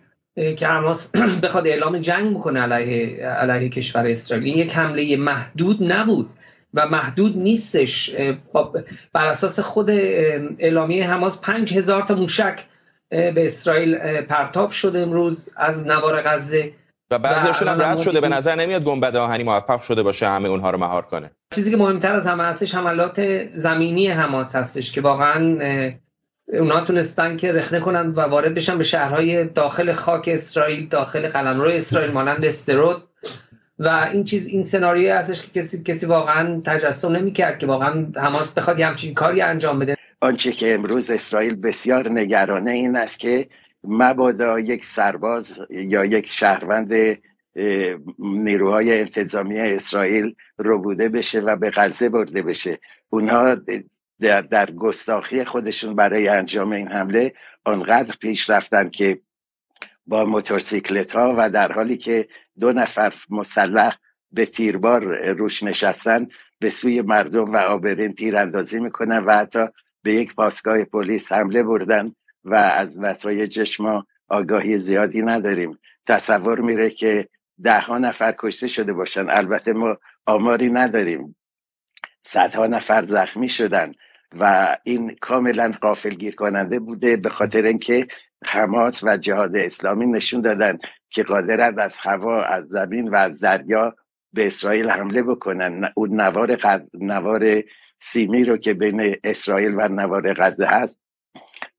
[0.57, 1.13] که حماس
[1.43, 4.47] بخواد اعلام جنگ بکنه علیه علیه کشور اسرائیل.
[4.47, 6.31] این یک حمله محدود نبود
[6.75, 8.11] و محدود نیستش.
[9.13, 9.91] بر اساس خود
[10.59, 12.65] اعلامیه حماس پنج هزار تا موشک
[13.11, 16.73] به اسرائیل پرتاب شده امروز از نوار غزه.
[17.11, 20.71] و بعضیشون هم رد شده به نظر نمیاد گنبد آهنی موفق شده باشه همه اونها
[20.71, 21.31] رو مهار کنه.
[21.55, 25.59] چیزی که مهمتر از همه هستش حملات زمینی حماس هستش که واقعا
[26.53, 31.69] اونا تونستن که رخنه کنن و وارد بشن به شهرهای داخل خاک اسرائیل داخل قلمرو
[31.69, 33.03] اسرائیل مانند استرود.
[33.79, 38.53] و این چیز این سناریو هستش که کسی کسی واقعا تجسم نمی‌کرد که واقعا حماس
[38.53, 39.97] بخواد همچین کاری انجام بده.
[40.21, 43.49] آنچه که امروز اسرائیل بسیار نگرانه این است که
[43.85, 47.19] مبادا یک سرباز یا یک شهروند
[48.19, 52.79] نیروهای انتظامی اسرائیل ربوده بشه و به غزه برده بشه.
[53.11, 53.57] اونها
[54.21, 57.35] در, در گستاخی خودشون برای انجام این حمله
[57.65, 59.21] آنقدر پیش رفتن که
[60.07, 62.29] با موتورسیکلت ها و در حالی که
[62.61, 63.97] دو نفر مسلح
[64.33, 66.29] به تیربار روش نشستن
[66.59, 69.67] به سوی مردم و آبرین تیراندازی می‌کنن و حتی
[70.03, 72.07] به یک پاسگاه پلیس حمله بردن
[72.45, 75.79] و از نتایجش ما آگاهی زیادی نداریم.
[76.07, 77.29] تصور میره که
[77.63, 79.31] ده ها نفر کشته شده باشن.
[79.31, 79.97] البته ما
[80.27, 81.37] آماری نداریم.
[82.27, 83.93] صدها نفر زخمی شدن
[84.41, 88.07] و این کاملا قافلگیر کننده بوده به خاطر اینکه
[88.45, 90.79] حماس و جهاد اسلامی نشون دادن
[91.11, 93.95] که قادرند از هوا از زمین و از دریا
[94.33, 95.93] به اسرائیل حمله بکنن.
[95.97, 96.59] اون نوار,
[96.95, 97.63] نوار
[98.03, 101.01] سیمی رو که بین اسرائیل و نوار غزه هست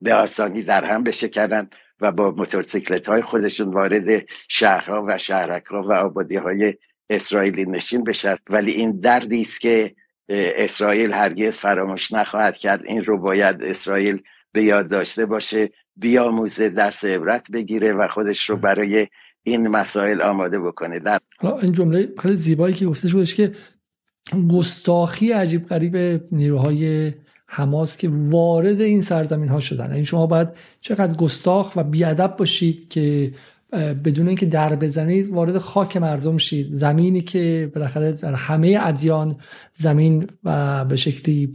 [0.00, 1.70] به آسانی در هم بشکنن
[2.00, 6.74] و با موتورسیکلت های خودشون وارد شهرها و شهرک ها و آبادی های
[7.10, 8.36] اسرائیلی نشین بشن.
[8.50, 9.94] ولی این دردی است که
[10.28, 14.22] اسرائیل هرگز فراموش نخواهد کرد این رو باید اسرائیل
[14.52, 19.08] به یاد داشته باشه بیاموزه درس عبرت بگیره و خودش رو برای
[19.42, 20.98] این مسائل آماده بکنه.
[20.98, 21.20] در
[21.62, 23.52] این جمله خیلی زیبایی که گفته شدش که
[24.50, 27.12] گستاخی عجیب غریب نیروهای
[27.46, 29.84] حماس که وارد این سرزمین ها شدن.
[29.84, 30.48] این یعنی شما باید
[30.80, 33.32] چقدر گستاخ و بیادب باشید که
[34.04, 36.76] بدون اینکه در بزنید وارد خاک مردم شید.
[36.76, 39.36] زمینی که بالاخره در همه ادیان
[39.74, 41.52] زمین و به شکلی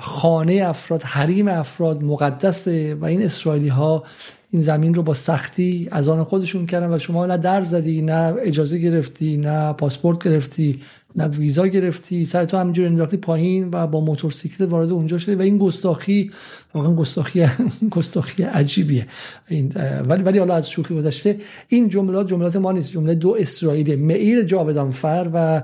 [0.00, 4.04] خانه افراد حریم افراد مقدسه و این اسرائیلی ها
[4.50, 8.34] این زمین رو با سختی از آن خودشون کردن و شما نه در زدی نه
[8.38, 10.80] اجازه گرفتی نه پاسپورت گرفتی
[11.16, 15.42] نه ویزا گرفتی سر تو همینجور انداختی پایین و با موتورسیکلت وارد اونجا شدی و
[15.42, 16.30] این گستاخی
[16.74, 17.46] واقعا گستاخی
[17.96, 19.06] گستاخی عجیبیه.
[19.48, 19.72] این
[20.08, 21.36] ولی ولی حالا از شوخی گذشته
[21.68, 25.62] این جملات جملات ما نیست جمله دو اسرائیل معیر جاودانفر و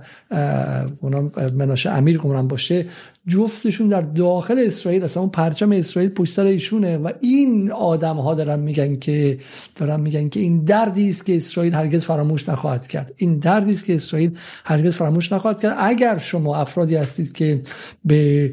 [1.00, 2.86] اونم مناشه امیر گمرم باشه.
[3.28, 8.34] جفتشون در داخل اسرائیل اصلا اون پرچم اسرائیل پشت سر ایشونه و این آدم ها
[8.34, 9.38] دارن میگن که
[9.76, 13.12] دارن میگن که این دردی است که اسرائیل هرگز فراموش نخواهد کرد.
[13.16, 15.76] این دردی است که اسرائیل هرگز فراموش نخواهد کرد.
[15.78, 17.62] اگر شما افرادی هستید که
[18.04, 18.52] به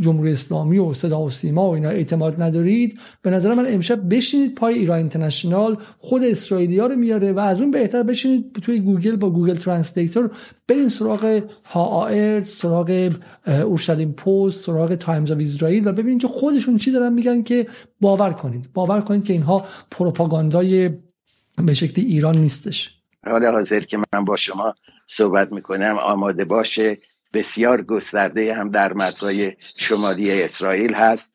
[0.00, 4.54] جمهوری اسلامی و صدا و سیما و اینا اعتماد ندارید به نظر من امشب بشینید
[4.54, 9.30] پای ایران اینترنشنال خود اسرائیلیا رو میاره و از اون بهتر بشینید توی گوگل با
[9.30, 10.30] Google Translator
[10.68, 13.12] برین سراغ ها سراغ
[13.46, 17.66] اورشلیم پست سراغ تایمز آف اسرائیل و ببینید که خودشون چی دارن میگن که
[18.00, 18.72] باور کنید.
[18.74, 20.90] باور کنید که اینها پروپاگاندای
[21.66, 22.90] به شکلی ایران نیستش.
[23.26, 24.74] حال حاضر که من با شما
[25.06, 26.98] صحبت می‌کنم آماده باشه.
[27.32, 31.30] بسیار گسترده هم در مرزهای شمالی اسرائیل هست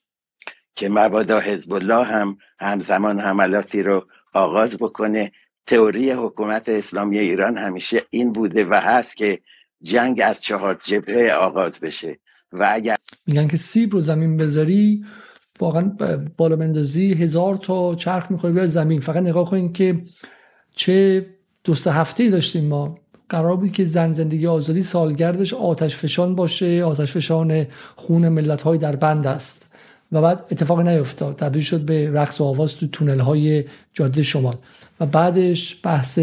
[0.76, 5.32] که مبادا حزب الله هم همزمان حملاتی رو آغاز بکنه.
[5.68, 9.40] تئوری حکومت اسلامی ایران همیشه این بوده و هست که
[9.82, 12.20] جنگ از چهار جبهه آغاز بشه.
[12.52, 12.95] و اگر
[13.28, 15.06] میگن که سیب رو زمین بذاری
[15.60, 15.98] واقعا
[16.38, 19.02] بالا بندازی هزار تا چرخ می‌خوری به زمین.
[19.02, 20.02] فقط نگاه کنید که
[20.76, 21.26] چه
[21.64, 22.99] دو سه هفته داشتیم ما.
[23.30, 28.78] قرار بود که زن زندگی آزادی سالگردش آتش فشان باشه آتش فشان خون ملت های
[28.78, 29.66] در بند است.
[30.12, 31.36] و بعد اتفاق نیفتاد.
[31.36, 33.64] تبدیل شد به رقص و آواز تو تونل های
[33.94, 34.56] جاده شمال.
[35.00, 36.20] و بعدش بحث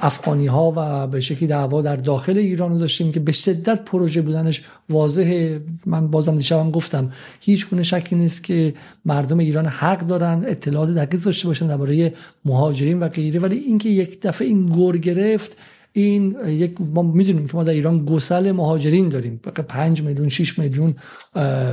[0.00, 4.22] افغانی ها و به شکلی دعوا در داخل ایران رو داشتیم که به شدت پروژه
[4.22, 5.60] بودنش واضحه.
[5.86, 8.74] من بازم دیشبم گفتم هیچ گونه شکی نیست که
[9.04, 12.12] مردم ایران حق دارن اطلاعات دقیق داشته باشن درباره
[12.44, 13.40] مهاجرین و غیره.
[13.40, 15.56] ولی اینکه یک دفعه این گور گرفت
[15.96, 19.40] این یک ما می‌دونیم که ما در ایران گسل مهاجرین داریم.
[19.68, 20.94] 5 میلیون 6 میلیون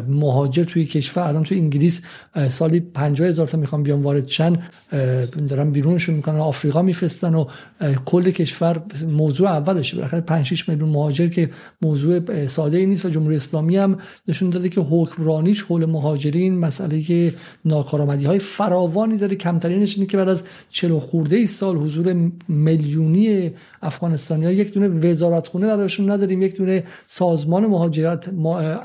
[0.08, 1.24] مهاجر توی کشور.
[1.24, 2.02] الان توی انگلیس
[2.50, 4.60] سالی 50 هزار تا می‌خوان بیان وارد چن
[5.50, 7.46] دارن بیرونشون می‌کنن آفریقا میفرستن و
[8.06, 9.96] کل کشور موضوع اولشه.
[9.96, 11.50] بالاخره 5 6 میلیون مهاجر که
[11.82, 13.98] موضوع ساده ای نیست و جمهوری اسلامی هم
[14.28, 17.34] نشون داده که حکمرانیش حول مهاجرین مسئله که
[17.66, 19.36] ناکارآمدی های فراوانی داره.
[19.36, 23.52] کمترینش اینه که بعد از 40 خورده سال حضور میلیونی
[23.82, 28.30] افغان افغانستانی ها یک دونه وزارت خونه درشون نداریم یک دونه سازمان مهاجرت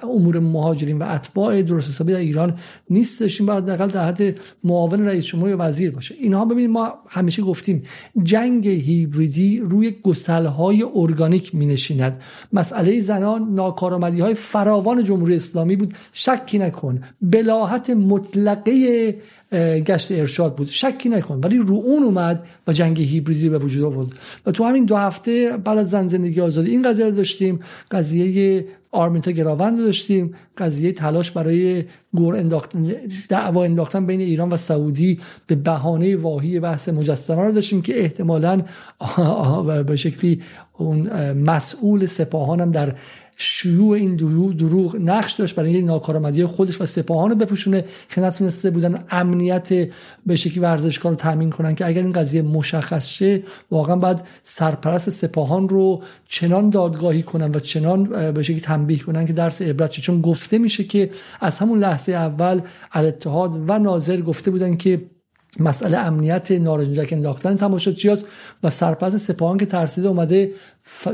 [0.03, 2.55] امور مهاجرین و اتباع درست حسابی در ایران
[2.91, 6.15] نیستش این باید در حد معاون رئیس جمهور یا وزیر باشه.
[6.21, 7.83] اینها ببینید ما همیشه گفتیم
[8.23, 9.95] جنگ هیبریدی روی
[10.29, 12.23] های ارگانیک می نشیند
[12.53, 15.95] مسئله زنان ناکارآمدی های فراوان جمهوری اسلامی بود.
[16.13, 17.01] شکی نکن.
[17.23, 19.17] بلاحت مطلقه
[19.87, 20.69] گشت ارشاد بود.
[20.71, 21.41] شکی نکن.
[21.45, 24.09] ولی رو اون اومد و جنگ هیبریدی به وجود آورد.
[24.47, 25.18] و تو همین دو هفته
[25.65, 26.71] بعد از زن زندگی آزادی.
[26.71, 31.85] این قضیه رو داشتیم قضیه آرمیتا گراوند رو داشتیم قضیه تلاش برای
[32.15, 32.93] گور انداختن
[33.29, 38.63] دعوا انداختن بین ایران و سعودی به بهانه واهی بحث مجسمه رو داشتیم که احتمالا
[39.87, 40.43] به شکلی
[40.79, 42.95] اون مسئول سپاهان هم در
[43.41, 48.71] شیوع این دروغ, دروغ نقش داشت برای ناکارآمدی خودش و سپاهان رو بپوشونه که نتونسته
[48.71, 49.69] بودن امنیت
[50.27, 55.11] به شکلی ورزشکار رو تامین کنن که اگر این قضیه مشخص شه واقعا بعد سرپرست
[55.11, 60.21] سپاهان رو چنان دادگاهی کنن و چنان به شکلی تنبیه کنن که درس عبرت چون
[60.21, 61.11] گفته میشه که
[61.41, 62.61] از همون لحظه اول
[62.93, 65.03] الاتحاد و ناظر گفته بودن که
[65.61, 68.17] مسئله امنیت نارنجک انداختن تماشاچی
[68.63, 70.53] و سرپرست سپاهان که ترسیده اومده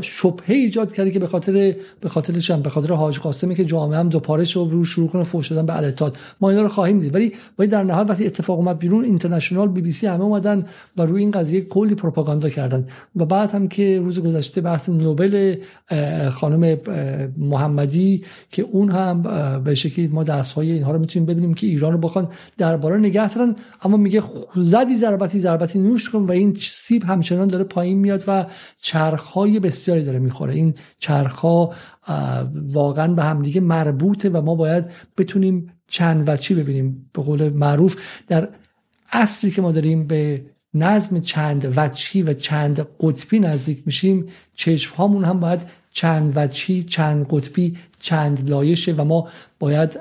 [0.01, 4.09] شبهه ایجاد کرده که به خاطر به خاطر به خاطر حاج قاسمی که جامعه هم
[4.09, 7.15] دوپاره شو رو شروع کنه فوش دادن به الاتحاد ما اینا رو خواهیم دید.
[7.15, 11.03] ولی ولی در نهایت وقتی اتفاق اومد بیرون اینترنشنال بی بی سی همه اومدن و
[11.03, 12.87] روی این قضیه کلی پروپاگاندا کردن.
[13.17, 15.57] و بعد هم که روز گذشته بحث نوبل
[16.33, 16.79] خانم
[17.39, 19.23] محمدی که اون هم
[19.65, 22.29] به شکلی ما دستهای اینها رو می‌تونیم ببینیم که ایران رو بخوان
[22.59, 23.57] درباره نگه دارن.
[23.83, 24.23] اما میگه
[24.57, 28.47] زدی ضربتی ضربتی نوش کن و این سیب همچنان داره پایین میاد و
[28.83, 30.55] چرخهای بسیاری داره می‌خوره.
[30.55, 31.75] این چرخها
[32.55, 34.85] واقعا به همدیگه مربوطه و ما باید
[35.19, 37.11] بتونیم چند وچی ببینیم.
[37.13, 37.97] به قول معروف
[38.27, 38.49] در
[39.13, 45.25] اصلی که ما داریم به نظم چند وچی و چند قطبی نزدیک میشیم چشم هامون
[45.25, 45.63] هم باید
[45.95, 49.99] چند وچی چند قطبی چند لایشه و ما باید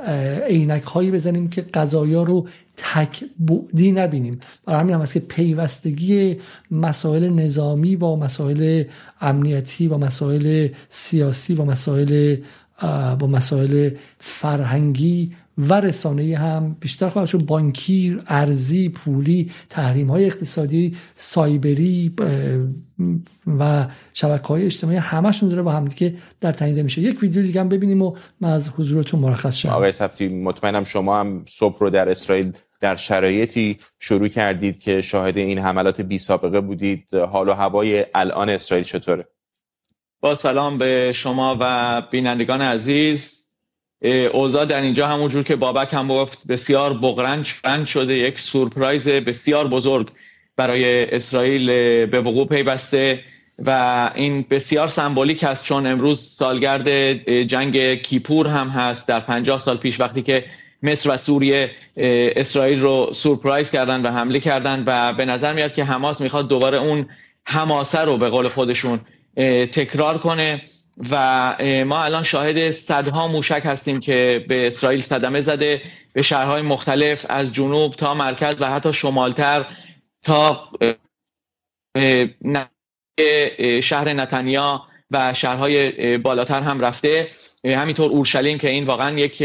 [0.48, 2.48] عینک هایی بزنیم که قضایا رو
[2.78, 4.40] تک بعدی نبینیم.
[4.65, 6.38] برای همین هم هست که پیوستگی
[6.72, 8.84] مسائل نظامی با مسائل
[9.22, 12.36] امنیتی با مسائل سیاسی با مسائل
[13.20, 13.90] با مسائل
[14.20, 17.46] فرهنگی و رسانه هم بیشتر خواهد شد.
[17.46, 22.14] بانکی ارزی پولی تحریم های اقتصادی سایبری
[23.60, 27.02] و شبکه های اجتماعی همشون داره با هم دیگه در تنیده میشه.
[27.02, 31.20] یک ویدیو دیگه هم ببینیم و من از حضورتون مرخص شدم آقای سفتی مطمئنم شما
[31.20, 36.62] هم صبح رو در اسرائیل در شرایطی شروع کردید که شاهد این حملات بی سابقه
[36.62, 37.16] بودید.
[37.16, 39.28] حال و هوای الان اسرائیل چطوره؟
[40.20, 43.43] با سلام به شما و بینندگان عزیز.
[44.04, 49.68] اوضاع در اینجا همونجور که بابک هم گفت بسیار بغرنج بند شده یک سورپرایز بسیار
[49.68, 50.08] بزرگ
[50.58, 51.66] برای اسرائیل
[52.06, 53.20] به وقوع پیوسته
[53.60, 56.90] و این بسیار سمبولیک است چون امروز سالگرد
[57.44, 60.46] جنگ کیپور هم هست در پنجاه سال پیش وقتی که
[60.84, 61.72] مصر و سوریه
[62.36, 66.78] اسرائیل رو سورپرایز کردن و حمله کردن و به نظر میاد که حماس می‌خواد دوباره
[66.78, 67.06] اون
[67.44, 69.00] حماسه رو به قول خودشون
[69.72, 70.62] تکرار کنه.
[70.98, 71.56] و
[71.86, 75.82] ما الان شاهد صدها موشک هستیم که به اسرائیل صدمه زده
[76.14, 79.65] به شهرهای مختلف از جنوب تا مرکز و حتی شمالتر
[80.24, 80.70] تا
[83.82, 87.28] شهر نتنیا و شهرهای بالاتر هم رفته.
[87.65, 89.38] همینطور اورشلیم که این واقعا یک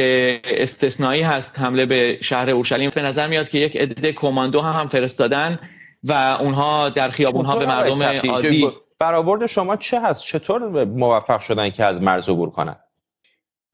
[0.45, 2.91] استثنایی هست حمله به شهر اورشلیم.
[2.95, 5.59] به نظر میاد که یک عده کماندو هم, هم فرستادن
[6.05, 8.69] و اونها در خیابون ها به مردم عادی
[8.99, 12.77] برآورد شما چه هست؟ چطور موفق شدن که از مرز عبور کنن؟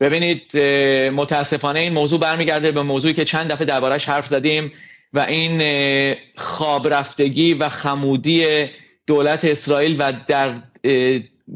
[0.01, 0.57] ببینید
[1.11, 4.73] متاسفانه این موضوع برمیگرده به موضوعی که چند دفعه دربارش حرف زدیم
[5.13, 8.67] و این خواب رفتگی و خمودی
[9.07, 10.55] دولت اسرائیل و در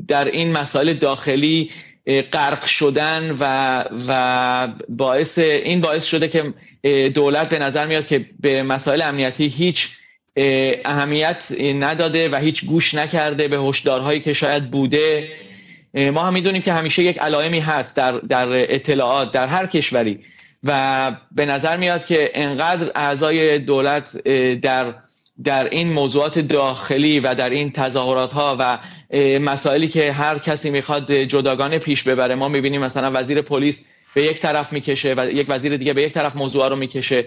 [0.09, 1.71] در این مسائل داخلی
[2.33, 6.55] غرق شدن و و باعث این باعث شده که
[7.09, 9.98] دولت به نظر میاد که به مسائل امنیتی هیچ
[10.85, 15.29] اهمیت نداده و هیچ گوش نکرده به هشدارهایی که شاید بوده.
[15.95, 20.19] ما هم می‌دونیم که همیشه یک علائمی هست در, در اطلاعات در هر کشوری
[20.65, 24.29] و به نظر میاد که انقدر اعضای دولت
[24.61, 24.95] در
[25.45, 28.79] در این موضوعات داخلی و در این تظاهرات ها و
[29.39, 32.35] مسائلی که هر کسی می‌خواد جداگانه پیش ببره.
[32.35, 36.15] ما می‌بینیم مثلا وزیر پلیس به یک طرف می‌کشه و یک وزیر دیگه به یک
[36.15, 37.25] طرف موضوع رو می‌کشه.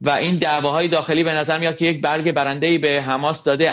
[0.00, 3.72] و این دعواهای داخلی به نظر میاد که یک برگ برنده به حماس داده.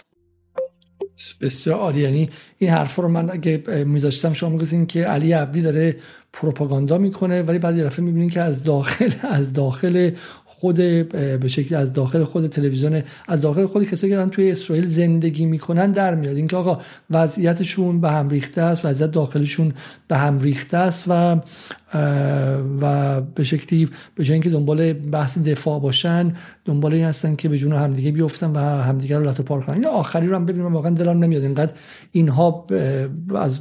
[1.41, 2.01] بسیار عالی.
[2.01, 5.95] یعنی این حرف رو من اگه میذاشتم شما می‌گفتین که علی عبدی داره
[6.33, 10.11] پروپاگاندا می‌کنه ولی بعد یه می‌بینین که از داخل از داخل
[10.45, 15.45] خود به شکلی از داخل خود تلویزیون از داخل خود کسایی که توی اسرائیل زندگی
[15.45, 16.35] می‌کنن در میاد.
[16.35, 19.73] اینکه آقا وضعیتشون به هم ریخته است وضعیت داخلشون
[20.07, 21.37] به هم ریخته است و
[22.81, 26.33] و به شکلی به جای اینکه دنبال بحث دفاع باشن
[26.65, 29.75] دنبال این هستن که به جون همدیگه بیفتن و همدیگه رو لطو پار کنن.
[29.75, 31.73] این آخری رو هم ببینم واقعا دلم نمیاد اینقدر
[32.11, 32.65] اینها
[33.35, 33.59] از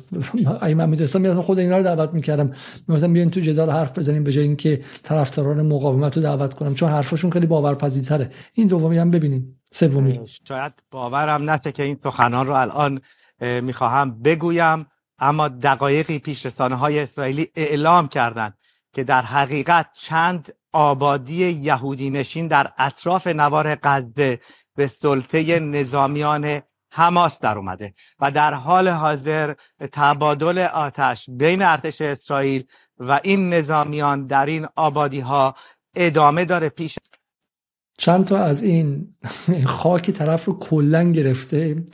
[0.62, 2.51] ای من می‌دونستم میاد خود اینا رو دعوت می‌کردم.
[2.88, 6.88] می‌گفتم بیاین تو جدال حرف بزنیم به جای اینکه طرفداران مقاومت رو دعوت کنم چون
[6.88, 8.30] حرفشون خیلی باورپذیرتره.
[8.55, 9.60] این دومی هم ببینیم.
[9.72, 10.20] سومی.
[10.48, 13.01] شاید باورم نشه که این سخنان رو الان
[13.40, 14.86] می‌خواهم بگویم.
[15.19, 18.59] اما دقایقی پیش رسانه های اسرائیلی اعلام کردند
[18.93, 24.41] که در حقیقت چند آبادی یهودی نشین در اطراف نوار غزه
[24.77, 29.55] به سلطه نظامیان حماس در اومده و در حال حاضر
[29.93, 32.65] تبادل آتش بین ارتش اسرائیل
[32.99, 35.55] و این نظامیان در این آبادی ها
[35.97, 36.99] ادامه داره پیش
[37.99, 39.15] چند تا از این
[39.66, 41.85] خاک طرف رو کلن گرفته.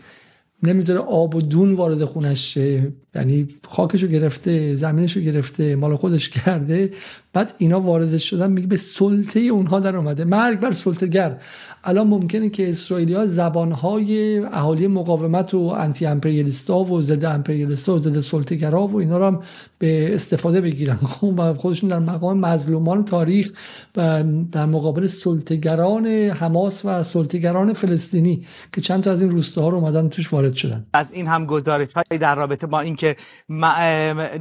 [0.62, 2.92] نمی‌ذاره آب و دون وارد خونش شه.
[3.14, 6.90] یعنی خاکشو گرفته زمینشو گرفته مال خودش کرده.
[7.32, 10.24] بعد اینا وارد شدن میگه به سلطه اونها در اومده.
[10.24, 11.36] مرگ بر سلطهگر
[11.84, 17.94] الان ممکنه که اسرائیلی ها زبان های اهالی مقاومت و انتی امپریالیستا و ضد امپریالیستا
[17.94, 19.40] و ضد سلطهگرا و اینا رو هم
[19.78, 20.96] به استفاده بگیرن.
[20.96, 23.52] خب و خودشون در مقام مظلومان تاریخ
[23.96, 29.76] و در مقابل سلطهگران حماس و سلطهگران فلسطینی که چند تا از این روستاها رو
[29.76, 30.86] اومدن توش وارد شدن.
[30.92, 31.88] از این هم گزارش
[32.20, 33.16] در رابطه با اینکه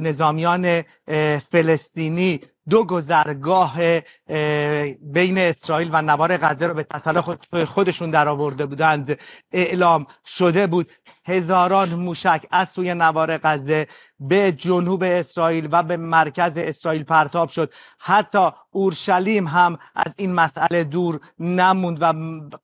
[0.00, 0.82] نظامیان
[1.52, 2.40] فلسطینی
[2.70, 4.00] دو گذرگاه
[5.02, 9.18] بین اسرائیل و نوار غزه رو به تسلح خودشون در آورده بودند.
[9.52, 10.90] اعلام شده بود
[11.26, 13.86] هزاران موشک از سوی نوار غزه
[14.20, 17.72] به جنوب اسرائیل و به مرکز اسرائیل پرتاب شد.
[17.98, 22.12] حتی اورشلیم هم از این مسئله دور نموند و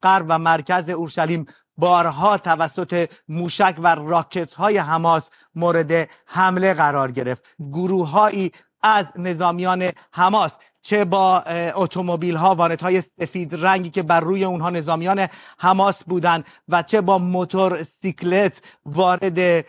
[0.02, 1.46] غرب و مرکز اورشلیم
[1.78, 7.42] بارها توسط موشک و راکت های حماس مورد حمله قرار گرفت.
[7.58, 8.52] گروههایی
[8.86, 11.40] از نظامیان حماس چه با
[11.74, 17.00] اتومبیل ها وانت های سفید رنگی که بر روی اونها نظامیان حماس بودند و چه
[17.00, 19.64] با موتور سیکلت وارد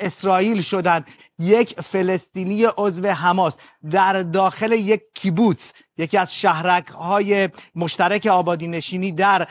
[0.00, 1.06] اسرائیل شدند.
[1.38, 3.54] یک فلسطینی عضو حماس
[3.90, 9.48] در داخل یک کیبوتس یکی از شهرک های مشترک آبادی نشینی در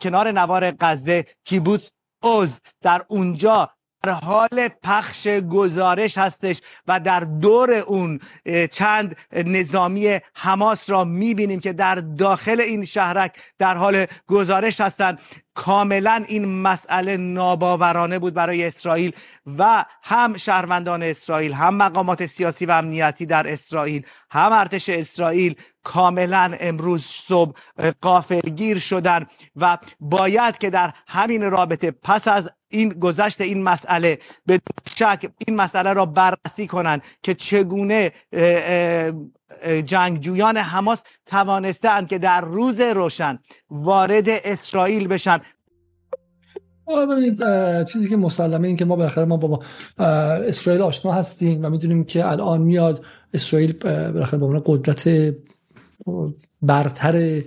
[0.00, 1.90] کنار نوار غزه کیبوتس
[2.22, 3.70] اوز در اونجا
[4.04, 8.20] در حال پخش گزارش هستش و در دور اون
[8.70, 15.18] چند نظامی حماس را می‌بینیم که در داخل این شهرک در حال گزارش هستند.
[15.54, 19.12] کاملا این مسئله ناباورانه بود برای اسرائیل
[19.58, 26.56] و هم شهروندان اسرائیل هم مقامات سیاسی و امنیتی در اسرائیل هم ارتش اسرائیل کاملا
[26.60, 27.56] امروز صبح
[28.00, 29.26] قافلگیر شدن
[29.56, 35.56] و باید که در همین رابطه پس از این گذشت این مسئله به شک این
[35.56, 38.12] مسئله را بررسی کنند که چگونه
[39.86, 43.38] جنگجویان حماس توانستند که در روز روشن
[43.70, 45.38] وارد اسرائیل بشن.
[46.88, 47.38] ببینید
[47.84, 49.62] چیزی که مسلمه این که ما بالاخره ما با
[50.48, 55.34] اسرائیل آشنا هستیم و می‌دونیم که الان میاد اسرائیل بالاخره با قدرت
[56.62, 57.42] برتر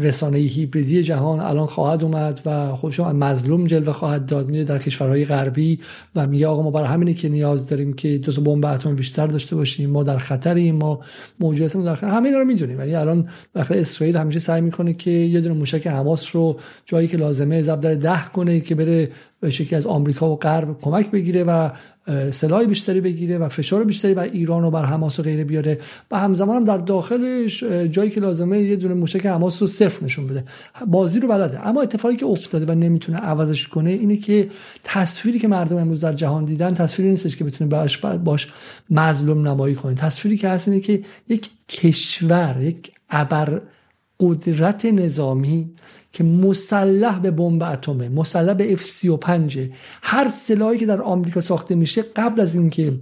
[0.00, 4.48] رسانه هیبریدی جهان الان خواهد اومد و خودشون مظلوم جلوه خواهد داد.
[4.48, 5.78] میره در کشورهای غربی
[6.16, 9.26] و میگه آقا ما برای همینی که نیاز داریم که دو تا بمب اتمی بیشتر
[9.26, 11.00] داشته باشیم ما در خطریم ما
[11.40, 12.78] موجوداتمون در خطر همه رو می‌دونیم.
[12.78, 16.56] یعنی الان بخاطر اسرائیل همیشه سعی می‌کنه که یه دونه موشک حماس رو
[16.86, 19.10] جایی که لازمه ضرب در ده کنه که بره
[19.40, 21.70] به شکلی از آمریکا و غرب کمک بگیره و
[22.30, 25.78] سلاح بیشتری بگیره و فشار بیشتری بر ایران و بر حماس و غیره بیاره
[26.10, 30.26] و همزمان هم در داخلش جایی که لازمه یه دونه موشک حماس رو صفر نشون
[30.26, 30.44] بده.
[30.86, 31.68] بازی رو بلده.
[31.68, 34.50] اما اتفاقی که افتاده و نمی‌تونه عوضش کنه اینه که
[34.84, 38.48] تصویری که مردم امروز در جهان دیدن تصویری نیستش که بتونه باش باش
[38.90, 39.94] مظلوم نمایی کنه.
[39.94, 43.60] تصویری که هست اینه که یک کشور یک ابر
[44.20, 45.70] قدرت نظامی
[46.12, 49.58] که مسلح به بمب اتمه مسلح به F35.
[50.02, 53.00] هر سلاحی که در آمریکا ساخته میشه قبل از اینکه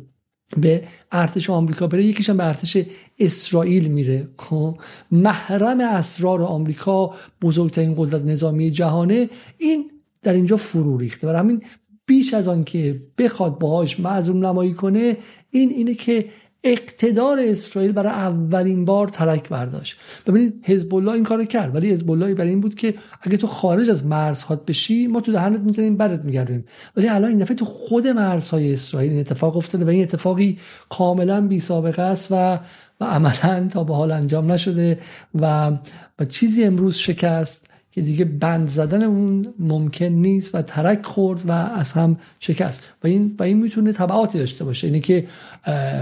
[0.57, 0.83] به
[1.13, 2.77] ارتش آمریکا بره یکیش به ارتش
[3.19, 4.29] اسرائیل میره.
[4.39, 4.79] خب؟
[5.11, 9.91] محرم اسرار آمریکا بزرگترین قدرت نظامی جهانه این
[10.23, 11.27] در اینجا فرو ریخته.
[11.27, 11.63] برای همین
[12.07, 15.17] بیش از آن که بخواد باهاش معظوم نمایی کنه
[15.51, 16.25] این اینه که
[16.65, 19.99] اقتدار اسرائیل برای اولین بار ترک برداشت.
[20.27, 23.47] ببینید حزب الله این کارو کرد ولی حزب الله برای این بود که اگه تو
[23.47, 26.65] خارج از مرزهات بشی ما تو دهنت می‌زنیم برات میگردیم.
[26.97, 30.59] ولی الان این دفعه تو خود مرزهای اسرائیل این اتفاق افتاده و این اتفاقی
[30.89, 32.59] کاملا بی سابقه است و
[33.01, 34.99] و عملا تا به حال انجام نشده
[35.35, 35.73] و
[36.19, 37.68] و چیزی امروز شکست.
[37.99, 42.81] که دیگه بند زدن اون ممکن نیست و ترک خورد و از هم شکست.
[43.05, 44.87] و این و این می‌تونه تبعاتی داشته باشه.
[44.87, 45.27] اینه که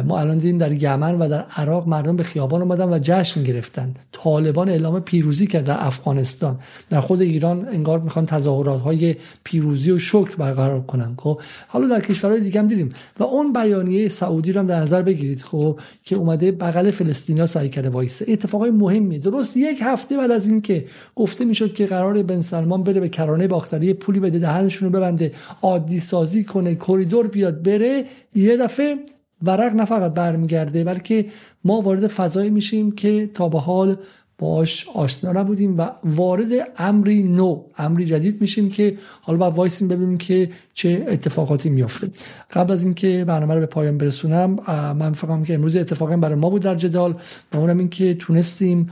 [0.07, 3.95] ما الان دیدیم در یمن و در عراق مردم به خیابان اومدن و جشن گرفتن.
[4.13, 6.59] طالبان اعلام پیروزی کرد در افغانستان.
[6.91, 12.01] در خود ایران انگار می‌خوان تظاهرات های پیروزی و شکر برقرار کنن خب؟ حالا در
[12.01, 12.93] کشورهای دیگه هم دیدیم.
[13.19, 17.69] و اون بیانیه سعودی رو هم در نظر بگیرید خب؟ که اومده بغل فلسطینیا سعی
[17.69, 18.25] کرده وایسه.
[18.29, 23.01] اتفاقای مهمی درست یک هفته بعد از اینکه گفته می‌شد که قرار بن سلمان بره
[23.01, 25.33] به کرانه باختری پولی بده دهنشون رو ببنده
[25.63, 28.05] عادی سازی کنه کریدور بیاد بره
[28.35, 28.97] یه دفعه
[29.43, 31.27] ورق نه فقط برمیگرده بلکه
[31.65, 33.97] ما وارد فضایی میشیم که تا به حال
[34.39, 36.49] باش آشنا نبودیم و وارد
[36.79, 42.11] امری نو امری جدید میشیم که حالا باید وایسیم ببینیم که چه اتفاقاتی میفته
[42.53, 44.51] قبل از اینکه برنامه رو به پایان برسونم
[44.99, 47.15] من فکرم که امروز اتفاقی برای ما بود در جدال.
[47.53, 48.91] و اونم این که تونستیم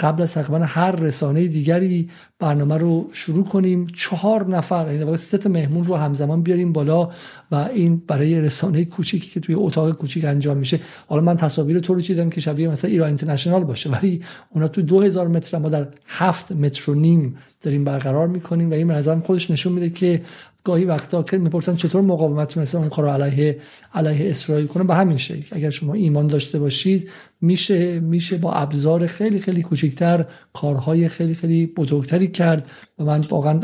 [0.00, 2.08] قبل از تقریبا هر رسانه دیگری
[2.40, 3.86] برنامه رو شروع کنیم.
[3.96, 7.10] چهار نفر یعنی سه تا مهمون رو همزمان بیاریم بالا
[7.52, 10.80] و این برای رسانه کوچیکی که توی اتاق کوچیک انجام میشه.
[11.08, 14.82] حالا من تصاویر تو رو چیدم که شبیه مثلا ایران اینترنشنال باشه ولی اونا تو
[14.82, 19.50] 2000 متر ما در هفت متر و نیم داریم برقرار می‌کنیم و این نظرم خودش
[19.50, 20.22] نشون میده که
[20.64, 23.58] گاهی وقتا که می‌پرسن چطور مقاومت تونسته اون کار علیه
[23.94, 24.84] علیه اسرائیل کنه.
[24.84, 27.10] به همین شکل اگر شما ایمان داشته باشید
[27.40, 32.68] میشه میشه با ابزار خیلی خیلی کوچکتر کارهای خیلی خیلی بزرگتری کرد
[32.98, 33.60] و من واقعا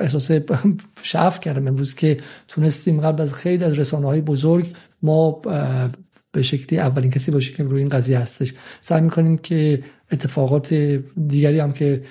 [0.00, 0.30] احساس
[1.02, 2.18] شعف کردم امروز که
[2.48, 4.72] تونستیم قبل از خیلی از رسانه های بزرگ
[5.02, 5.30] ما
[6.32, 8.54] به شکلی اولین کسی باشیم که روی این قضیه هستش.
[8.80, 9.82] سعی می‌کنیم که
[10.12, 10.74] اتفاقات
[11.28, 12.02] دیگری هم که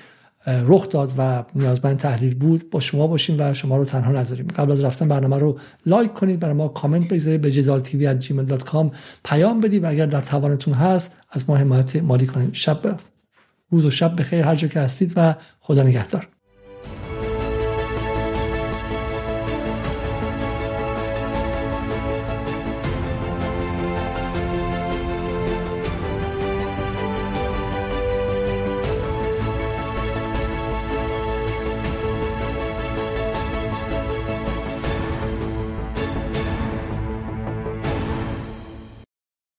[0.47, 4.47] رخ داد و نیازمند تحلیل بود با شما باشیم و شما رو تنها نذاریم.
[4.47, 8.23] قبل از رفتن برنامه رو لایک کنید برای ما کامنت بگذارید به جدال تیوی at
[8.23, 12.53] gmail.com پیام بدید و اگر در توانتون هست از ما حمایت مالی کنید.
[12.53, 12.99] شب
[13.69, 16.27] روز و شب بخیر هر جا که هستید و خدا نگهدار.